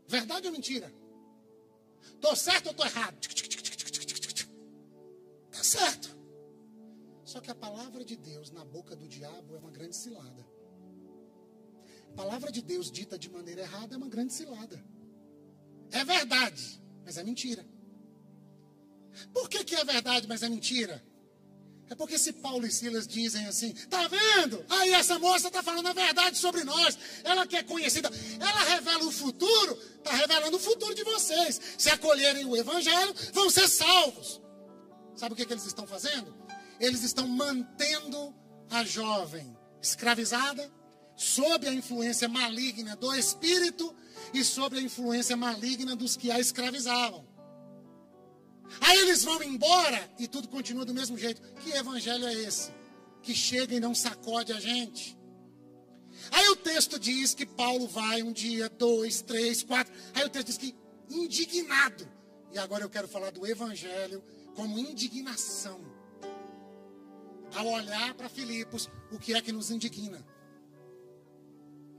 Verdade 0.07 0.47
ou 0.47 0.53
mentira? 0.53 0.89
Estou 2.13 2.33
certo 2.33 2.67
ou 2.67 2.71
estou 2.71 2.85
errado? 2.85 3.19
Está 5.61 5.79
certo. 5.79 6.17
Só 7.23 7.39
que 7.39 7.51
a 7.51 7.55
palavra 7.55 8.03
de 8.03 8.15
Deus 8.15 8.49
na 8.49 8.65
boca 8.65 8.95
do 8.95 9.07
diabo 9.07 9.55
é 9.55 9.59
uma 9.59 9.69
grande 9.69 9.95
cilada. 9.95 10.45
A 12.09 12.13
palavra 12.13 12.51
de 12.51 12.61
Deus 12.63 12.91
dita 12.91 13.17
de 13.17 13.29
maneira 13.29 13.61
errada 13.61 13.93
é 13.93 13.97
uma 13.97 14.09
grande 14.09 14.33
cilada. 14.33 14.83
É 15.91 16.03
verdade, 16.03 16.81
mas 17.05 17.17
é 17.17 17.23
mentira. 17.23 17.63
Por 19.31 19.47
que, 19.47 19.63
que 19.63 19.75
é 19.75 19.85
verdade, 19.85 20.27
mas 20.27 20.41
é 20.41 20.49
mentira? 20.49 21.03
É 21.91 21.95
porque 21.95 22.17
se 22.17 22.33
Paulo 22.33 22.65
e 22.65 22.71
Silas 22.71 23.05
dizem 23.05 23.45
assim, 23.45 23.73
tá 23.87 24.07
vendo? 24.07 24.65
Aí 24.67 24.93
essa 24.93 25.19
moça 25.19 25.49
está 25.49 25.61
falando 25.61 25.87
a 25.87 25.93
verdade 25.93 26.37
sobre 26.37 26.63
nós. 26.63 26.97
Ela 27.23 27.45
que 27.45 27.55
é 27.55 27.61
conhecida, 27.61 28.09
ela 28.39 28.63
revela 28.63 29.05
o 29.05 29.11
futuro, 29.11 29.77
está 29.97 30.11
revelando 30.13 30.57
o 30.57 30.59
futuro 30.59 30.95
de 30.95 31.03
vocês. 31.03 31.61
Se 31.77 31.89
acolherem 31.89 32.45
o 32.45 32.57
evangelho, 32.57 33.13
vão 33.33 33.49
ser 33.49 33.67
salvos. 33.67 34.40
Sabe 35.21 35.33
o 35.33 35.37
que, 35.37 35.45
que 35.45 35.53
eles 35.53 35.67
estão 35.67 35.85
fazendo? 35.85 36.33
Eles 36.79 37.03
estão 37.03 37.27
mantendo 37.27 38.33
a 38.71 38.83
jovem 38.83 39.55
escravizada, 39.79 40.67
sob 41.15 41.67
a 41.67 41.71
influência 41.71 42.27
maligna 42.27 42.95
do 42.95 43.13
espírito 43.13 43.95
e 44.33 44.43
sob 44.43 44.79
a 44.79 44.81
influência 44.81 45.37
maligna 45.37 45.95
dos 45.95 46.17
que 46.17 46.31
a 46.31 46.39
escravizavam. 46.39 47.23
Aí 48.79 48.97
eles 48.97 49.23
vão 49.23 49.43
embora 49.43 50.11
e 50.17 50.27
tudo 50.27 50.47
continua 50.47 50.85
do 50.85 50.93
mesmo 50.95 51.15
jeito. 51.15 51.39
Que 51.61 51.69
evangelho 51.69 52.25
é 52.25 52.33
esse? 52.33 52.71
Que 53.21 53.35
chega 53.35 53.75
e 53.75 53.79
não 53.79 53.93
sacode 53.93 54.51
a 54.51 54.59
gente. 54.59 55.15
Aí 56.31 56.49
o 56.49 56.55
texto 56.55 56.97
diz 56.97 57.35
que 57.35 57.45
Paulo 57.45 57.87
vai 57.87 58.23
um 58.23 58.31
dia, 58.31 58.67
dois, 58.69 59.21
três, 59.21 59.61
quatro. 59.61 59.93
Aí 60.15 60.25
o 60.25 60.29
texto 60.29 60.47
diz 60.47 60.57
que 60.57 60.75
indignado. 61.11 62.11
E 62.51 62.57
agora 62.57 62.83
eu 62.83 62.89
quero 62.89 63.07
falar 63.07 63.29
do 63.29 63.45
evangelho 63.45 64.23
como 64.55 64.77
indignação. 64.77 65.79
Ao 67.53 67.67
olhar 67.67 68.13
para 68.15 68.29
Filipos, 68.29 68.89
o 69.11 69.19
que 69.19 69.33
é 69.33 69.41
que 69.41 69.51
nos 69.51 69.71
indigna? 69.71 70.25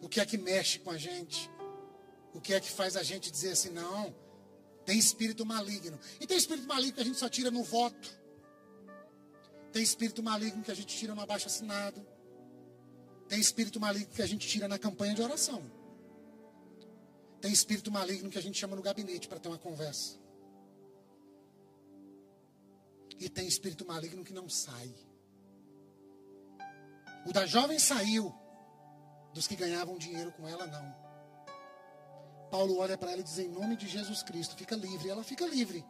O 0.00 0.08
que 0.08 0.20
é 0.20 0.26
que 0.26 0.38
mexe 0.38 0.78
com 0.78 0.90
a 0.90 0.96
gente? 0.96 1.50
O 2.32 2.40
que 2.40 2.54
é 2.54 2.60
que 2.60 2.70
faz 2.70 2.96
a 2.96 3.02
gente 3.02 3.30
dizer 3.30 3.52
assim, 3.52 3.70
não, 3.70 4.14
tem 4.84 4.98
espírito 4.98 5.44
maligno. 5.44 5.98
E 6.20 6.26
tem 6.26 6.36
espírito 6.36 6.66
maligno 6.66 6.94
que 6.94 7.00
a 7.00 7.04
gente 7.04 7.18
só 7.18 7.28
tira 7.28 7.50
no 7.50 7.62
voto. 7.62 8.20
Tem 9.72 9.82
espírito 9.82 10.22
maligno 10.22 10.62
que 10.62 10.70
a 10.70 10.74
gente 10.74 10.96
tira 10.96 11.14
no 11.14 11.20
abaixo 11.20 11.46
assinado. 11.46 12.04
Tem 13.28 13.38
espírito 13.40 13.78
maligno 13.78 14.12
que 14.12 14.22
a 14.22 14.26
gente 14.26 14.46
tira 14.46 14.66
na 14.66 14.78
campanha 14.78 15.14
de 15.14 15.22
oração. 15.22 15.62
Tem 17.40 17.52
espírito 17.52 17.90
maligno 17.90 18.30
que 18.30 18.38
a 18.38 18.42
gente 18.42 18.58
chama 18.58 18.76
no 18.76 18.82
gabinete 18.82 19.28
para 19.28 19.38
ter 19.38 19.48
uma 19.48 19.58
conversa. 19.58 20.21
E 23.22 23.28
tem 23.28 23.46
espírito 23.46 23.86
maligno 23.86 24.24
que 24.24 24.32
não 24.32 24.48
sai. 24.48 24.92
O 27.24 27.32
da 27.32 27.46
jovem 27.46 27.78
saiu, 27.78 28.34
dos 29.32 29.46
que 29.46 29.54
ganhavam 29.54 29.96
dinheiro 29.96 30.32
com 30.32 30.48
ela, 30.48 30.66
não. 30.66 31.02
Paulo 32.50 32.78
olha 32.78 32.98
para 32.98 33.12
ela 33.12 33.20
e 33.20 33.22
diz: 33.22 33.38
Em 33.38 33.48
nome 33.48 33.76
de 33.76 33.86
Jesus 33.86 34.24
Cristo, 34.24 34.56
fica 34.56 34.74
livre. 34.74 35.08
Ela 35.08 35.22
fica 35.22 35.46
livre. 35.46 35.84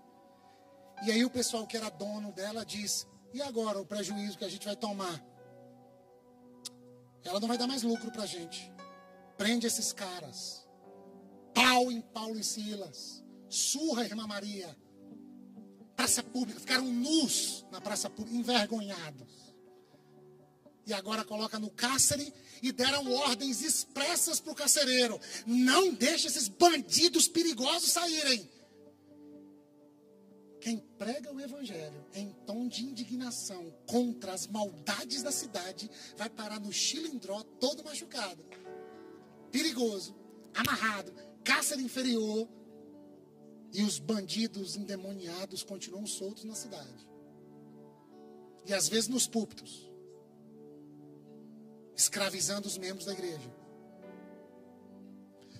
E 1.06 1.10
aí 1.10 1.24
o 1.24 1.30
pessoal 1.30 1.66
que 1.66 1.74
era 1.74 1.88
dono 1.88 2.32
dela 2.32 2.66
diz: 2.66 3.06
E 3.32 3.40
agora 3.40 3.80
o 3.80 3.86
prejuízo 3.86 4.36
que 4.36 4.44
a 4.44 4.50
gente 4.50 4.66
vai 4.66 4.76
tomar? 4.76 5.18
Ela 7.24 7.40
não 7.40 7.48
vai 7.48 7.56
dar 7.56 7.66
mais 7.66 7.82
lucro 7.82 8.12
para 8.12 8.24
a 8.24 8.26
gente. 8.26 8.70
Prende 9.38 9.66
esses 9.66 9.90
caras. 9.90 10.68
Pau 11.54 11.90
em 11.90 12.02
Paulo 12.02 12.38
e 12.38 12.44
Silas. 12.44 13.24
Surra 13.48 14.02
a 14.02 14.04
irmã 14.04 14.26
Maria. 14.26 14.76
Praça 16.02 16.20
pública. 16.24 16.58
Ficaram 16.58 16.84
nus 16.84 17.64
na 17.70 17.80
praça 17.80 18.10
pública, 18.10 18.36
envergonhados. 18.36 19.54
E 20.84 20.92
agora 20.92 21.24
coloca 21.24 21.60
no 21.60 21.70
cárcere 21.70 22.34
e 22.60 22.72
deram 22.72 23.08
ordens 23.12 23.62
expressas 23.62 24.40
para 24.40 24.50
o 24.50 24.54
carcereiro. 24.56 25.20
Não 25.46 25.94
deixe 25.94 26.26
esses 26.26 26.48
bandidos 26.48 27.28
perigosos 27.28 27.92
saírem. 27.92 28.50
Quem 30.60 30.78
prega 30.98 31.32
o 31.32 31.40
evangelho 31.40 32.04
em 32.14 32.32
tom 32.44 32.66
de 32.66 32.82
indignação 32.82 33.72
contra 33.86 34.32
as 34.32 34.48
maldades 34.48 35.22
da 35.22 35.30
cidade 35.30 35.88
vai 36.16 36.28
parar 36.28 36.58
no 36.58 36.72
chilindró 36.72 37.44
todo 37.60 37.84
machucado, 37.84 38.44
perigoso, 39.52 40.16
amarrado, 40.52 41.12
cárcere 41.44 41.80
inferior 41.80 42.48
e 43.72 43.82
os 43.82 43.98
bandidos 43.98 44.76
endemoniados 44.76 45.62
continuam 45.62 46.06
soltos 46.06 46.44
na 46.44 46.54
cidade. 46.54 47.08
E 48.66 48.74
às 48.74 48.88
vezes 48.88 49.08
nos 49.08 49.26
púlpitos, 49.26 49.90
escravizando 51.96 52.68
os 52.68 52.78
membros 52.78 53.06
da 53.06 53.12
igreja, 53.12 53.50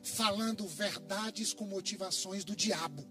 falando 0.03 0.67
verdades 0.67 1.55
com 1.55 1.65
motivações 1.65 2.45
do 2.45 2.55
diabo. 2.55 3.07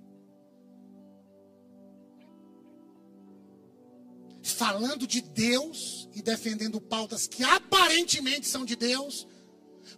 falando 4.61 5.07
de 5.07 5.21
Deus 5.21 6.07
e 6.13 6.21
defendendo 6.21 6.79
pautas 6.79 7.25
que 7.25 7.43
aparentemente 7.43 8.47
são 8.47 8.63
de 8.63 8.75
Deus, 8.75 9.27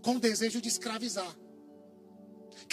com 0.01 0.15
o 0.15 0.19
desejo 0.19 0.61
de 0.61 0.69
escravizar. 0.69 1.35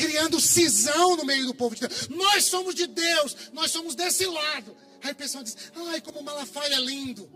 Criando 0.00 0.40
cisão 0.40 1.14
no 1.14 1.24
meio 1.26 1.46
do 1.46 1.54
povo 1.54 1.74
de 1.74 1.86
Deus. 1.86 2.08
Nós 2.08 2.46
somos 2.46 2.74
de 2.74 2.86
Deus, 2.86 3.36
nós 3.52 3.70
somos 3.70 3.94
desse 3.94 4.24
lado. 4.24 4.74
Aí 5.02 5.12
o 5.12 5.14
pessoal 5.14 5.44
diz: 5.44 5.54
ai, 5.74 6.00
como 6.00 6.22
Malafaia 6.22 6.74
é 6.74 6.80
lindo. 6.80 7.30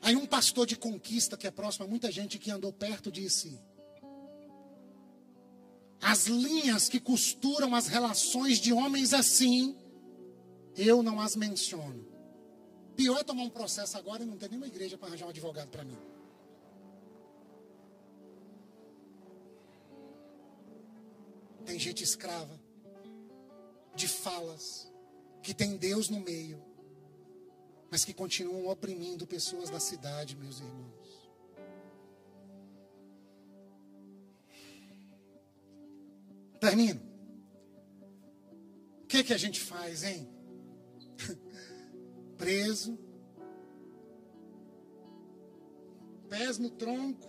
Aí 0.00 0.14
um 0.14 0.26
pastor 0.26 0.64
de 0.64 0.76
conquista, 0.76 1.36
que 1.36 1.48
é 1.48 1.50
próximo 1.50 1.84
a 1.84 1.88
muita 1.88 2.12
gente 2.12 2.38
que 2.38 2.52
andou 2.52 2.72
perto, 2.72 3.10
disse: 3.10 3.60
as 6.00 6.28
linhas 6.28 6.88
que 6.88 7.00
costuram 7.00 7.74
as 7.74 7.88
relações 7.88 8.60
de 8.60 8.72
homens 8.72 9.12
assim, 9.12 9.76
eu 10.76 11.02
não 11.02 11.20
as 11.20 11.34
menciono. 11.34 12.15
Pior 12.96 13.20
é 13.20 13.24
tomar 13.24 13.42
um 13.42 13.50
processo 13.50 13.98
agora 13.98 14.22
e 14.22 14.26
não 14.26 14.38
ter 14.38 14.48
nenhuma 14.48 14.66
igreja 14.66 14.96
para 14.96 15.08
arranjar 15.08 15.26
um 15.26 15.30
advogado 15.30 15.68
para 15.68 15.84
mim. 15.84 15.98
Tem 21.66 21.78
gente 21.78 22.02
escrava, 22.02 22.58
de 23.94 24.08
falas, 24.08 24.90
que 25.42 25.52
tem 25.52 25.76
Deus 25.76 26.08
no 26.08 26.20
meio, 26.20 26.62
mas 27.90 28.04
que 28.04 28.14
continuam 28.14 28.68
oprimindo 28.68 29.26
pessoas 29.26 29.68
da 29.68 29.78
cidade, 29.78 30.34
meus 30.36 30.60
irmãos. 30.60 31.30
Termino. 36.58 37.00
O 39.02 39.06
que, 39.06 39.22
que 39.22 39.34
a 39.34 39.38
gente 39.38 39.60
faz, 39.60 40.02
hein? 40.02 40.35
Preso, 42.46 42.96
pés 46.28 46.58
no 46.58 46.70
tronco, 46.70 47.28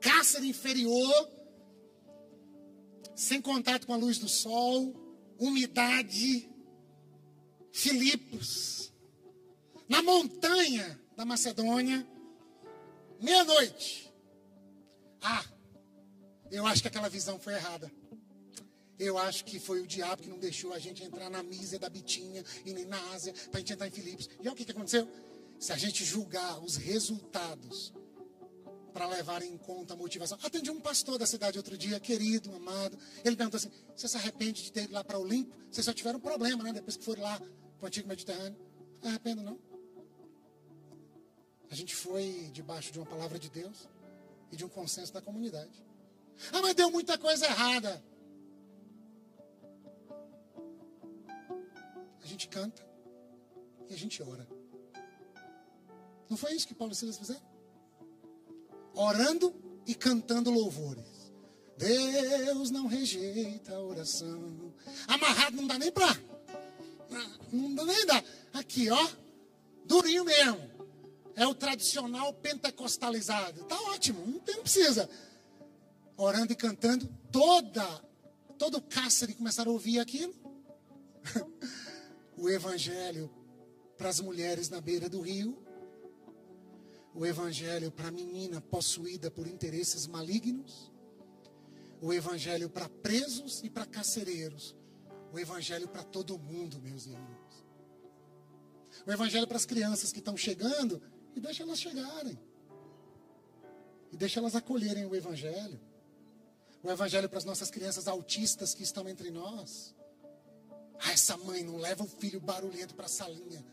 cárcere 0.00 0.48
inferior, 0.48 1.30
sem 3.14 3.40
contato 3.40 3.86
com 3.86 3.94
a 3.94 3.96
luz 3.96 4.18
do 4.18 4.28
sol, 4.28 4.92
umidade, 5.38 6.50
Filipos, 7.70 8.92
na 9.88 10.02
montanha 10.02 11.00
da 11.16 11.24
Macedônia, 11.24 12.04
meia-noite. 13.20 14.12
Ah, 15.22 15.44
eu 16.50 16.66
acho 16.66 16.82
que 16.82 16.88
aquela 16.88 17.08
visão 17.08 17.38
foi 17.38 17.54
errada. 17.54 17.92
Eu 18.98 19.18
acho 19.18 19.44
que 19.44 19.58
foi 19.58 19.80
o 19.80 19.86
diabo 19.86 20.22
que 20.22 20.28
não 20.28 20.38
deixou 20.38 20.72
a 20.72 20.78
gente 20.78 21.04
entrar 21.04 21.28
na 21.28 21.42
Mísia 21.42 21.78
da 21.78 21.88
Bitinha 21.88 22.42
e 22.64 22.72
nem 22.72 22.86
na 22.86 22.98
Ásia 23.12 23.32
para 23.50 23.58
a 23.58 23.60
gente 23.60 23.72
entrar 23.72 23.86
em 23.86 23.90
Filipos. 23.90 24.28
E 24.40 24.40
olha 24.40 24.52
o 24.52 24.54
que, 24.54 24.64
que 24.64 24.72
aconteceu? 24.72 25.08
Se 25.58 25.72
a 25.72 25.76
gente 25.76 26.04
julgar 26.04 26.62
os 26.62 26.76
resultados 26.76 27.92
para 28.96 29.06
levar 29.08 29.42
em 29.42 29.58
conta 29.58 29.92
a 29.92 29.96
motivação. 29.96 30.38
Atendi 30.42 30.70
um 30.70 30.80
pastor 30.80 31.18
da 31.18 31.26
cidade 31.26 31.58
outro 31.58 31.76
dia, 31.76 32.00
querido, 32.00 32.50
amado. 32.54 32.98
Ele 33.22 33.36
perguntou 33.36 33.58
assim: 33.58 33.70
Você 33.94 34.08
se 34.08 34.16
arrepende 34.16 34.62
de 34.62 34.72
ter 34.72 34.84
ido 34.84 34.94
lá 34.94 35.04
para 35.04 35.18
Olimpo? 35.18 35.54
Vocês 35.70 35.84
só 35.84 35.92
tiveram 35.92 36.18
um 36.18 36.22
problema, 36.22 36.64
né? 36.64 36.72
Depois 36.72 36.96
que 36.96 37.04
foram 37.04 37.22
lá 37.22 37.38
para 37.38 37.84
o 37.84 37.86
antigo 37.86 38.08
Mediterrâneo. 38.08 38.58
Não 39.02 39.10
arrependo, 39.10 39.42
não. 39.42 39.58
A 41.70 41.74
gente 41.74 41.94
foi 41.94 42.48
debaixo 42.54 42.90
de 42.90 42.98
uma 42.98 43.04
palavra 43.04 43.38
de 43.38 43.50
Deus 43.50 43.86
e 44.50 44.56
de 44.56 44.64
um 44.64 44.68
consenso 44.68 45.12
da 45.12 45.20
comunidade. 45.20 45.84
Ah, 46.50 46.62
mas 46.62 46.74
deu 46.74 46.90
muita 46.90 47.18
coisa 47.18 47.44
errada. 47.44 48.02
A 52.26 52.28
gente 52.28 52.48
canta 52.48 52.84
e 53.88 53.94
a 53.94 53.96
gente 53.96 54.20
ora. 54.20 54.44
Não 56.28 56.36
foi 56.36 56.54
isso 56.54 56.66
que 56.66 56.74
Paulo 56.74 56.92
e 56.92 56.96
Silas 56.96 57.16
fizeram? 57.16 57.40
Orando 58.94 59.54
e 59.86 59.94
cantando 59.94 60.50
louvores. 60.50 61.30
Deus 61.78 62.72
não 62.72 62.88
rejeita 62.88 63.76
a 63.76 63.80
oração. 63.80 64.74
Amarrado 65.06 65.56
não 65.56 65.68
dá 65.68 65.78
nem 65.78 65.92
pra. 65.92 66.18
Não 67.52 67.72
dá 67.76 67.84
nem 67.84 68.06
dá. 68.06 68.24
Aqui, 68.54 68.90
ó. 68.90 69.08
Durinho 69.84 70.24
mesmo. 70.24 70.68
É 71.36 71.46
o 71.46 71.54
tradicional 71.54 72.32
pentecostalizado. 72.32 73.62
Tá 73.66 73.80
ótimo. 73.82 74.26
Não, 74.26 74.40
tem, 74.40 74.56
não 74.56 74.62
precisa 74.64 75.08
orando 76.16 76.52
e 76.52 76.56
cantando, 76.56 77.08
toda, 77.30 77.86
todo 78.58 78.78
o 78.78 78.82
cárcere 78.82 79.32
começaram 79.34 79.70
a 79.70 79.74
ouvir 79.74 80.00
aquilo. 80.00 80.34
o 82.36 82.48
evangelho 82.48 83.30
para 83.96 84.08
as 84.08 84.20
mulheres 84.20 84.68
na 84.68 84.80
beira 84.80 85.08
do 85.08 85.20
rio, 85.20 85.62
o 87.14 87.24
evangelho 87.24 87.90
para 87.90 88.08
a 88.08 88.10
menina 88.10 88.60
possuída 88.60 89.30
por 89.30 89.46
interesses 89.46 90.06
malignos, 90.06 90.92
o 92.00 92.12
evangelho 92.12 92.68
para 92.68 92.88
presos 92.88 93.62
e 93.62 93.70
para 93.70 93.86
carcereiros, 93.86 94.76
o 95.32 95.38
evangelho 95.38 95.88
para 95.88 96.02
todo 96.02 96.38
mundo, 96.38 96.80
meus 96.80 97.06
irmãos. 97.06 97.64
O 99.06 99.10
evangelho 99.10 99.46
para 99.46 99.56
as 99.56 99.64
crianças 99.64 100.12
que 100.12 100.18
estão 100.18 100.36
chegando 100.36 101.00
e 101.34 101.40
deixa 101.40 101.62
elas 101.62 101.80
chegarem. 101.80 102.38
E 104.12 104.16
deixa 104.16 104.40
elas 104.40 104.54
acolherem 104.54 105.06
o 105.06 105.14
evangelho 105.14 105.80
o 106.86 106.90
evangelho 106.90 107.28
para 107.28 107.38
as 107.38 107.44
nossas 107.44 107.68
crianças 107.68 108.06
autistas 108.06 108.72
que 108.72 108.82
estão 108.82 109.08
entre 109.08 109.30
nós. 109.30 109.92
Ah, 111.00 111.12
essa 111.12 111.36
mãe 111.36 111.62
não 111.62 111.76
leva 111.76 112.04
o 112.04 112.08
filho 112.08 112.40
barulhento 112.40 112.94
para 112.94 113.06
a 113.06 113.08
salinha. 113.08 113.64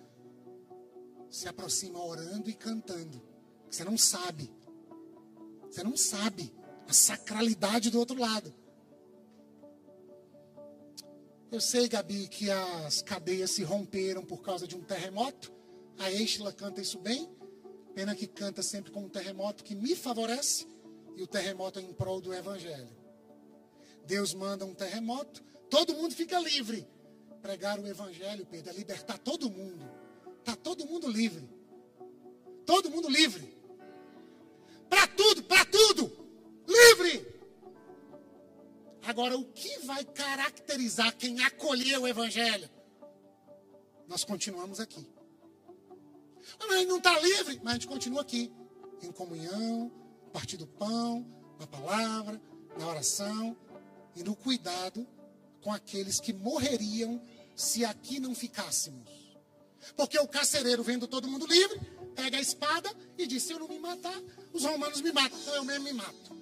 Se 1.30 1.48
aproxima 1.48 2.04
orando 2.04 2.50
e 2.50 2.54
cantando. 2.54 3.22
Você 3.70 3.84
não 3.84 3.98
sabe. 3.98 4.52
Você 5.70 5.84
não 5.84 5.98
sabe 5.98 6.54
a 6.88 6.94
sacralidade 6.94 7.90
do 7.90 8.00
outro 8.00 8.20
lado. 8.20 8.54
Eu 11.52 11.62
sei, 11.62 11.88
Gabi, 11.88 12.28
que 12.28 12.50
as 12.50 13.02
cadeias 13.02 13.52
se 13.52 13.64
romperam 13.64 14.26
por 14.26 14.42
causa 14.42 14.68
de 14.68 14.76
um 14.76 14.82
terremoto. 14.82 15.52
A 16.00 16.12
Estela 16.12 16.52
canta 16.52 16.82
isso 16.82 17.00
bem. 17.00 17.30
Pena 17.94 18.16
que 18.16 18.26
canta 18.26 18.64
sempre 18.64 18.92
com 18.92 19.04
um 19.04 19.10
terremoto 19.10 19.64
que 19.64 19.76
me 19.76 19.96
favorece. 19.96 20.68
E 21.16 21.22
o 21.22 21.28
terremoto 21.28 21.80
é 21.80 21.84
em 21.84 21.94
prol 21.94 22.20
do 22.20 22.34
Evangelho. 22.34 22.90
Deus 24.06 24.34
manda 24.34 24.66
um 24.66 24.74
terremoto, 24.74 25.44
todo 25.70 25.96
mundo 25.96 26.14
fica 26.14 26.40
livre. 26.40 26.88
Pregar 27.44 27.78
o 27.78 27.86
evangelho, 27.86 28.46
Pedro, 28.46 28.72
é 28.72 28.74
libertar 28.74 29.18
todo 29.18 29.52
mundo. 29.52 29.86
Está 30.40 30.56
todo 30.56 30.86
mundo 30.86 31.10
livre. 31.10 31.46
Todo 32.66 32.90
mundo 32.90 33.10
livre. 33.10 33.54
Para 34.90 35.06
tudo, 35.08 35.44
para 35.44 35.66
tudo. 35.66 36.10
Livre. 36.66 37.28
Agora, 39.02 39.38
o 39.38 39.44
que 39.44 39.80
vai 39.80 40.06
caracterizar 40.06 41.18
quem 41.18 41.44
acolheu 41.44 42.04
o 42.04 42.08
Evangelho? 42.08 42.70
Nós 44.08 44.24
continuamos 44.24 44.80
aqui. 44.80 45.06
Ah, 46.62 46.68
mas 46.68 46.88
não 46.88 46.98
está 46.98 47.20
livre, 47.20 47.60
mas 47.62 47.72
a 47.72 47.74
gente 47.74 47.88
continua 47.88 48.22
aqui, 48.22 48.54
em 49.02 49.12
comunhão, 49.12 49.92
partir 50.32 50.56
do 50.56 50.66
pão, 50.66 51.26
na 51.60 51.68
palavra, 51.68 52.42
na 52.78 52.88
oração 52.88 53.58
e 54.16 54.24
no 54.24 54.34
cuidado 54.34 55.06
com 55.64 55.72
aqueles 55.72 56.20
que 56.20 56.34
morreriam 56.34 57.22
se 57.56 57.86
aqui 57.86 58.20
não 58.20 58.34
ficássemos. 58.34 59.08
Porque 59.96 60.18
o 60.18 60.28
carcereiro, 60.28 60.84
vendo 60.84 61.08
todo 61.08 61.28
mundo 61.28 61.46
livre, 61.46 61.80
pega 62.16 62.38
a 62.38 62.42
espada 62.42 62.90
e 63.18 63.28
diz: 63.28 63.44
Se 63.44 63.54
eu 63.54 63.60
não 63.60 63.68
me 63.68 63.80
matar, 63.80 64.20
os 64.54 64.64
romanos 64.64 65.02
me 65.02 65.12
matam, 65.12 65.38
então 65.40 65.56
eu 65.56 65.64
mesmo 65.64 65.84
me 65.84 65.94
mato. 65.94 66.38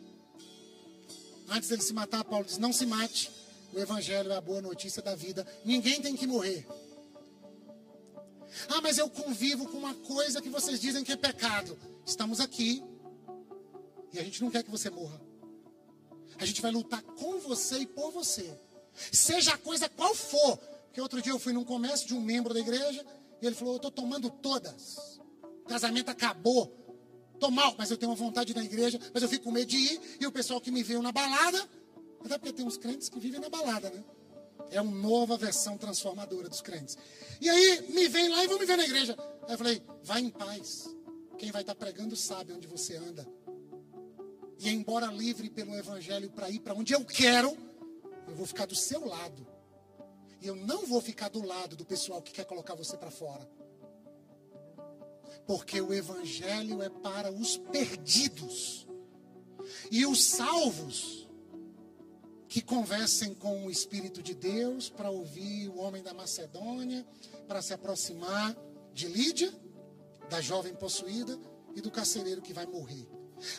Antes 1.50 1.70
dele 1.70 1.82
se 1.82 1.94
matar, 1.94 2.24
Paulo 2.24 2.46
diz: 2.46 2.58
Não 2.58 2.72
se 2.72 2.86
mate. 2.86 3.32
O 3.74 3.80
evangelho 3.80 4.32
é 4.32 4.36
a 4.36 4.42
boa 4.42 4.62
notícia 4.62 5.02
da 5.02 5.16
vida. 5.16 5.48
Ninguém 5.64 6.02
tem 6.02 6.16
que 6.16 6.28
morrer. 6.28 6.68
Ah, 8.68 8.82
mas 8.82 8.98
eu 8.98 9.10
convivo 9.10 9.66
com 9.68 9.78
uma 9.78 9.96
coisa 9.96 10.42
que 10.42 10.50
vocês 10.50 10.80
dizem 10.80 11.04
que 11.04 11.12
é 11.12 11.16
pecado. 11.16 11.80
Estamos 12.06 12.40
aqui 12.42 12.84
e 14.12 14.20
a 14.20 14.24
gente 14.24 14.42
não 14.44 14.52
quer 14.52 14.64
que 14.64 14.70
você 14.70 14.90
morra. 14.90 15.22
A 16.38 16.46
gente 16.46 16.62
vai 16.62 16.72
lutar 16.72 17.02
com 17.02 17.40
você 17.40 17.80
e 17.80 17.88
por 17.88 18.12
você. 18.12 18.60
Seja 19.12 19.54
a 19.54 19.58
coisa 19.58 19.88
qual 19.88 20.14
for. 20.14 20.60
Porque 20.92 21.00
outro 21.00 21.22
dia 21.22 21.32
eu 21.32 21.40
fui 21.40 21.54
num 21.54 21.64
comércio 21.64 22.06
de 22.06 22.14
um 22.14 22.20
membro 22.20 22.54
da 22.54 22.60
igreja 22.60 23.06
e 23.42 23.48
ele 23.48 23.56
falou: 23.56 23.76
Eu 23.76 23.78
estou 23.78 23.90
tomando 23.90 24.30
todas. 24.30 25.22
O 25.64 25.70
casamento 25.70 26.10
acabou. 26.10 26.78
Estou 27.34 27.50
mal, 27.50 27.74
mas 27.78 27.90
eu 27.90 27.96
tenho 27.96 28.12
uma 28.12 28.16
vontade 28.16 28.54
na 28.54 28.62
igreja, 28.62 29.00
mas 29.14 29.24
eu 29.24 29.30
fico 29.30 29.46
com 29.46 29.52
medo 29.52 29.68
de 29.68 29.78
ir. 29.78 30.02
E 30.20 30.28
o 30.28 30.32
pessoal 30.34 30.60
que 30.60 30.70
me 30.70 30.84
veio 30.84 31.02
na 31.02 31.14
balada, 31.14 31.58
até 32.26 32.38
porque 32.38 32.52
tem 32.52 32.66
uns 32.66 32.76
crentes 32.76 33.08
que 33.08 33.20
vivem 33.22 33.40
na 33.40 33.48
balada, 33.48 33.90
né? 33.90 34.04
É 34.70 34.82
uma 34.82 34.92
nova 34.92 35.38
versão 35.38 35.78
transformadora 35.78 36.50
dos 36.50 36.60
crentes. 36.60 36.98
E 37.40 37.50
aí 37.50 37.90
me 37.94 38.10
vem 38.10 38.28
lá 38.28 38.44
e 38.44 38.48
vão 38.48 38.60
me 38.60 38.66
ver 38.66 38.76
na 38.76 38.84
igreja. 38.84 39.18
Aí 39.48 39.54
eu 39.54 39.58
falei, 39.58 39.82
vai 40.04 40.20
em 40.20 40.30
paz. 40.30 40.94
Quem 41.38 41.52
vai 41.52 41.62
estar 41.62 41.74
pregando 41.74 42.18
sabe 42.18 42.52
onde 42.52 42.68
você 42.68 42.98
anda. 42.98 43.26
E 44.60 44.70
embora 44.70 45.08
livre 45.08 45.50
pelo 45.50 45.74
evangelho 45.74 46.30
para 46.30 46.50
ir 46.50 46.60
para 46.60 46.74
onde 46.74 46.94
eu 46.94 47.04
quero, 47.06 47.58
eu 48.28 48.36
vou 48.36 48.46
ficar 48.46 48.66
do 48.66 48.76
seu 48.76 49.06
lado. 49.08 49.48
E 50.42 50.48
eu 50.48 50.56
não 50.56 50.88
vou 50.88 51.00
ficar 51.00 51.30
do 51.30 51.46
lado 51.46 51.76
do 51.76 51.86
pessoal 51.86 52.22
que 52.22 52.32
quer 52.32 52.46
colocar 52.46 52.74
você 52.74 52.98
para 52.98 53.12
fora. 53.12 53.48
Porque 55.46 55.80
o 55.80 55.94
evangelho 55.94 56.82
é 56.82 56.90
para 56.90 57.32
os 57.32 57.58
perdidos. 57.58 58.88
E 59.92 60.06
os 60.06 60.26
salvos 60.26 61.30
que 62.48 62.62
conversem 62.62 63.34
com 63.36 63.66
o 63.66 63.72
Espírito 63.72 64.22
de 64.22 64.34
Deus 64.34 64.90
para 64.90 65.10
ouvir 65.10 65.70
o 65.70 65.78
homem 65.78 66.02
da 66.02 66.14
Macedônia, 66.14 67.06
para 67.48 67.62
se 67.62 67.74
aproximar 67.74 68.58
de 68.94 69.08
Lídia, 69.08 69.54
da 70.30 70.42
jovem 70.42 70.74
possuída 70.74 71.40
e 71.76 71.82
do 71.82 71.92
carcereiro 71.92 72.42
que 72.42 72.52
vai 72.52 72.66
morrer. 72.66 73.08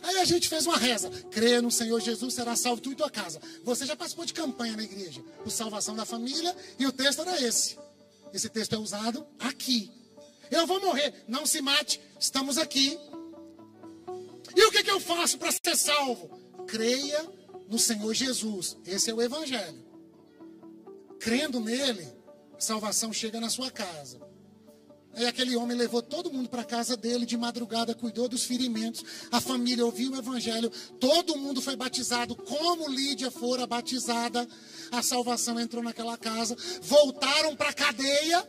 Aí 0.02 0.18
a 0.18 0.24
gente 0.24 0.48
fez 0.48 0.66
uma 0.66 0.76
reza. 0.76 1.10
Creia 1.30 1.62
no 1.62 1.70
Senhor 1.70 2.00
Jesus, 2.00 2.34
será 2.34 2.56
salvo 2.56 2.80
tu 2.80 2.92
e 2.92 2.94
tua 2.94 3.10
casa. 3.10 3.40
Você 3.64 3.86
já 3.86 3.96
participou 3.96 4.24
de 4.24 4.32
campanha 4.32 4.76
na 4.76 4.82
igreja, 4.82 5.22
por 5.42 5.50
salvação 5.50 5.94
da 5.94 6.04
família, 6.04 6.54
e 6.78 6.86
o 6.86 6.92
texto 6.92 7.22
era 7.22 7.40
esse. 7.42 7.78
Esse 8.32 8.48
texto 8.48 8.74
é 8.74 8.78
usado 8.78 9.26
aqui. 9.38 9.90
Eu 10.50 10.66
vou 10.66 10.80
morrer, 10.80 11.24
não 11.26 11.46
se 11.46 11.60
mate, 11.60 12.00
estamos 12.18 12.58
aqui. 12.58 12.98
E 14.54 14.64
o 14.64 14.70
que, 14.70 14.82
que 14.82 14.90
eu 14.90 15.00
faço 15.00 15.38
para 15.38 15.50
ser 15.50 15.76
salvo? 15.76 16.30
Creia 16.66 17.26
no 17.68 17.78
Senhor 17.78 18.12
Jesus. 18.12 18.76
Esse 18.86 19.10
é 19.10 19.14
o 19.14 19.22
Evangelho. 19.22 19.82
Crendo 21.18 21.60
nele, 21.60 22.06
salvação 22.58 23.12
chega 23.12 23.40
na 23.40 23.48
sua 23.48 23.70
casa. 23.70 24.20
Aí 25.14 25.26
aquele 25.26 25.54
homem 25.56 25.76
levou 25.76 26.00
todo 26.00 26.32
mundo 26.32 26.48
para 26.48 26.64
casa 26.64 26.96
dele 26.96 27.26
de 27.26 27.36
madrugada, 27.36 27.94
cuidou 27.94 28.28
dos 28.28 28.44
ferimentos. 28.44 29.04
A 29.30 29.40
família 29.40 29.84
ouviu 29.84 30.12
o 30.12 30.16
evangelho, 30.16 30.70
todo 30.98 31.36
mundo 31.36 31.60
foi 31.60 31.76
batizado, 31.76 32.34
como 32.34 32.88
Lídia 32.88 33.30
fora 33.30 33.66
batizada. 33.66 34.48
A 34.90 35.02
salvação 35.02 35.60
entrou 35.60 35.82
naquela 35.82 36.16
casa. 36.16 36.56
Voltaram 36.80 37.54
para 37.54 37.68
a 37.68 37.74
cadeia. 37.74 38.48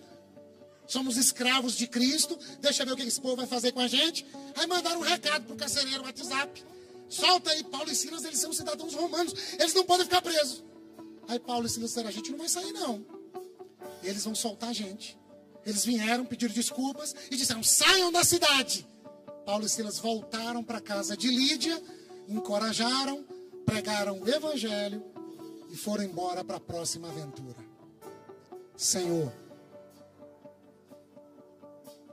Somos 0.88 1.18
escravos 1.18 1.76
de 1.76 1.88
Cristo. 1.88 2.38
Deixa 2.59 2.84
eu 2.84 2.88
ver 2.88 2.93
o 2.93 2.95
que 2.95 3.03
esse 3.03 3.20
povo 3.20 3.38
vai 3.38 3.47
fazer 3.47 3.72
com 3.72 3.80
a 3.80 3.88
gente. 3.88 4.26
Aí 4.55 4.68
mandaram 4.68 4.99
um 4.99 5.03
recado 5.03 5.45
para 5.45 5.53
o 5.53 5.57
carcereiro 5.57 6.03
WhatsApp. 6.03 6.64
Solta 7.09 7.51
aí, 7.51 7.64
Paulo 7.64 7.91
e 7.91 7.95
Silas, 7.95 8.24
eles 8.24 8.39
são 8.39 8.51
cidadãos 8.51 8.93
romanos, 8.93 9.34
eles 9.59 9.74
não 9.74 9.84
podem 9.84 10.05
ficar 10.05 10.22
presos. 10.22 10.64
Aí 11.28 11.39
Paulo 11.39 11.68
e 11.68 11.70
Silas 11.70 11.89
disseram: 11.89 12.09
a 12.09 12.11
gente 12.11 12.32
não 12.32 12.39
vai 12.39 12.49
sair, 12.49 12.72
não. 12.74 13.05
Eles 14.01 14.24
vão 14.24 14.34
soltar 14.34 14.70
a 14.70 14.74
gente. 14.74 15.18
Eles 15.66 15.86
vieram, 15.86 16.26
pediram 16.26 16.53
desculpas 16.53 17.16
e 17.32 17.36
disseram: 17.36 17.64
saiam 17.64 18.11
da 18.11 18.24
cidade. 18.24 18.88
Paulo 19.45 19.66
e 19.66 19.70
Silas 19.70 19.99
voltaram 19.99 20.64
para 20.64 20.78
a 20.78 20.82
casa 20.82 21.18
de 21.18 21.28
Lídia, 21.28 21.82
encorajaram, 22.28 23.26
pregaram 23.66 24.22
o 24.22 24.30
evangelho 24.30 25.03
e 25.70 25.76
foram 25.76 26.03
embora 26.03 26.43
para 26.43 26.57
a 26.57 26.61
próxima 26.61 27.09
aventura. 27.09 27.57
Senhor, 28.78 29.32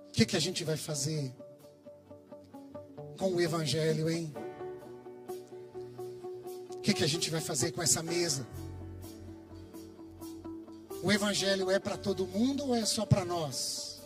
o 0.09 0.12
que, 0.12 0.26
que 0.26 0.36
a 0.36 0.40
gente 0.40 0.64
vai 0.64 0.76
fazer 0.76 1.32
com 3.18 3.34
o 3.34 3.40
evangelho, 3.40 4.11
hein? 4.11 4.32
O 6.74 6.80
que, 6.80 6.94
que 6.94 7.05
a 7.05 7.07
gente 7.07 7.30
vai 7.30 7.40
fazer 7.40 7.72
com 7.72 7.82
essa 7.82 8.03
mesa? 8.03 8.46
O 11.03 11.11
evangelho 11.11 11.70
é 11.70 11.78
para 11.78 11.96
todo 11.96 12.26
mundo 12.26 12.66
ou 12.66 12.74
é 12.74 12.84
só 12.84 13.07
para 13.07 13.24
nós? 13.24 14.01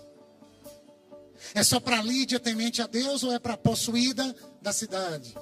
É 1.55 1.62
só 1.62 1.80
para 1.80 2.03
Lídia 2.03 2.38
temente 2.38 2.80
a 2.80 2.86
Deus 2.86 3.22
ou 3.22 3.32
é 3.32 3.38
para 3.38 3.55
a 3.55 3.57
possuída 3.57 4.34
da 4.62 4.72
cidade? 4.72 5.36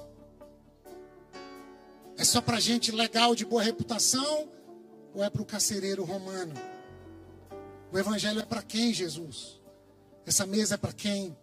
É 2.17 2.23
só 2.23 2.41
para 2.41 2.59
gente 2.59 2.91
legal 2.91 3.35
de 3.35 3.45
boa 3.45 3.61
reputação 3.61 4.49
ou 5.13 5.23
é 5.23 5.29
para 5.29 5.41
o 5.41 5.45
carcereiro 5.45 6.03
romano? 6.03 6.53
O 7.91 7.97
evangelho 7.97 8.39
é 8.39 8.45
para 8.45 8.63
quem, 8.63 8.93
Jesus? 8.93 9.61
Essa 10.25 10.45
mesa 10.45 10.75
é 10.75 10.77
para 10.77 10.93
quem? 10.93 11.35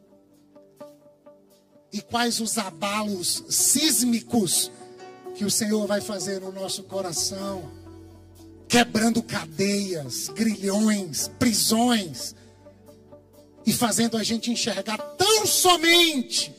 E 1.92 2.00
quais 2.00 2.40
os 2.40 2.58
abalos 2.58 3.44
sísmicos 3.48 4.70
que 5.34 5.44
o 5.44 5.50
Senhor 5.50 5.86
vai 5.86 6.00
fazer 6.00 6.40
no 6.40 6.52
nosso 6.52 6.84
coração, 6.84 7.79
quebrando 8.70 9.20
cadeias, 9.20 10.28
grilhões, 10.28 11.28
prisões, 11.40 12.36
e 13.66 13.72
fazendo 13.72 14.16
a 14.16 14.22
gente 14.22 14.48
enxergar 14.52 14.96
tão 14.96 15.44
somente 15.44 16.54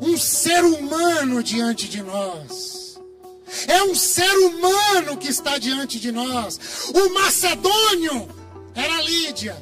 um 0.00 0.16
ser 0.16 0.64
humano 0.64 1.42
diante 1.42 1.88
de 1.88 2.02
nós. 2.02 2.98
É 3.68 3.82
um 3.82 3.94
ser 3.94 4.32
humano 4.32 5.18
que 5.18 5.28
está 5.28 5.58
diante 5.58 6.00
de 6.00 6.10
nós. 6.10 6.88
O 6.94 7.12
macedônio 7.12 8.28
era 8.74 9.02
Lídia. 9.02 9.54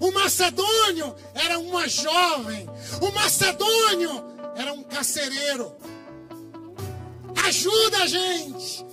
O 0.00 0.12
macedônio 0.12 1.16
era 1.34 1.58
uma 1.58 1.88
jovem. 1.88 2.68
O 3.00 3.10
macedônio 3.10 4.22
era 4.54 4.74
um 4.74 4.82
carcereiro. 4.82 5.72
Ajuda 7.46 8.02
a 8.02 8.06
gente! 8.06 8.84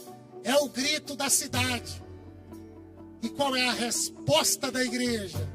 É 0.42 0.56
o 0.56 0.70
grito 0.70 1.18
da 1.18 1.30
cidade. 1.30 2.09
E 3.22 3.30
qual 3.30 3.56
é 3.56 3.68
a 3.68 3.74
resposta 3.74 4.72
da 4.72 4.84
igreja? 4.84 5.48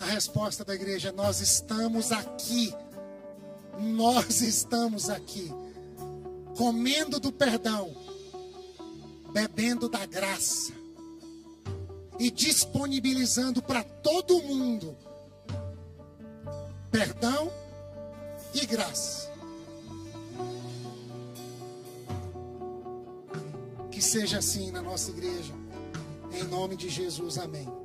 A 0.00 0.04
resposta 0.06 0.64
da 0.64 0.74
igreja: 0.74 1.12
nós 1.12 1.40
estamos 1.40 2.12
aqui. 2.12 2.74
Nós 3.78 4.40
estamos 4.40 5.10
aqui. 5.10 5.50
Comendo 6.56 7.18
do 7.18 7.32
perdão, 7.32 7.94
bebendo 9.32 9.88
da 9.88 10.06
graça 10.06 10.72
e 12.18 12.30
disponibilizando 12.30 13.60
para 13.60 13.82
todo 13.82 14.40
mundo 14.42 14.96
perdão 16.94 17.50
e 18.54 18.64
graça. 18.64 19.23
Que 23.94 24.02
seja 24.02 24.38
assim 24.38 24.72
na 24.72 24.82
nossa 24.82 25.12
igreja. 25.12 25.54
Em 26.32 26.42
nome 26.42 26.74
de 26.74 26.88
Jesus, 26.88 27.38
amém. 27.38 27.83